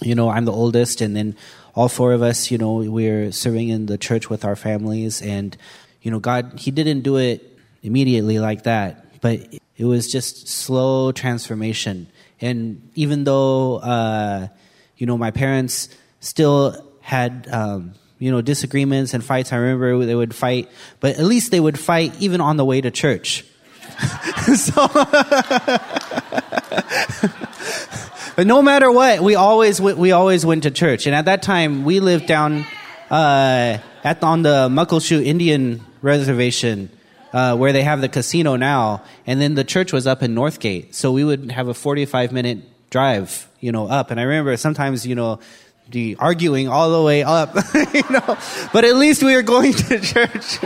You 0.00 0.14
know 0.14 0.28
I'm 0.28 0.44
the 0.44 0.52
oldest 0.52 1.00
and 1.00 1.16
then 1.16 1.34
all 1.74 1.88
four 1.88 2.12
of 2.12 2.22
us 2.22 2.52
you 2.52 2.58
know 2.58 2.74
we're 2.74 3.32
serving 3.32 3.68
in 3.68 3.86
the 3.86 3.98
church 3.98 4.30
with 4.30 4.44
our 4.44 4.54
families. 4.54 5.20
And 5.20 5.56
you 6.02 6.12
know 6.12 6.20
God 6.20 6.52
he 6.56 6.70
didn't 6.70 7.00
do 7.00 7.16
it 7.16 7.58
immediately 7.82 8.38
like 8.38 8.62
that 8.62 9.20
but 9.20 9.40
it 9.76 9.84
was 9.84 10.06
just 10.06 10.46
slow 10.46 11.10
transformation. 11.10 12.06
And 12.40 12.92
even 12.94 13.24
though 13.24 13.78
uh, 13.78 14.46
you 14.98 15.06
know 15.08 15.18
my 15.18 15.32
parents 15.32 15.88
still 16.20 16.80
had 17.00 17.48
um, 17.50 17.94
you 18.18 18.30
know, 18.30 18.40
disagreements 18.40 19.14
and 19.14 19.22
fights. 19.22 19.52
I 19.52 19.56
remember 19.56 20.04
they 20.06 20.14
would 20.14 20.34
fight, 20.34 20.70
but 21.00 21.18
at 21.18 21.24
least 21.24 21.50
they 21.50 21.60
would 21.60 21.78
fight 21.78 22.14
even 22.20 22.40
on 22.40 22.56
the 22.56 22.64
way 22.64 22.80
to 22.80 22.90
church. 22.90 23.44
so, 24.56 24.88
but 28.36 28.46
no 28.46 28.62
matter 28.62 28.90
what, 28.90 29.20
we 29.20 29.34
always 29.34 29.80
we 29.80 30.12
always 30.12 30.44
went 30.44 30.64
to 30.64 30.70
church. 30.70 31.06
And 31.06 31.14
at 31.14 31.26
that 31.26 31.42
time, 31.42 31.84
we 31.84 32.00
lived 32.00 32.26
down 32.26 32.66
uh, 33.10 33.78
at 34.04 34.22
on 34.22 34.42
the 34.42 34.68
Muckleshoot 34.68 35.24
Indian 35.24 35.84
Reservation. 36.02 36.90
Uh, 37.32 37.54
where 37.54 37.72
they 37.72 37.82
have 37.82 38.00
the 38.00 38.08
casino 38.08 38.56
now, 38.56 39.02
and 39.26 39.42
then 39.42 39.56
the 39.56 39.64
church 39.64 39.92
was 39.92 40.06
up 40.06 40.22
in 40.22 40.34
Northgate, 40.34 40.94
so 40.94 41.12
we 41.12 41.22
would 41.22 41.50
have 41.50 41.68
a 41.68 41.74
forty-five 41.74 42.32
minute 42.32 42.60
drive, 42.88 43.48
you 43.60 43.72
know, 43.72 43.88
up. 43.88 44.10
And 44.10 44.18
I 44.18 44.22
remember 44.22 44.56
sometimes, 44.56 45.06
you 45.06 45.14
know, 45.14 45.40
the 45.88 46.16
arguing 46.18 46.68
all 46.68 46.90
the 46.90 47.02
way 47.02 47.22
up, 47.22 47.54
you 47.74 48.02
know. 48.10 48.38
But 48.72 48.84
at 48.84 48.96
least 48.96 49.22
we 49.22 49.34
are 49.34 49.42
going 49.42 49.72
to 49.72 50.00
church. 50.00 50.58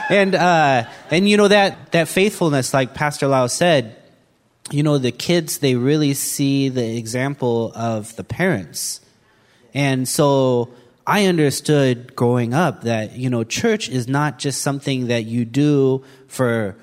and 0.10 0.34
uh, 0.34 0.84
and 1.10 1.28
you 1.28 1.36
know 1.36 1.48
that 1.48 1.92
that 1.92 2.08
faithfulness, 2.08 2.74
like 2.74 2.94
Pastor 2.94 3.28
Lau 3.28 3.46
said, 3.46 3.96
you 4.70 4.82
know 4.82 4.98
the 4.98 5.12
kids 5.12 5.58
they 5.58 5.74
really 5.74 6.14
see 6.14 6.68
the 6.68 6.96
example 6.96 7.72
of 7.74 8.14
the 8.16 8.24
parents, 8.24 9.00
and 9.74 10.08
so 10.08 10.70
I 11.06 11.26
understood 11.26 12.14
growing 12.14 12.54
up 12.54 12.82
that 12.82 13.16
you 13.16 13.30
know 13.30 13.44
church 13.44 13.88
is 13.88 14.06
not 14.08 14.38
just 14.38 14.60
something 14.62 15.08
that 15.08 15.24
you 15.24 15.44
do 15.44 16.04
for 16.28 16.76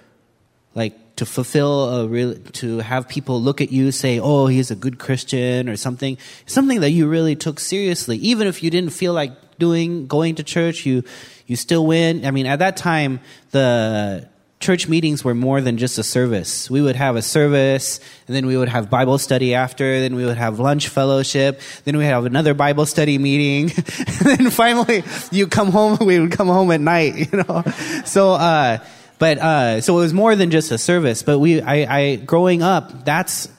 like 0.76 1.09
to 1.20 1.26
fulfill 1.26 1.90
a 1.90 2.08
real, 2.08 2.36
to 2.54 2.78
have 2.80 3.10
people 3.10 3.42
look 3.42 3.60
at 3.60 3.74
you 3.74 3.92
say, 3.92 4.20
"Oh, 4.20 4.48
he's 4.48 4.72
a 4.72 4.76
good 4.76 5.00
Christian" 5.00 5.68
or 5.68 5.76
something, 5.76 6.18
something 6.46 6.80
that 6.80 6.92
you 6.92 7.08
really 7.08 7.36
took 7.36 7.60
seriously, 7.60 8.18
even 8.18 8.48
if 8.48 8.64
you 8.64 8.70
didn't 8.70 8.92
feel 8.92 9.12
like 9.12 9.34
doing 9.60 10.08
going 10.08 10.36
to 10.36 10.44
church, 10.44 10.86
you 10.86 11.04
you 11.46 11.58
still 11.58 11.86
win. 11.86 12.26
I 12.26 12.32
mean, 12.32 12.46
at 12.46 12.60
that 12.60 12.78
time, 12.78 13.20
the 13.52 14.30
church 14.62 14.88
meetings 14.88 15.24
were 15.24 15.36
more 15.36 15.60
than 15.60 15.78
just 15.78 15.98
a 15.98 16.04
service. 16.04 16.72
We 16.72 16.82
would 16.82 16.96
have 16.96 17.18
a 17.18 17.22
service, 17.22 18.00
and 18.28 18.36
then 18.36 18.46
we 18.46 18.56
would 18.56 18.70
have 18.70 18.90
Bible 18.90 19.18
study 19.18 19.54
after, 19.54 20.00
then 20.00 20.16
we 20.16 20.24
would 20.24 20.38
have 20.38 20.60
lunch 20.60 20.88
fellowship, 20.88 21.60
then 21.84 21.98
we 21.98 22.06
have 22.06 22.26
another 22.26 22.54
Bible 22.54 22.86
study 22.86 23.18
meeting, 23.18 23.72
and 23.98 24.40
then 24.40 24.50
finally 24.52 25.04
you 25.32 25.48
come 25.48 25.72
home, 25.72 25.98
we 26.06 26.18
would 26.18 26.32
come 26.32 26.48
home 26.48 26.72
at 26.72 26.80
night, 26.80 27.16
you 27.34 27.44
know. 27.44 27.64
So, 28.06 28.32
uh, 28.34 28.80
but 29.20 29.38
uh, 29.38 29.82
so 29.82 29.98
it 29.98 30.02
was 30.02 30.14
more 30.14 30.36
than 30.36 30.50
just 30.50 30.72
a 30.72 30.78
service. 30.78 31.22
But 31.24 31.40
we, 31.40 31.62
I, 31.62 31.98
I, 31.98 32.16
growing 32.16 32.64
up, 32.64 33.06
that's 33.06 33.50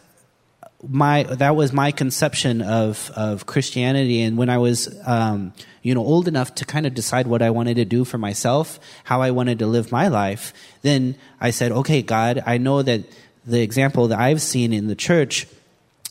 my 0.89 1.25
that 1.25 1.55
was 1.55 1.73
my 1.73 1.93
conception 1.93 2.63
of 2.63 3.11
of 3.15 3.47
Christianity. 3.47 4.23
And 4.23 4.37
when 4.37 4.49
I 4.49 4.59
was, 4.59 4.99
um, 5.07 5.53
you 5.83 5.95
know, 5.95 6.01
old 6.01 6.27
enough 6.27 6.55
to 6.57 6.65
kind 6.65 6.87
of 6.87 6.95
decide 6.95 7.27
what 7.27 7.43
I 7.43 7.51
wanted 7.51 7.77
to 7.77 7.85
do 7.85 8.05
for 8.05 8.19
myself, 8.19 8.81
how 9.05 9.21
I 9.21 9.31
wanted 9.31 9.59
to 9.61 9.67
live 9.67 9.93
my 9.93 10.09
life, 10.09 10.53
then 10.83 11.17
I 11.41 11.51
said, 11.51 11.71
okay, 11.71 12.03
God, 12.03 12.43
I 12.47 12.59
know 12.59 12.83
that 12.83 13.03
the 13.47 13.61
example 13.61 14.09
that 14.09 14.19
I've 14.19 14.43
seen 14.43 14.73
in 14.73 14.89
the 14.89 14.97
church 14.97 15.47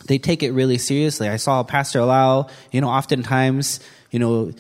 they 0.06 0.18
take 0.18 0.44
it 0.44 0.52
really 0.52 0.78
seriously. 0.78 1.28
I 1.28 1.36
saw 1.36 1.64
Pastor 1.64 2.04
Lau, 2.04 2.48
you 2.72 2.82
know, 2.82 2.88
oftentimes, 2.88 3.80
you 4.12 4.20
know, 4.20 4.54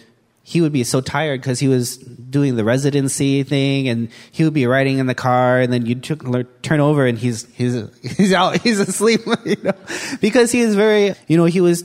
he 0.49 0.61
would 0.61 0.71
be 0.71 0.83
so 0.83 0.99
tired 0.99 1.39
because 1.39 1.59
he 1.59 1.67
was 1.67 1.97
doing 1.97 2.55
the 2.55 2.63
residency 2.63 3.43
thing 3.43 3.87
and 3.87 4.09
he 4.31 4.43
would 4.43 4.53
be 4.53 4.65
riding 4.65 4.97
in 4.97 5.05
the 5.05 5.13
car 5.13 5.59
and 5.59 5.71
then 5.71 5.85
you'd 5.85 6.03
turn 6.03 6.79
over 6.79 7.05
and 7.05 7.19
he's 7.19 7.45
he's 7.53 7.75
he's 8.17 8.33
out 8.33 8.57
he's 8.63 8.79
asleep 8.79 9.21
you 9.45 9.57
know? 9.61 9.73
Because 10.21 10.51
he 10.51 10.61
is 10.61 10.73
very 10.73 11.13
you 11.27 11.37
know 11.37 11.45
he 11.45 11.61
was 11.61 11.83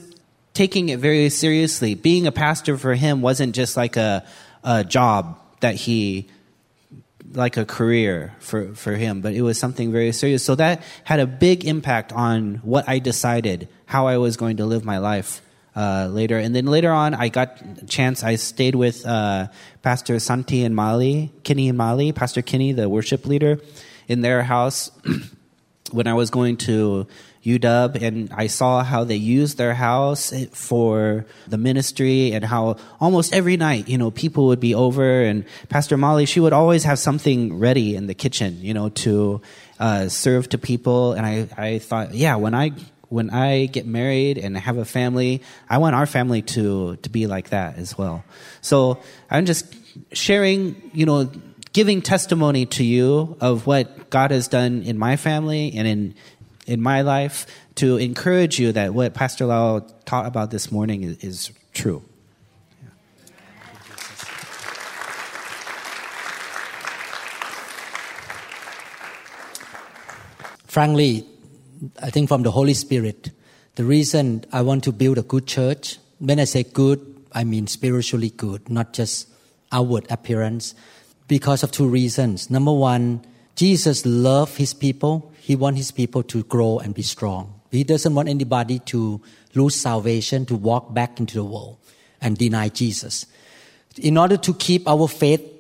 taking 0.55 0.89
it 0.89 0.99
very 0.99 1.29
seriously. 1.29 1.95
Being 1.95 2.27
a 2.27 2.33
pastor 2.33 2.79
for 2.79 2.95
him 2.95 3.21
wasn't 3.21 3.55
just 3.55 3.77
like 3.77 3.99
a 3.99 4.25
a 4.63 4.83
job 4.83 5.39
that 5.61 5.75
he 5.75 6.31
like 7.35 7.59
a 7.59 7.67
career 7.67 8.35
for 8.39 8.75
for 8.75 8.93
him 8.93 9.21
but 9.21 9.35
it 9.35 9.43
was 9.43 9.59
something 9.59 9.93
very 9.93 10.11
serious. 10.13 10.43
So 10.43 10.55
that 10.55 10.83
had 11.05 11.21
a 11.21 11.27
big 11.27 11.67
impact 11.67 12.15
on 12.15 12.63
what 12.63 12.89
I 12.89 12.99
decided 12.99 13.69
how 13.85 14.07
I 14.07 14.17
was 14.17 14.39
going 14.39 14.57
to 14.57 14.65
live 14.65 14.87
my 14.87 14.97
life 14.97 15.43
uh, 15.77 16.09
later. 16.11 16.39
And 16.39 16.55
then 16.55 16.67
later 16.67 16.93
on, 16.93 17.15
I 17.15 17.29
got 17.29 17.61
a 17.83 17.87
chance. 17.87 18.23
I 18.23 18.37
stayed 18.37 18.75
with 18.75 19.07
uh, 19.07 19.49
Pastor 19.83 20.19
Santi 20.19 20.65
and 20.65 20.75
Mali, 20.75 21.33
Kinney 21.43 21.69
and 21.69 21.79
Mali, 21.79 22.13
Pastor 22.13 22.43
Kinney, 22.43 22.73
the 22.73 22.89
worship 22.89 23.27
leader, 23.27 23.61
in 24.09 24.21
their 24.21 24.43
house 24.43 24.91
when 25.91 26.07
I 26.07 26.15
was 26.15 26.31
going 26.31 26.57
to 26.59 27.07
UW, 27.45 28.03
and 28.03 28.33
I 28.33 28.47
saw 28.47 28.83
how 28.83 29.05
they 29.05 29.17
used 29.17 29.59
their 29.59 29.75
house 29.75 30.33
for 30.53 31.27
the 31.47 31.59
ministry, 31.59 32.33
and 32.33 32.45
how 32.45 32.77
almost 33.01 33.35
every 33.35 33.57
night, 33.57 33.89
you 33.89 33.99
know, 33.99 34.11
people 34.11 34.47
would 34.47 34.61
be 34.61 34.75
over, 34.75 35.23
and 35.23 35.45
Pastor 35.69 35.97
Molly, 35.97 36.25
she 36.25 36.41
would 36.41 36.55
always 36.55 36.85
have 36.85 36.99
something 36.99 37.59
ready 37.59 37.97
in 37.97 38.07
the 38.07 38.15
kitchen, 38.15 38.59
you 38.63 38.73
know, 38.73 38.89
to 38.91 39.43
uh, 39.79 40.09
serve 40.09 40.49
to 40.51 40.59
people. 40.59 41.13
And 41.13 41.27
I, 41.27 41.49
I 41.57 41.79
thought, 41.81 42.15
yeah, 42.15 42.37
when 42.37 42.55
I 42.55 42.73
when 43.15 43.31
I 43.31 43.67
get 43.67 43.87
married 43.87 44.39
and 44.39 44.57
have 44.59 44.77
a 44.77 44.85
family, 44.85 45.41
I 45.71 45.79
want 45.79 45.95
our 45.95 46.05
family 46.05 46.43
to 46.59 46.97
to 46.97 47.09
be 47.09 47.29
like 47.29 47.51
that 47.51 47.79
as 47.79 47.97
well. 47.97 48.25
So 48.61 48.99
I'm 49.31 49.47
just 49.47 49.73
sharing, 50.13 50.91
you 50.93 51.07
know, 51.07 51.31
giving 51.73 52.03
testimony 52.03 52.67
to 52.67 52.83
you 52.83 53.37
of 53.41 53.69
what 53.69 54.11
God 54.11 54.33
has 54.33 54.49
done 54.49 54.83
in 54.83 54.99
my 54.99 55.15
family 55.15 55.73
and 55.77 55.87
in 55.87 56.15
in 56.67 56.83
my 56.83 57.03
life 57.03 57.47
to 57.77 57.99
encourage 57.99 58.59
you 58.59 58.73
that 58.73 58.95
what 58.95 59.15
Pastor 59.15 59.47
Lau 59.47 59.87
taught 60.07 60.27
about 60.27 60.51
this 60.51 60.73
morning 60.73 61.05
is, 61.05 61.17
is 61.19 61.53
true. 61.73 62.03
Frankly, 70.67 71.29
I 72.01 72.11
think 72.11 72.29
from 72.29 72.43
the 72.43 72.51
Holy 72.51 72.75
Spirit. 72.75 73.31
The 73.77 73.85
reason 73.85 74.45
I 74.53 74.63
want 74.63 74.85
to 74.85 74.93
build 74.93 75.19
a 75.19 75.23
good 75.23 75.47
church, 75.47 75.99
when 76.19 76.39
I 76.39 76.45
say 76.45 76.63
good, 76.63 77.01
I 77.33 77.45
mean 77.45 77.67
spiritually 77.67 78.31
good, 78.31 78.71
not 78.71 78.93
just 78.93 79.29
outward 79.73 80.07
appearance, 80.11 80.75
because 81.27 81.63
of 81.63 81.73
two 81.73 81.89
reasons. 81.89 82.51
Number 82.51 82.73
one, 82.73 83.25
Jesus 83.57 84.07
loved 84.07 84.57
his 84.57 84.75
people. 84.75 85.33
He 85.41 85.57
wants 85.57 85.79
his 85.79 85.91
people 85.91 86.23
to 86.25 86.45
grow 86.45 86.79
and 86.79 86.95
be 86.95 87.03
strong. 87.03 87.61
He 87.71 87.83
doesn't 87.83 88.15
want 88.15 88.29
anybody 88.29 88.79
to 88.81 89.21
lose 89.55 89.75
salvation, 89.75 90.47
to 90.47 90.55
walk 90.55 90.95
back 90.95 91.19
into 91.19 91.35
the 91.35 91.45
world 91.45 91.79
and 92.21 92.39
deny 92.39 92.69
Jesus. 92.69 93.27
In 93.99 94.17
order 94.17 94.37
to 94.37 94.55
keep 94.55 94.89
our 94.89 95.09
faith 95.09 95.54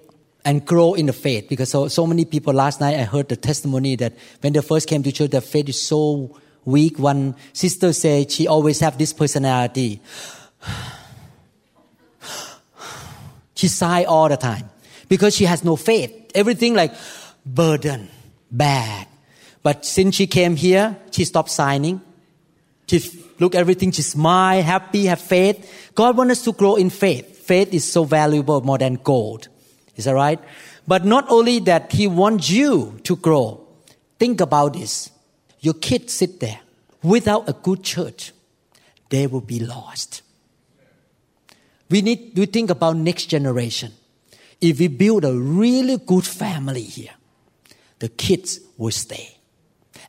and 0.44 0.64
grow 0.66 0.94
in 0.94 1.06
the 1.06 1.12
faith 1.12 1.48
because 1.48 1.70
so, 1.70 1.88
so 1.88 2.06
many 2.06 2.24
people 2.24 2.52
last 2.52 2.80
night 2.80 2.98
I 2.98 3.04
heard 3.04 3.28
the 3.28 3.36
testimony 3.36 3.96
that 3.96 4.12
when 4.40 4.52
they 4.52 4.60
first 4.60 4.88
came 4.88 5.02
to 5.02 5.12
church 5.12 5.30
their 5.30 5.40
faith 5.40 5.68
is 5.68 5.82
so 5.82 6.38
weak 6.64 6.98
one 6.98 7.34
sister 7.52 7.92
said 7.92 8.30
she 8.30 8.46
always 8.46 8.80
have 8.80 8.98
this 8.98 9.12
personality 9.12 10.00
she 13.54 13.68
sigh 13.68 14.04
all 14.04 14.28
the 14.28 14.36
time 14.36 14.68
because 15.08 15.34
she 15.34 15.44
has 15.44 15.64
no 15.64 15.76
faith 15.76 16.30
everything 16.34 16.74
like 16.74 16.92
burden 17.44 18.08
bad. 18.56 19.06
But 19.62 19.84
since 19.84 20.14
she 20.14 20.26
came 20.26 20.56
here, 20.56 20.96
she 21.10 21.24
stopped 21.24 21.50
signing. 21.50 22.00
She 22.86 23.00
look 23.40 23.54
everything, 23.54 23.92
she 23.92 24.02
smile, 24.02 24.62
happy, 24.62 25.06
have 25.06 25.20
faith. 25.20 25.90
God 25.94 26.16
wants 26.16 26.32
us 26.32 26.44
to 26.44 26.52
grow 26.52 26.76
in 26.76 26.90
faith. 26.90 27.38
Faith 27.46 27.72
is 27.72 27.90
so 27.90 28.04
valuable 28.04 28.60
more 28.60 28.78
than 28.78 28.94
gold. 28.94 29.48
Is 29.96 30.04
that 30.04 30.14
right? 30.14 30.40
But 30.86 31.04
not 31.04 31.30
only 31.30 31.60
that, 31.60 31.92
He 31.92 32.06
wants 32.06 32.50
you 32.50 32.98
to 33.04 33.16
grow. 33.16 33.66
Think 34.18 34.40
about 34.40 34.74
this. 34.74 35.10
Your 35.60 35.74
kids 35.74 36.12
sit 36.12 36.40
there 36.40 36.60
without 37.02 37.48
a 37.48 37.52
good 37.52 37.82
church, 37.82 38.32
they 39.10 39.26
will 39.26 39.40
be 39.40 39.60
lost. 39.60 40.22
We 41.90 42.02
need 42.02 42.34
to 42.34 42.46
think 42.46 42.70
about 42.70 42.96
next 42.96 43.26
generation. 43.26 43.92
If 44.60 44.78
we 44.78 44.88
build 44.88 45.24
a 45.24 45.32
really 45.32 45.98
good 45.98 46.24
family 46.24 46.82
here, 46.82 47.12
the 47.98 48.08
kids 48.08 48.60
will 48.78 48.90
stay 48.90 49.36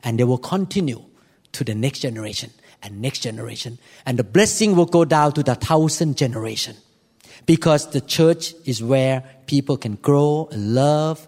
and 0.02 0.18
they 0.18 0.24
will 0.24 0.38
continue 0.38 1.04
to 1.52 1.64
the 1.64 1.74
next 1.74 2.00
generation 2.00 2.50
and 2.82 3.00
next 3.00 3.20
generation. 3.20 3.78
And 4.04 4.18
the 4.18 4.24
blessing 4.24 4.74
will 4.74 4.86
go 4.86 5.04
down 5.04 5.32
to 5.32 5.42
the 5.42 5.54
thousand 5.54 6.16
generation 6.16 6.76
because 7.46 7.90
the 7.90 8.00
church 8.00 8.54
is 8.64 8.82
where 8.82 9.22
people 9.46 9.76
can 9.76 9.94
grow 9.94 10.48
and 10.50 10.74
love 10.74 11.26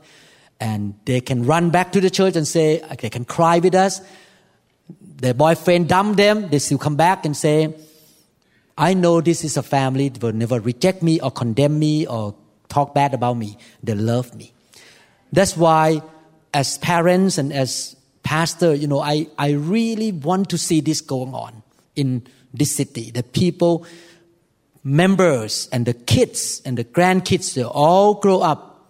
and 0.60 0.94
they 1.04 1.20
can 1.20 1.46
run 1.46 1.70
back 1.70 1.92
to 1.92 2.00
the 2.00 2.10
church 2.10 2.36
and 2.36 2.46
say, 2.46 2.82
they 3.00 3.08
can 3.10 3.24
cry 3.24 3.60
with 3.60 3.74
us. 3.74 4.00
Their 5.00 5.34
boyfriend 5.34 5.88
dumped 5.88 6.16
them, 6.16 6.48
they 6.48 6.58
still 6.58 6.78
come 6.78 6.96
back 6.96 7.24
and 7.24 7.36
say, 7.36 7.74
I 8.76 8.94
know 8.94 9.20
this 9.20 9.44
is 9.44 9.56
a 9.56 9.62
family 9.62 10.08
that 10.08 10.22
will 10.22 10.32
never 10.32 10.60
reject 10.60 11.02
me 11.02 11.20
or 11.20 11.30
condemn 11.30 11.78
me 11.78 12.06
or 12.06 12.34
talk 12.68 12.94
bad 12.94 13.14
about 13.14 13.36
me. 13.36 13.58
They 13.82 13.94
love 13.94 14.34
me. 14.34 14.52
That's 15.32 15.56
why, 15.56 16.02
as 16.54 16.78
parents 16.78 17.38
and 17.38 17.52
as 17.52 17.96
pastor, 18.22 18.74
you 18.74 18.86
know, 18.86 19.00
I, 19.00 19.26
I 19.36 19.50
really 19.50 20.12
want 20.12 20.50
to 20.50 20.58
see 20.58 20.80
this 20.80 21.00
going 21.00 21.34
on 21.34 21.62
in 21.96 22.26
this 22.54 22.74
city. 22.74 23.10
The 23.10 23.22
people, 23.24 23.84
members, 24.84 25.68
and 25.72 25.86
the 25.86 25.94
kids 25.94 26.62
and 26.64 26.78
the 26.78 26.84
grandkids, 26.84 27.54
they 27.54 27.64
all 27.64 28.14
grow 28.14 28.40
up, 28.40 28.86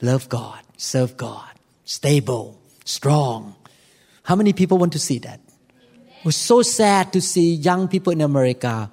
love 0.00 0.28
God, 0.28 0.60
serve 0.76 1.16
God, 1.16 1.48
stable, 1.84 2.60
strong. 2.84 3.54
How 4.22 4.34
many 4.34 4.52
people 4.52 4.78
want 4.78 4.92
to 4.92 4.98
see 4.98 5.18
that? 5.20 5.40
It 6.18 6.24
was 6.24 6.36
so 6.36 6.62
sad 6.62 7.12
to 7.12 7.20
see 7.20 7.54
young 7.54 7.88
people 7.88 8.12
in 8.12 8.20
America 8.20 8.90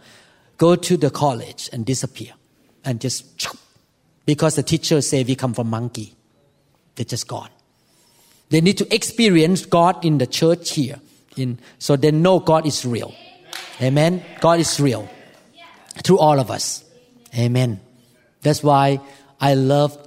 go 0.58 0.76
to 0.76 0.98
the 0.98 1.10
college 1.10 1.70
and 1.74 1.86
disappear 1.86 2.34
and 2.86 3.02
just 3.02 3.48
because 4.26 4.56
the 4.56 4.64
teacher 4.64 5.02
say 5.02 5.24
we 5.24 5.36
come 5.36 5.54
from 5.54 5.70
monkey. 5.70 6.14
They're 6.96 7.06
just 7.06 7.28
gone. 7.28 7.50
They 8.50 8.62
need 8.62 8.78
to 8.78 8.94
experience 8.94 9.66
god 9.66 10.06
in 10.06 10.20
the 10.20 10.28
church 10.28 10.72
here. 10.72 11.00
In 11.36 11.58
so 11.80 11.96
they 11.96 12.12
know 12.12 12.40
god 12.40 12.68
is 12.68 12.86
real. 12.86 13.16
Amen? 13.82 14.24
God 14.40 14.60
is 14.60 14.80
real 14.80 15.10
through 16.04 16.20
all 16.20 16.40
of 16.40 16.50
us. 16.50 16.84
Amen. 17.38 17.80
That's 18.42 18.64
why 18.64 19.00
i 19.40 19.54
love 19.56 19.98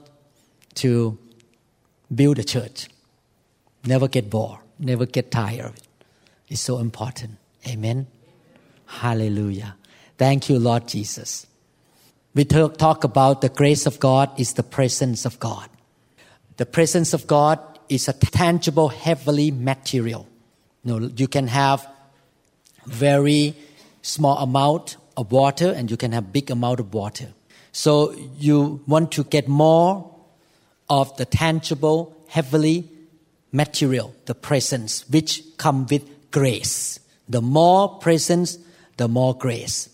to 0.74 1.18
build 2.14 2.38
a 2.38 2.44
church. 2.44 2.88
Never 3.84 4.08
get 4.08 4.30
bored. 4.30 4.60
Never 4.78 5.06
get 5.06 5.30
tired. 5.30 5.72
It's 6.48 6.60
so 6.60 6.78
important. 6.78 7.36
Amen. 7.66 8.06
Hallelujah. 8.86 9.76
Thank 10.18 10.48
you, 10.48 10.58
Lord 10.58 10.88
Jesus. 10.88 11.46
We 12.34 12.44
talk 12.44 13.04
about 13.04 13.40
the 13.40 13.48
grace 13.48 13.86
of 13.86 13.98
God 13.98 14.30
is 14.38 14.54
the 14.54 14.62
presence 14.62 15.24
of 15.24 15.40
God. 15.40 15.68
The 16.56 16.66
presence 16.66 17.14
of 17.14 17.26
God 17.26 17.58
is 17.88 18.08
a 18.08 18.12
tangible, 18.12 18.88
heavenly 18.88 19.50
material. 19.50 20.26
You, 20.84 21.00
know, 21.00 21.10
you 21.16 21.28
can 21.28 21.48
have 21.48 21.86
very 22.86 23.54
small 24.02 24.38
amount 24.38 24.96
of 25.16 25.32
water 25.32 25.70
and 25.70 25.90
you 25.90 25.96
can 25.96 26.12
have 26.12 26.32
big 26.32 26.50
amount 26.50 26.80
of 26.80 26.92
water. 26.92 27.28
So 27.72 28.12
you 28.38 28.80
want 28.86 29.12
to 29.12 29.24
get 29.24 29.48
more 29.48 30.14
of 30.88 31.16
the 31.16 31.24
tangible, 31.24 32.16
heavenly 32.28 32.88
material, 33.52 34.14
the 34.26 34.34
presence, 34.34 35.08
which 35.08 35.42
come 35.56 35.86
with 35.90 36.04
grace. 36.30 36.98
The 37.28 37.42
more 37.42 37.98
presence, 37.98 38.58
the 38.96 39.08
more 39.08 39.36
grace. 39.36 39.88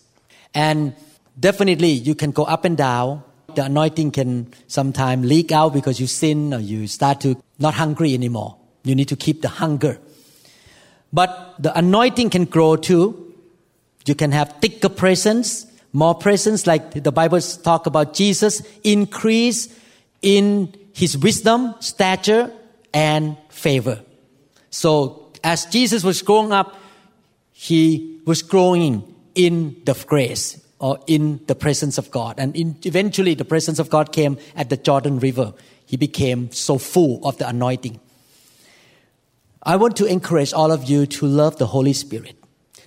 And 0.53 0.95
definitely 1.39 1.89
you 1.89 2.15
can 2.15 2.31
go 2.31 2.43
up 2.43 2.65
and 2.65 2.77
down. 2.77 3.23
The 3.55 3.65
anointing 3.65 4.11
can 4.11 4.53
sometimes 4.67 5.25
leak 5.25 5.51
out 5.51 5.73
because 5.73 5.99
you 5.99 6.07
sin 6.07 6.53
or 6.53 6.59
you 6.59 6.87
start 6.87 7.21
to 7.21 7.41
not 7.59 7.73
hungry 7.73 8.13
anymore. 8.13 8.57
You 8.83 8.95
need 8.95 9.07
to 9.09 9.15
keep 9.15 9.41
the 9.41 9.47
hunger. 9.49 9.99
But 11.11 11.55
the 11.59 11.77
anointing 11.77 12.31
can 12.31 12.45
grow 12.45 12.75
too. 12.75 13.32
You 14.05 14.15
can 14.15 14.31
have 14.31 14.55
thicker 14.61 14.89
presence, 14.89 15.65
more 15.93 16.15
presence, 16.15 16.67
like 16.67 17.03
the 17.03 17.11
Bible 17.11 17.39
talk 17.39 17.85
about 17.85 18.13
Jesus 18.13 18.61
increase 18.83 19.73
in 20.21 20.73
his 20.93 21.17
wisdom, 21.17 21.75
stature, 21.79 22.51
and 22.93 23.37
favor. 23.49 23.99
So 24.69 25.31
as 25.43 25.65
Jesus 25.65 26.03
was 26.03 26.21
growing 26.21 26.51
up, 26.51 26.75
he 27.51 28.19
was 28.25 28.41
growing 28.41 29.03
in 29.35 29.75
the 29.85 29.93
grace 30.07 30.59
or 30.79 30.99
in 31.07 31.39
the 31.47 31.55
presence 31.55 31.97
of 31.97 32.11
God. 32.11 32.35
And 32.37 32.55
in, 32.55 32.75
eventually, 32.83 33.35
the 33.35 33.45
presence 33.45 33.79
of 33.79 33.89
God 33.89 34.11
came 34.11 34.37
at 34.55 34.69
the 34.69 34.77
Jordan 34.77 35.19
River. 35.19 35.53
He 35.85 35.95
became 35.95 36.51
so 36.51 36.77
full 36.77 37.25
of 37.25 37.37
the 37.37 37.47
anointing. 37.47 37.99
I 39.63 39.77
want 39.77 39.95
to 39.97 40.05
encourage 40.05 40.51
all 40.51 40.71
of 40.71 40.83
you 40.89 41.05
to 41.05 41.25
love 41.25 41.57
the 41.57 41.67
Holy 41.67 41.93
Spirit, 41.93 42.35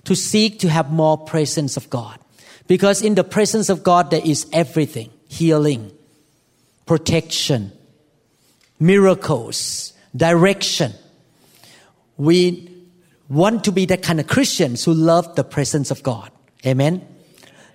to 0.07 0.15
seek 0.15 0.59
to 0.59 0.69
have 0.69 0.89
more 0.89 1.17
presence 1.17 1.75
of 1.75 1.89
God. 1.89 2.17
Because 2.65 3.01
in 3.01 3.15
the 3.15 3.25
presence 3.25 3.67
of 3.67 3.83
God, 3.83 4.09
there 4.09 4.21
is 4.23 4.47
everything 4.53 5.09
healing, 5.27 5.91
protection, 6.85 7.73
miracles, 8.79 9.91
direction. 10.15 10.93
We 12.15 12.71
want 13.27 13.65
to 13.65 13.73
be 13.73 13.85
that 13.87 14.01
kind 14.01 14.21
of 14.21 14.27
Christians 14.27 14.85
who 14.85 14.93
love 14.93 15.35
the 15.35 15.43
presence 15.43 15.91
of 15.91 16.03
God. 16.03 16.31
Amen. 16.65 17.05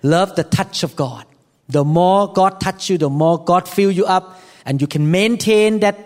Love 0.01 0.35
the 0.35 0.43
touch 0.43 0.81
of 0.81 0.95
God. 0.95 1.25
The 1.69 1.85
more 1.85 2.33
God 2.33 2.59
touch 2.59 2.89
you, 2.89 2.97
the 2.97 3.11
more 3.11 3.43
God 3.43 3.69
fill 3.69 3.91
you 3.91 4.07
up, 4.07 4.41
and 4.65 4.81
you 4.81 4.87
can 4.87 5.11
maintain 5.11 5.81
that 5.81 5.97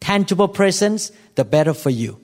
tangible 0.00 0.48
presence, 0.48 1.12
the 1.34 1.44
better 1.44 1.74
for 1.74 1.90
you. 1.90 2.18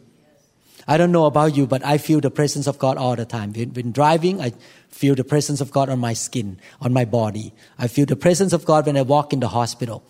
I 0.87 0.97
don't 0.97 1.12
know 1.12 1.26
about 1.26 1.57
you, 1.57 1.66
but 1.66 1.85
I 1.85 1.99
feel 1.99 2.20
the 2.20 2.30
presence 2.30 2.66
of 2.66 2.78
God 2.78 2.97
all 2.97 3.14
the 3.16 3.24
time. 3.24 3.53
When, 3.53 3.93
driving, 3.93 4.41
I 4.41 4.53
feel 4.89 5.14
the 5.14 5.24
presence 5.24 5.61
of 5.61 5.70
God 5.70 5.89
on 5.89 5.99
my 5.99 6.12
skin, 6.12 6.59
on 6.80 6.93
my 6.93 7.05
body. 7.05 7.53
I 7.78 7.89
feel 7.89 8.07
the 8.07 8.16
presence 8.16 8.53
of 8.53 8.64
God 8.64 8.87
when 8.87 8.97
I 8.97 9.03
walk 9.03 9.33
in 9.33 9.41
the 9.41 9.49
hospital. 9.49 10.03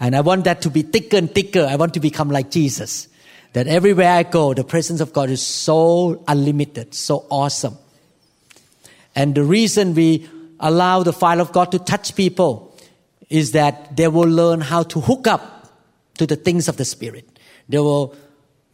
And 0.00 0.16
I 0.16 0.20
want 0.20 0.44
that 0.44 0.62
to 0.62 0.70
be 0.70 0.82
thicker 0.82 1.16
and 1.16 1.32
thicker. 1.32 1.66
I 1.68 1.76
want 1.76 1.94
to 1.94 2.00
become 2.00 2.30
like 2.30 2.50
Jesus. 2.50 3.08
That 3.52 3.66
everywhere 3.66 4.10
I 4.10 4.24
go, 4.24 4.54
the 4.54 4.64
presence 4.64 5.00
of 5.00 5.12
God 5.12 5.30
is 5.30 5.44
so 5.44 6.22
unlimited, 6.28 6.94
so 6.94 7.26
awesome. 7.30 7.78
And 9.14 9.34
the 9.34 9.44
reason 9.44 9.94
we 9.94 10.28
allow 10.60 11.02
the 11.02 11.12
fire 11.12 11.40
of 11.40 11.52
God 11.52 11.72
to 11.72 11.78
touch 11.78 12.14
people 12.14 12.76
is 13.30 13.52
that 13.52 13.96
they 13.96 14.08
will 14.08 14.28
learn 14.28 14.60
how 14.60 14.82
to 14.82 15.00
hook 15.00 15.26
up 15.26 15.72
to 16.18 16.26
the 16.26 16.36
things 16.36 16.68
of 16.68 16.76
the 16.76 16.84
Spirit. 16.84 17.38
They 17.68 17.78
will 17.78 18.14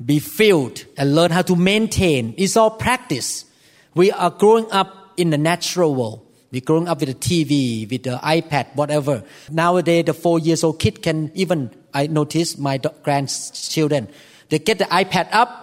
be 0.04 0.18
filled 0.18 0.84
and 0.96 1.14
learn 1.14 1.30
how 1.30 1.42
to 1.42 1.56
maintain. 1.56 2.34
It's 2.36 2.56
all 2.56 2.70
practice. 2.70 3.44
We 3.94 4.10
are 4.10 4.30
growing 4.30 4.70
up 4.70 5.12
in 5.16 5.30
the 5.30 5.38
natural 5.38 5.94
world. 5.94 6.20
We're 6.50 6.60
growing 6.60 6.86
up 6.86 7.00
with 7.00 7.08
the 7.08 7.14
TV, 7.14 7.90
with 7.90 8.04
the 8.04 8.16
iPad, 8.22 8.74
whatever. 8.76 9.24
Nowadays, 9.50 10.04
the 10.04 10.14
four 10.14 10.38
years 10.38 10.62
old 10.62 10.78
kid 10.78 11.02
can 11.02 11.32
even, 11.34 11.70
I 11.92 12.06
notice 12.06 12.56
my 12.58 12.78
grandchildren, 13.02 14.08
they 14.50 14.60
get 14.60 14.78
the 14.78 14.84
iPad 14.84 15.28
up 15.32 15.60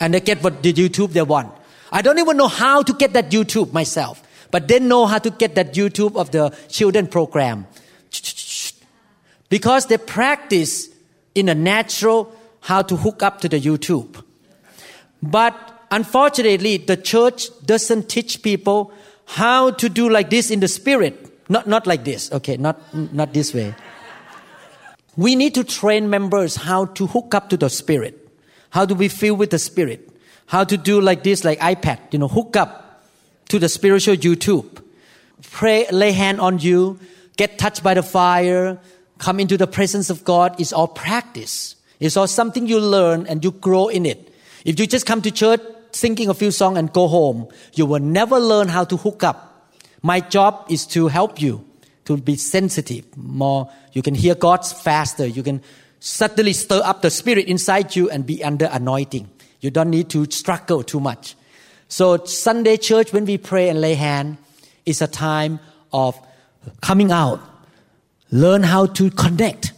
and 0.00 0.14
they 0.14 0.20
get 0.20 0.42
what 0.42 0.62
the 0.62 0.72
YouTube 0.72 1.12
they 1.12 1.22
want. 1.22 1.52
I 1.90 2.02
don't 2.02 2.18
even 2.18 2.36
know 2.36 2.48
how 2.48 2.82
to 2.82 2.92
get 2.92 3.12
that 3.14 3.30
YouTube 3.30 3.72
myself, 3.72 4.22
but 4.50 4.68
they 4.68 4.78
know 4.78 5.06
how 5.06 5.18
to 5.18 5.30
get 5.30 5.54
that 5.56 5.74
YouTube 5.74 6.16
of 6.16 6.30
the 6.30 6.56
children 6.68 7.06
program. 7.06 7.66
Because 9.48 9.86
they 9.86 9.98
practice 9.98 10.90
in 11.34 11.48
a 11.48 11.54
natural 11.54 12.32
how 12.60 12.82
to 12.82 12.96
hook 12.96 13.22
up 13.22 13.40
to 13.40 13.48
the 13.48 13.60
YouTube. 13.60 14.22
But 15.22 15.54
unfortunately, 15.90 16.76
the 16.78 16.96
church 16.96 17.48
doesn't 17.64 18.08
teach 18.08 18.42
people 18.42 18.92
how 19.26 19.70
to 19.72 19.88
do 19.88 20.08
like 20.08 20.30
this 20.30 20.50
in 20.50 20.60
the 20.60 20.68
spirit. 20.68 21.24
Not, 21.48 21.66
not 21.66 21.86
like 21.86 22.04
this, 22.04 22.30
okay, 22.32 22.56
not, 22.56 22.78
not 22.94 23.32
this 23.32 23.54
way. 23.54 23.74
We 25.16 25.34
need 25.34 25.54
to 25.54 25.64
train 25.64 26.10
members 26.10 26.56
how 26.56 26.86
to 26.86 27.06
hook 27.06 27.34
up 27.34 27.48
to 27.50 27.56
the 27.56 27.70
spirit. 27.70 28.28
How 28.70 28.84
do 28.84 28.94
we 28.94 29.08
feel 29.08 29.34
with 29.34 29.50
the 29.50 29.58
spirit? 29.58 30.08
how 30.48 30.64
to 30.64 30.76
do 30.76 31.00
like 31.00 31.22
this, 31.22 31.44
like 31.44 31.60
iPad, 31.60 31.98
you 32.10 32.18
know, 32.18 32.26
hook 32.26 32.56
up 32.56 33.04
to 33.48 33.58
the 33.58 33.68
spiritual 33.68 34.16
YouTube. 34.16 34.82
Pray, 35.42 35.86
lay 35.90 36.12
hand 36.12 36.40
on 36.40 36.58
you, 36.58 36.98
get 37.36 37.58
touched 37.58 37.82
by 37.82 37.94
the 37.94 38.02
fire, 38.02 38.80
come 39.18 39.40
into 39.40 39.56
the 39.56 39.66
presence 39.66 40.10
of 40.10 40.24
God 40.24 40.58
is 40.60 40.72
all 40.72 40.88
practice. 40.88 41.76
It's 42.00 42.16
all 42.16 42.26
something 42.26 42.66
you 42.66 42.80
learn 42.80 43.26
and 43.26 43.42
you 43.42 43.50
grow 43.50 43.88
in 43.88 44.06
it. 44.06 44.32
If 44.64 44.78
you 44.78 44.86
just 44.86 45.06
come 45.06 45.22
to 45.22 45.30
church, 45.30 45.60
singing 45.92 46.28
a 46.28 46.34
few 46.34 46.50
songs 46.50 46.78
and 46.78 46.92
go 46.92 47.08
home, 47.08 47.48
you 47.74 47.86
will 47.86 48.00
never 48.00 48.38
learn 48.38 48.68
how 48.68 48.84
to 48.84 48.96
hook 48.96 49.24
up. 49.24 49.72
My 50.02 50.20
job 50.20 50.66
is 50.68 50.86
to 50.88 51.08
help 51.08 51.40
you 51.40 51.64
to 52.04 52.16
be 52.16 52.36
sensitive 52.36 53.04
more. 53.16 53.70
You 53.92 54.02
can 54.02 54.14
hear 54.14 54.34
God 54.34 54.64
faster. 54.66 55.26
You 55.26 55.42
can 55.42 55.62
suddenly 56.00 56.52
stir 56.52 56.82
up 56.84 57.02
the 57.02 57.10
spirit 57.10 57.46
inside 57.46 57.96
you 57.96 58.08
and 58.10 58.24
be 58.24 58.42
under 58.44 58.68
anointing. 58.70 59.28
You 59.60 59.70
don't 59.70 59.90
need 59.90 60.08
to 60.10 60.30
struggle 60.30 60.82
too 60.82 61.00
much. 61.00 61.34
So 61.88 62.24
Sunday 62.24 62.76
church, 62.76 63.12
when 63.12 63.24
we 63.24 63.38
pray 63.38 63.68
and 63.68 63.80
lay 63.80 63.94
hand, 63.94 64.38
is 64.86 65.02
a 65.02 65.06
time 65.06 65.58
of 65.92 66.18
coming 66.80 67.10
out. 67.10 67.40
Learn 68.30 68.62
how 68.62 68.86
to 68.86 69.10
connect. 69.10 69.72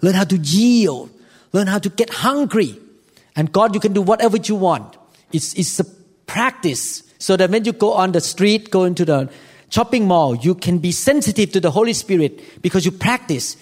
Learn 0.00 0.14
how 0.14 0.24
to 0.24 0.36
yield. 0.36 1.10
Learn 1.52 1.66
how 1.66 1.78
to 1.78 1.88
get 1.88 2.10
hungry. 2.10 2.78
And 3.36 3.52
God, 3.52 3.74
you 3.74 3.80
can 3.80 3.92
do 3.92 4.02
whatever 4.02 4.36
you 4.36 4.54
want. 4.54 4.96
It's, 5.32 5.54
it's 5.54 5.80
a 5.80 5.84
practice 6.26 7.02
so 7.18 7.36
that 7.36 7.50
when 7.50 7.64
you 7.64 7.72
go 7.72 7.92
on 7.94 8.12
the 8.12 8.20
street, 8.20 8.70
go 8.70 8.84
into 8.84 9.04
the 9.04 9.30
shopping 9.70 10.06
mall, 10.06 10.34
you 10.34 10.54
can 10.54 10.78
be 10.78 10.92
sensitive 10.92 11.52
to 11.52 11.60
the 11.60 11.70
Holy 11.70 11.92
Spirit 11.92 12.62
because 12.62 12.84
you 12.84 12.92
practice. 12.92 13.56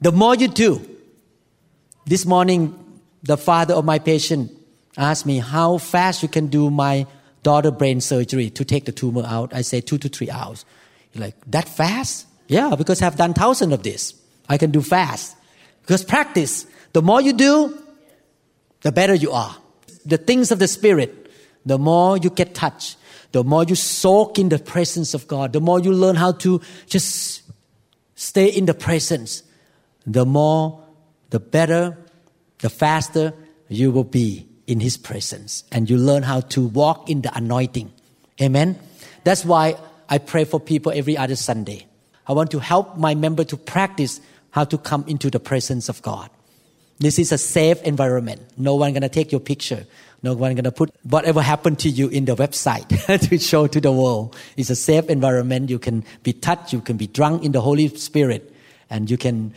The 0.00 0.12
more 0.12 0.34
you 0.34 0.48
do, 0.48 0.88
this 2.06 2.26
morning, 2.26 2.78
the 3.22 3.36
father 3.36 3.74
of 3.74 3.84
my 3.84 3.98
patient 3.98 4.50
asked 4.96 5.24
me 5.24 5.38
how 5.38 5.78
fast 5.78 6.22
you 6.22 6.28
can 6.28 6.48
do 6.48 6.70
my 6.70 7.06
daughter 7.42 7.70
brain 7.70 8.00
surgery 8.00 8.50
to 8.50 8.64
take 8.64 8.84
the 8.84 8.92
tumor 8.92 9.24
out. 9.24 9.54
I 9.54 9.62
say 9.62 9.80
two 9.80 9.98
to 9.98 10.08
three 10.08 10.30
hours. 10.30 10.64
Like, 11.14 11.36
that 11.46 11.68
fast? 11.68 12.26
Yeah, 12.48 12.74
because 12.76 13.02
I've 13.02 13.16
done 13.16 13.34
thousands 13.34 13.72
of 13.72 13.82
this. 13.82 14.14
I 14.48 14.58
can 14.58 14.70
do 14.70 14.82
fast. 14.82 15.36
Because 15.82 16.04
practice, 16.04 16.66
the 16.92 17.02
more 17.02 17.20
you 17.20 17.32
do, 17.32 17.78
the 18.82 18.92
better 18.92 19.14
you 19.14 19.32
are. 19.32 19.56
The 20.04 20.18
things 20.18 20.50
of 20.50 20.58
the 20.58 20.68
Spirit, 20.68 21.30
the 21.64 21.78
more 21.78 22.16
you 22.16 22.30
get 22.30 22.54
touched, 22.54 22.96
the 23.32 23.42
more 23.44 23.64
you 23.64 23.74
soak 23.74 24.38
in 24.38 24.48
the 24.48 24.58
presence 24.58 25.14
of 25.14 25.26
God, 25.26 25.52
the 25.52 25.60
more 25.60 25.80
you 25.80 25.92
learn 25.92 26.16
how 26.16 26.32
to 26.32 26.60
just 26.86 27.42
stay 28.14 28.46
in 28.46 28.66
the 28.66 28.74
presence, 28.74 29.42
the 30.06 30.26
more, 30.26 30.84
the 31.30 31.40
better, 31.40 31.96
the 32.58 32.68
faster 32.68 33.32
you 33.68 33.90
will 33.90 34.04
be 34.04 34.46
in 34.66 34.80
His 34.80 34.96
presence. 34.96 35.64
And 35.72 35.88
you 35.88 35.96
learn 35.96 36.22
how 36.22 36.40
to 36.40 36.66
walk 36.66 37.08
in 37.08 37.22
the 37.22 37.34
anointing. 37.36 37.90
Amen. 38.40 38.78
That's 39.24 39.44
why 39.44 39.76
I 40.08 40.18
pray 40.18 40.44
for 40.44 40.60
people 40.60 40.92
every 40.94 41.16
other 41.16 41.36
Sunday. 41.36 41.86
I 42.26 42.32
want 42.32 42.50
to 42.50 42.58
help 42.58 42.96
my 42.96 43.14
member 43.14 43.44
to 43.44 43.56
practice 43.56 44.20
how 44.50 44.64
to 44.64 44.78
come 44.78 45.04
into 45.08 45.30
the 45.30 45.40
presence 45.40 45.88
of 45.88 46.02
God. 46.02 46.28
This 47.02 47.18
is 47.18 47.32
a 47.32 47.38
safe 47.38 47.82
environment. 47.82 48.40
No 48.56 48.76
one 48.76 48.92
gonna 48.92 49.08
take 49.08 49.32
your 49.32 49.40
picture. 49.40 49.84
No 50.22 50.34
one 50.34 50.54
gonna 50.54 50.70
put 50.70 50.94
whatever 51.02 51.42
happened 51.42 51.80
to 51.80 51.88
you 51.88 52.06
in 52.06 52.26
the 52.26 52.36
website 52.36 52.86
to 53.28 53.38
show 53.38 53.66
to 53.66 53.80
the 53.80 53.90
world. 53.90 54.36
It's 54.56 54.70
a 54.70 54.76
safe 54.76 55.10
environment. 55.10 55.68
You 55.68 55.80
can 55.80 56.04
be 56.22 56.32
touched. 56.32 56.72
You 56.72 56.80
can 56.80 56.96
be 56.96 57.08
drunk 57.08 57.42
in 57.42 57.50
the 57.50 57.60
Holy 57.60 57.88
Spirit, 57.88 58.54
and 58.88 59.10
you 59.10 59.18
can 59.18 59.52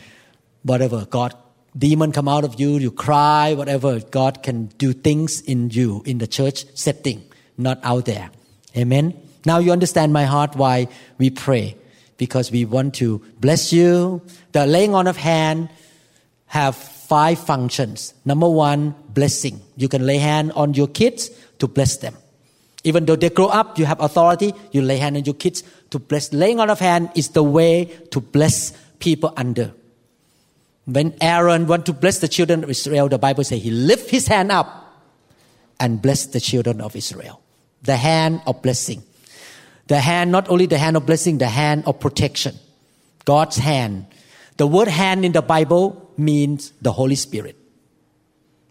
whatever 0.64 1.06
God 1.06 1.36
demon 1.78 2.10
come 2.10 2.26
out 2.26 2.42
of 2.42 2.58
you. 2.58 2.78
You 2.78 2.90
cry, 2.90 3.54
whatever. 3.54 4.00
God 4.00 4.42
can 4.42 4.66
do 4.78 4.92
things 4.92 5.40
in 5.40 5.70
you 5.70 6.02
in 6.04 6.18
the 6.18 6.26
church 6.26 6.66
setting, 6.74 7.22
not 7.56 7.78
out 7.84 8.06
there. 8.06 8.30
Amen. 8.76 9.14
Now 9.44 9.60
you 9.60 9.70
understand 9.70 10.12
my 10.12 10.24
heart 10.24 10.56
why 10.56 10.88
we 11.18 11.30
pray 11.30 11.76
because 12.16 12.50
we 12.50 12.64
want 12.64 12.96
to 12.96 13.22
bless 13.38 13.72
you. 13.72 14.20
The 14.50 14.66
laying 14.66 14.96
on 14.96 15.06
of 15.06 15.16
hand 15.16 15.68
have 16.46 16.95
five 17.08 17.38
functions. 17.38 18.14
Number 18.24 18.48
one, 18.48 18.94
blessing. 19.10 19.60
You 19.76 19.88
can 19.88 20.06
lay 20.06 20.18
hand 20.18 20.52
on 20.52 20.74
your 20.74 20.88
kids 20.88 21.30
to 21.58 21.68
bless 21.68 21.98
them. 21.98 22.14
Even 22.84 23.04
though 23.06 23.16
they 23.16 23.30
grow 23.30 23.46
up, 23.46 23.78
you 23.78 23.84
have 23.84 24.00
authority, 24.00 24.52
you 24.72 24.82
lay 24.82 24.98
hand 24.98 25.16
on 25.16 25.24
your 25.24 25.34
kids 25.34 25.64
to 25.90 25.98
bless. 25.98 26.32
Laying 26.32 26.60
on 26.60 26.70
of 26.70 26.78
hand 26.78 27.10
is 27.14 27.30
the 27.30 27.42
way 27.42 27.86
to 28.10 28.20
bless 28.20 28.72
people 28.98 29.32
under. 29.36 29.72
When 30.84 31.14
Aaron 31.20 31.66
want 31.66 31.86
to 31.86 31.92
bless 31.92 32.20
the 32.20 32.28
children 32.28 32.62
of 32.62 32.70
Israel, 32.70 33.08
the 33.08 33.18
Bible 33.18 33.42
says 33.42 33.60
he 33.62 33.70
lift 33.70 34.08
his 34.08 34.28
hand 34.28 34.52
up 34.52 35.02
and 35.80 36.00
bless 36.00 36.26
the 36.26 36.40
children 36.40 36.80
of 36.80 36.94
Israel. 36.94 37.42
The 37.82 37.96
hand 37.96 38.40
of 38.46 38.62
blessing. 38.62 39.02
The 39.88 40.00
hand, 40.00 40.32
not 40.32 40.48
only 40.48 40.66
the 40.66 40.78
hand 40.78 40.96
of 40.96 41.06
blessing, 41.06 41.38
the 41.38 41.48
hand 41.48 41.84
of 41.86 41.98
protection. 41.98 42.54
God's 43.24 43.56
hand. 43.56 44.06
The 44.56 44.66
word 44.66 44.88
hand 44.88 45.24
in 45.24 45.32
the 45.32 45.42
Bible 45.42 46.12
means 46.16 46.72
the 46.80 46.92
Holy 46.92 47.14
Spirit. 47.14 47.56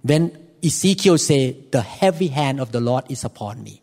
When 0.02 0.38
Ezekiel 0.64 1.18
say, 1.18 1.58
the 1.72 1.82
heavy 1.82 2.28
hand 2.28 2.60
of 2.60 2.72
the 2.72 2.80
Lord 2.80 3.06
is 3.10 3.24
upon 3.24 3.64
me, 3.64 3.82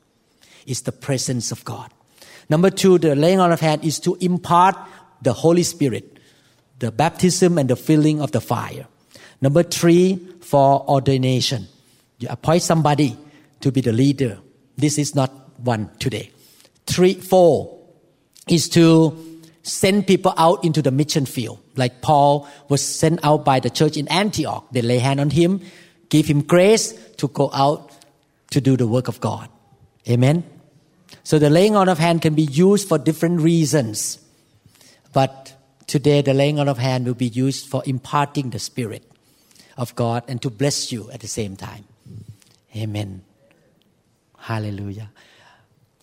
it's 0.67 0.81
the 0.81 0.93
presence 0.93 1.53
of 1.53 1.65
God. 1.65 1.91
Number 2.49 2.71
two, 2.71 2.99
the 2.99 3.15
laying 3.15 3.41
on 3.41 3.53
of 3.53 3.61
hand 3.61 3.85
is 3.85 4.01
to 4.01 4.17
impart 4.21 4.77
the 5.23 5.33
Holy 5.33 5.63
Spirit, 5.63 6.19
the 6.79 6.91
baptism 6.91 7.59
and 7.59 7.69
the 7.69 7.77
filling 7.77 8.21
of 8.21 8.33
the 8.33 8.41
fire. 8.41 8.87
Number 9.41 9.63
three, 9.63 10.17
for 10.41 10.89
ordination. 10.89 11.67
You 12.19 12.29
appoint 12.31 12.63
somebody 12.63 13.17
to 13.61 13.73
be 13.73 13.81
the 13.81 13.93
leader. 13.93 14.39
This 14.77 14.99
is 14.99 15.15
not 15.15 15.31
one 15.61 15.91
today. 15.99 16.31
Three, 16.87 17.15
four 17.15 17.79
is 18.49 18.69
to 18.71 19.32
send 19.63 20.07
people 20.07 20.35
out 20.37 20.65
into 20.65 20.83
the 20.83 20.91
mission 20.91 21.27
field. 21.27 21.61
Like 21.77 22.03
Paul 22.03 22.49
was 22.69 22.83
sent 22.83 23.25
out 23.25 23.45
by 23.45 23.61
the 23.61 23.71
church 23.71 23.97
in 23.97 24.09
Antioch. 24.09 24.67
They 24.73 24.83
lay 24.83 24.99
hand 24.99 25.21
on 25.21 25.31
him, 25.31 25.61
give 26.09 26.27
him 26.27 26.43
grace 26.43 26.93
to 27.17 27.29
go 27.29 27.51
out 27.53 27.91
to 28.51 28.61
do 28.61 28.77
the 28.77 28.87
work 28.87 29.09
of 29.09 29.21
God. 29.21 29.49
Amen. 30.09 30.45
So 31.25 31.39
the 31.39 31.51
laying 31.51 31.77
on 31.77 31.89
of 31.89 31.99
hand 31.99 32.23
can 32.23 32.35
be 32.35 32.43
used 32.43 32.89
for 32.89 32.99
different 32.99 33.41
reasons. 33.41 34.19
But 35.13 35.55
today 35.87 36.23
the 36.23 36.35
laying 36.35 36.59
on 36.59 36.69
of 36.69 36.79
hand 36.79 37.07
will 37.07 37.15
be 37.15 37.29
used 37.29 37.67
for 37.67 37.83
imparting 37.87 38.51
the 38.51 38.59
spirit 38.59 39.09
of 39.77 39.95
God 39.95 40.25
and 40.27 40.43
to 40.43 40.51
bless 40.51 40.91
you 40.91 41.11
at 41.13 41.21
the 41.21 41.29
same 41.29 41.57
time. 41.57 41.85
Amen. 42.77 43.23
Hallelujah. 44.39 45.11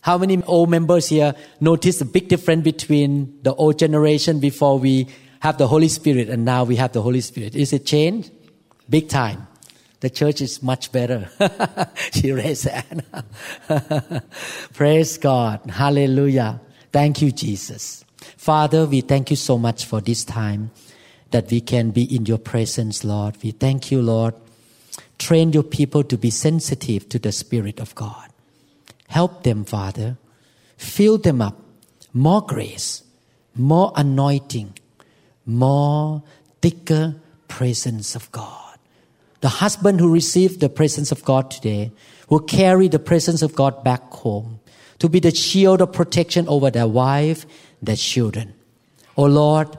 How 0.02 0.18
many 0.18 0.42
old 0.44 0.70
members 0.70 1.10
here 1.10 1.34
notice 1.60 2.00
the 2.00 2.06
big 2.06 2.30
difference 2.30 2.64
between 2.64 3.38
the 3.44 3.54
old 3.56 3.78
generation 3.78 4.40
before 4.40 4.80
we 4.80 5.08
have 5.42 5.58
the 5.58 5.68
Holy 5.68 5.90
Spirit 5.90 6.30
and 6.30 6.46
now 6.46 6.64
we 6.64 6.78
have 6.78 6.94
the 6.94 7.02
Holy 7.02 7.22
Spirit? 7.22 7.56
Is 7.56 7.74
it 7.74 7.86
changed? 7.86 8.32
Big 8.90 9.10
time. 9.10 9.48
The 10.00 10.10
church 10.10 10.40
is 10.40 10.64
much 10.64 10.92
better. 10.94 11.30
she 12.14 12.32
raised 12.32 12.66
hand. 12.66 13.04
Praise 14.74 15.18
God. 15.18 15.60
Hallelujah. 15.70 16.62
Thank 16.94 17.22
you, 17.22 17.32
Jesus. 17.32 18.06
Father, 18.38 18.86
we 18.86 19.02
thank 19.02 19.30
you 19.30 19.36
so 19.36 19.58
much 19.58 19.86
for 19.86 20.00
this 20.00 20.24
time 20.24 20.72
that 21.32 21.52
we 21.52 21.60
can 21.60 21.92
be 21.92 22.04
in 22.04 22.26
your 22.26 22.38
presence, 22.38 23.04
Lord. 23.04 23.36
We 23.44 23.52
thank 23.52 23.92
you, 23.92 24.02
Lord. 24.02 24.34
Train 25.18 25.52
your 25.52 25.64
people 25.64 26.04
to 26.06 26.18
be 26.18 26.30
sensitive 26.30 27.10
to 27.10 27.20
the 27.20 27.34
Spirit 27.34 27.80
of 27.80 27.94
God. 27.96 28.29
Help 29.10 29.44
them, 29.44 29.66
Father. 29.66 30.18
Fill 30.78 31.18
them 31.18 31.42
up. 31.42 31.60
More 32.14 32.42
grace, 32.42 33.04
more 33.56 33.92
anointing, 33.96 34.78
more 35.46 36.24
thicker 36.62 37.16
presence 37.48 38.16
of 38.16 38.32
God. 38.32 38.78
The 39.42 39.50
husband 39.50 40.00
who 40.00 40.14
received 40.14 40.60
the 40.60 40.70
presence 40.70 41.12
of 41.12 41.26
God 41.26 41.50
today 41.50 41.92
will 42.30 42.40
carry 42.40 42.88
the 42.88 43.00
presence 43.00 43.42
of 43.42 43.56
God 43.56 43.84
back 43.84 44.12
home 44.12 44.60
to 45.00 45.10
be 45.10 45.20
the 45.20 45.34
shield 45.34 45.82
of 45.82 45.92
protection 45.92 46.48
over 46.48 46.70
their 46.70 46.88
wife, 46.88 47.46
their 47.82 47.96
children. 47.96 48.54
Oh 49.18 49.26
Lord, 49.26 49.76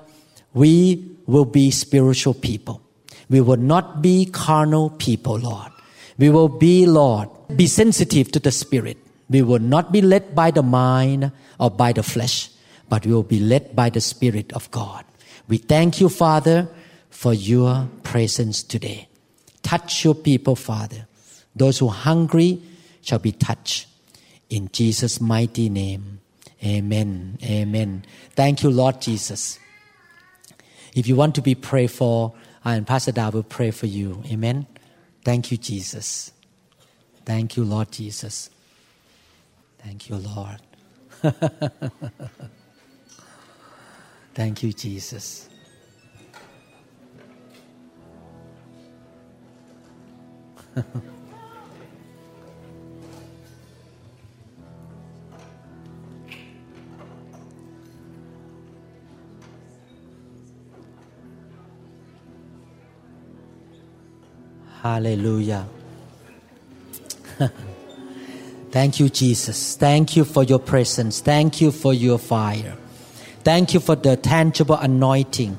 we 0.55 1.07
will 1.27 1.45
be 1.45 1.71
spiritual 1.71 2.35
people. 2.35 2.83
We 3.29 3.41
will 3.41 3.59
not 3.59 4.03
be 4.03 4.27
carnal 4.27 4.91
people, 4.91 5.39
Lord. 5.39 5.71
We 6.19 6.31
will 6.31 6.49
be, 6.49 6.87
Lord, 6.87 7.29
be 7.55 7.67
sensitive 7.69 8.33
to 8.33 8.41
the 8.41 8.51
Spirit. 8.51 8.99
We 9.31 9.43
will 9.43 9.61
not 9.61 9.93
be 9.93 10.03
led 10.03 10.35
by 10.35 10.51
the 10.51 10.63
mind 10.63 11.31
or 11.59 11.71
by 11.71 11.93
the 11.93 12.03
flesh, 12.03 12.51
but 12.89 13.07
we 13.07 13.15
will 13.15 13.23
be 13.23 13.39
led 13.39 13.77
by 13.77 13.89
the 13.89 14.01
Spirit 14.01 14.53
of 14.53 14.71
God. 14.73 15.05
We 15.49 15.57
thank 15.57 16.01
you, 16.01 16.09
Father, 16.09 16.69
for 17.09 17.33
your 17.33 17.89
presence 18.03 18.63
today. 18.63 19.09
Touch 19.63 20.05
your 20.05 20.17
people, 20.17 20.57
Father. 20.57 21.07
Those 21.55 21.79
who 21.79 21.89
are 21.89 21.95
hungry 21.95 22.61
shall 23.03 23.21
be 23.21 23.33
touched. 23.33 23.87
In 24.49 24.69
Jesus' 24.73 25.21
mighty 25.21 25.69
name. 25.69 26.21
Amen. 26.65 27.39
Amen. 27.43 28.05
Thank 28.35 28.63
you, 28.63 28.71
Lord 28.71 29.01
Jesus. 29.01 29.59
If 30.95 31.07
you 31.07 31.15
want 31.15 31.37
to 31.37 31.43
be 31.43 31.55
prayed 31.55 31.91
for, 31.91 32.35
I 32.65 32.75
and 32.75 32.87
Pastor 32.87 33.13
Da 33.13 33.31
will 33.31 33.45
pray 33.45 33.71
for 33.71 33.87
you. 33.87 34.23
Amen. 34.27 34.67
Thank 35.25 35.51
you, 35.51 35.57
Jesus. 35.57 36.33
Thank 37.25 37.57
you, 37.57 37.65
Lord 37.65 37.93
Jesus. 37.93 38.51
Thank 39.85 40.11
you, 40.11 40.17
Lord. 40.17 40.61
Thank 44.35 44.63
you, 44.63 44.73
Jesus. 44.73 45.49
Hallelujah. 64.83 65.67
Thank 68.71 69.01
you, 69.01 69.09
Jesus. 69.09 69.77
Thank 69.77 70.17
you 70.17 70.25
for 70.25 70.45
your 70.45 70.61
presence. 70.61 71.21
Thank 71.21 71.61
you 71.61 71.73
for 71.73 71.93
your 71.93 72.19
fire. 72.19 72.77
Thank 73.43 73.75
you 73.75 73.81
for 73.81 73.97
the 73.97 74.17
tangible 74.17 74.77
anointing. 74.77 75.57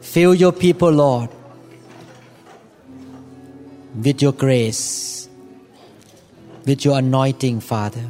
Fill 0.00 0.34
your 0.34 0.52
people, 0.52 0.90
Lord, 0.90 1.28
with 4.02 4.22
your 4.22 4.32
grace, 4.32 5.28
with 6.64 6.84
your 6.84 6.98
anointing, 6.98 7.60
Father. 7.60 8.06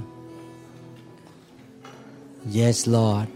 Yes, 2.47 2.87
Lord. 2.87 3.29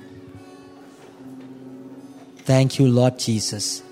Thank 2.44 2.78
you, 2.78 2.88
Lord 2.88 3.18
Jesus. 3.18 3.82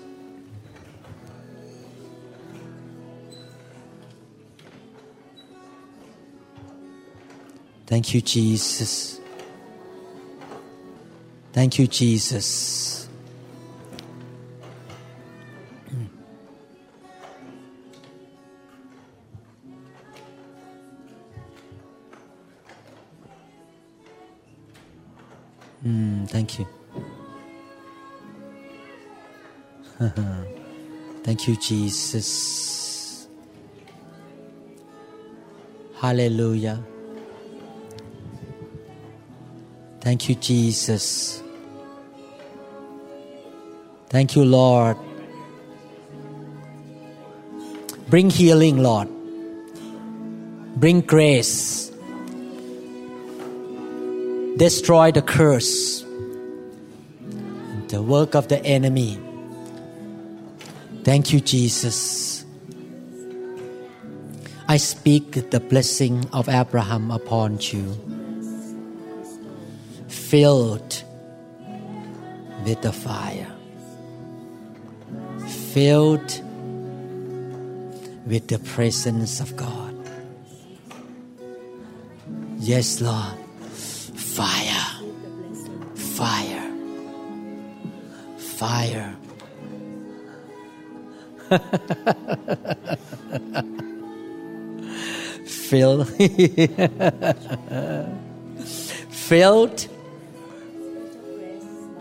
Thank 7.87 8.13
you, 8.13 8.19
Jesus. 8.21 9.21
Thank 11.53 11.79
you, 11.79 11.87
Jesus. 11.87 13.07
Mm, 25.85 26.27
thank 26.29 26.59
you. 26.59 26.67
thank 31.23 31.47
you, 31.47 31.55
Jesus. 31.55 33.27
Hallelujah. 35.95 36.83
Thank 40.07 40.29
you, 40.29 40.35
Jesus. 40.35 41.43
Thank 44.07 44.37
you, 44.37 44.45
Lord. 44.45 44.95
Bring 48.07 48.29
healing, 48.29 48.81
Lord. 48.81 49.09
Bring 50.79 51.01
grace. 51.01 51.91
Destroy 54.55 55.11
the 55.11 55.21
curse, 55.21 56.05
the 57.89 58.01
work 58.01 58.33
of 58.33 58.47
the 58.47 58.63
enemy. 58.63 59.19
Thank 61.03 61.33
you, 61.33 61.41
Jesus. 61.41 62.45
I 64.69 64.77
speak 64.77 65.51
the 65.51 65.59
blessing 65.59 66.29
of 66.31 66.47
Abraham 66.47 67.11
upon 67.11 67.59
you 67.59 68.16
filled 70.29 71.03
with 72.65 72.81
the 72.81 72.91
fire, 72.91 73.47
filled 75.71 76.41
with 78.25 78.49
the 78.49 78.59
presence 78.59 79.39
of 79.39 79.55
God. 79.55 79.95
Yes, 82.59 82.99
Lord. 82.99 83.37
Fire, 83.71 84.99
fire, 85.95 86.73
fire. 88.37 89.15
filled, 95.45 96.09
filled 99.09 99.87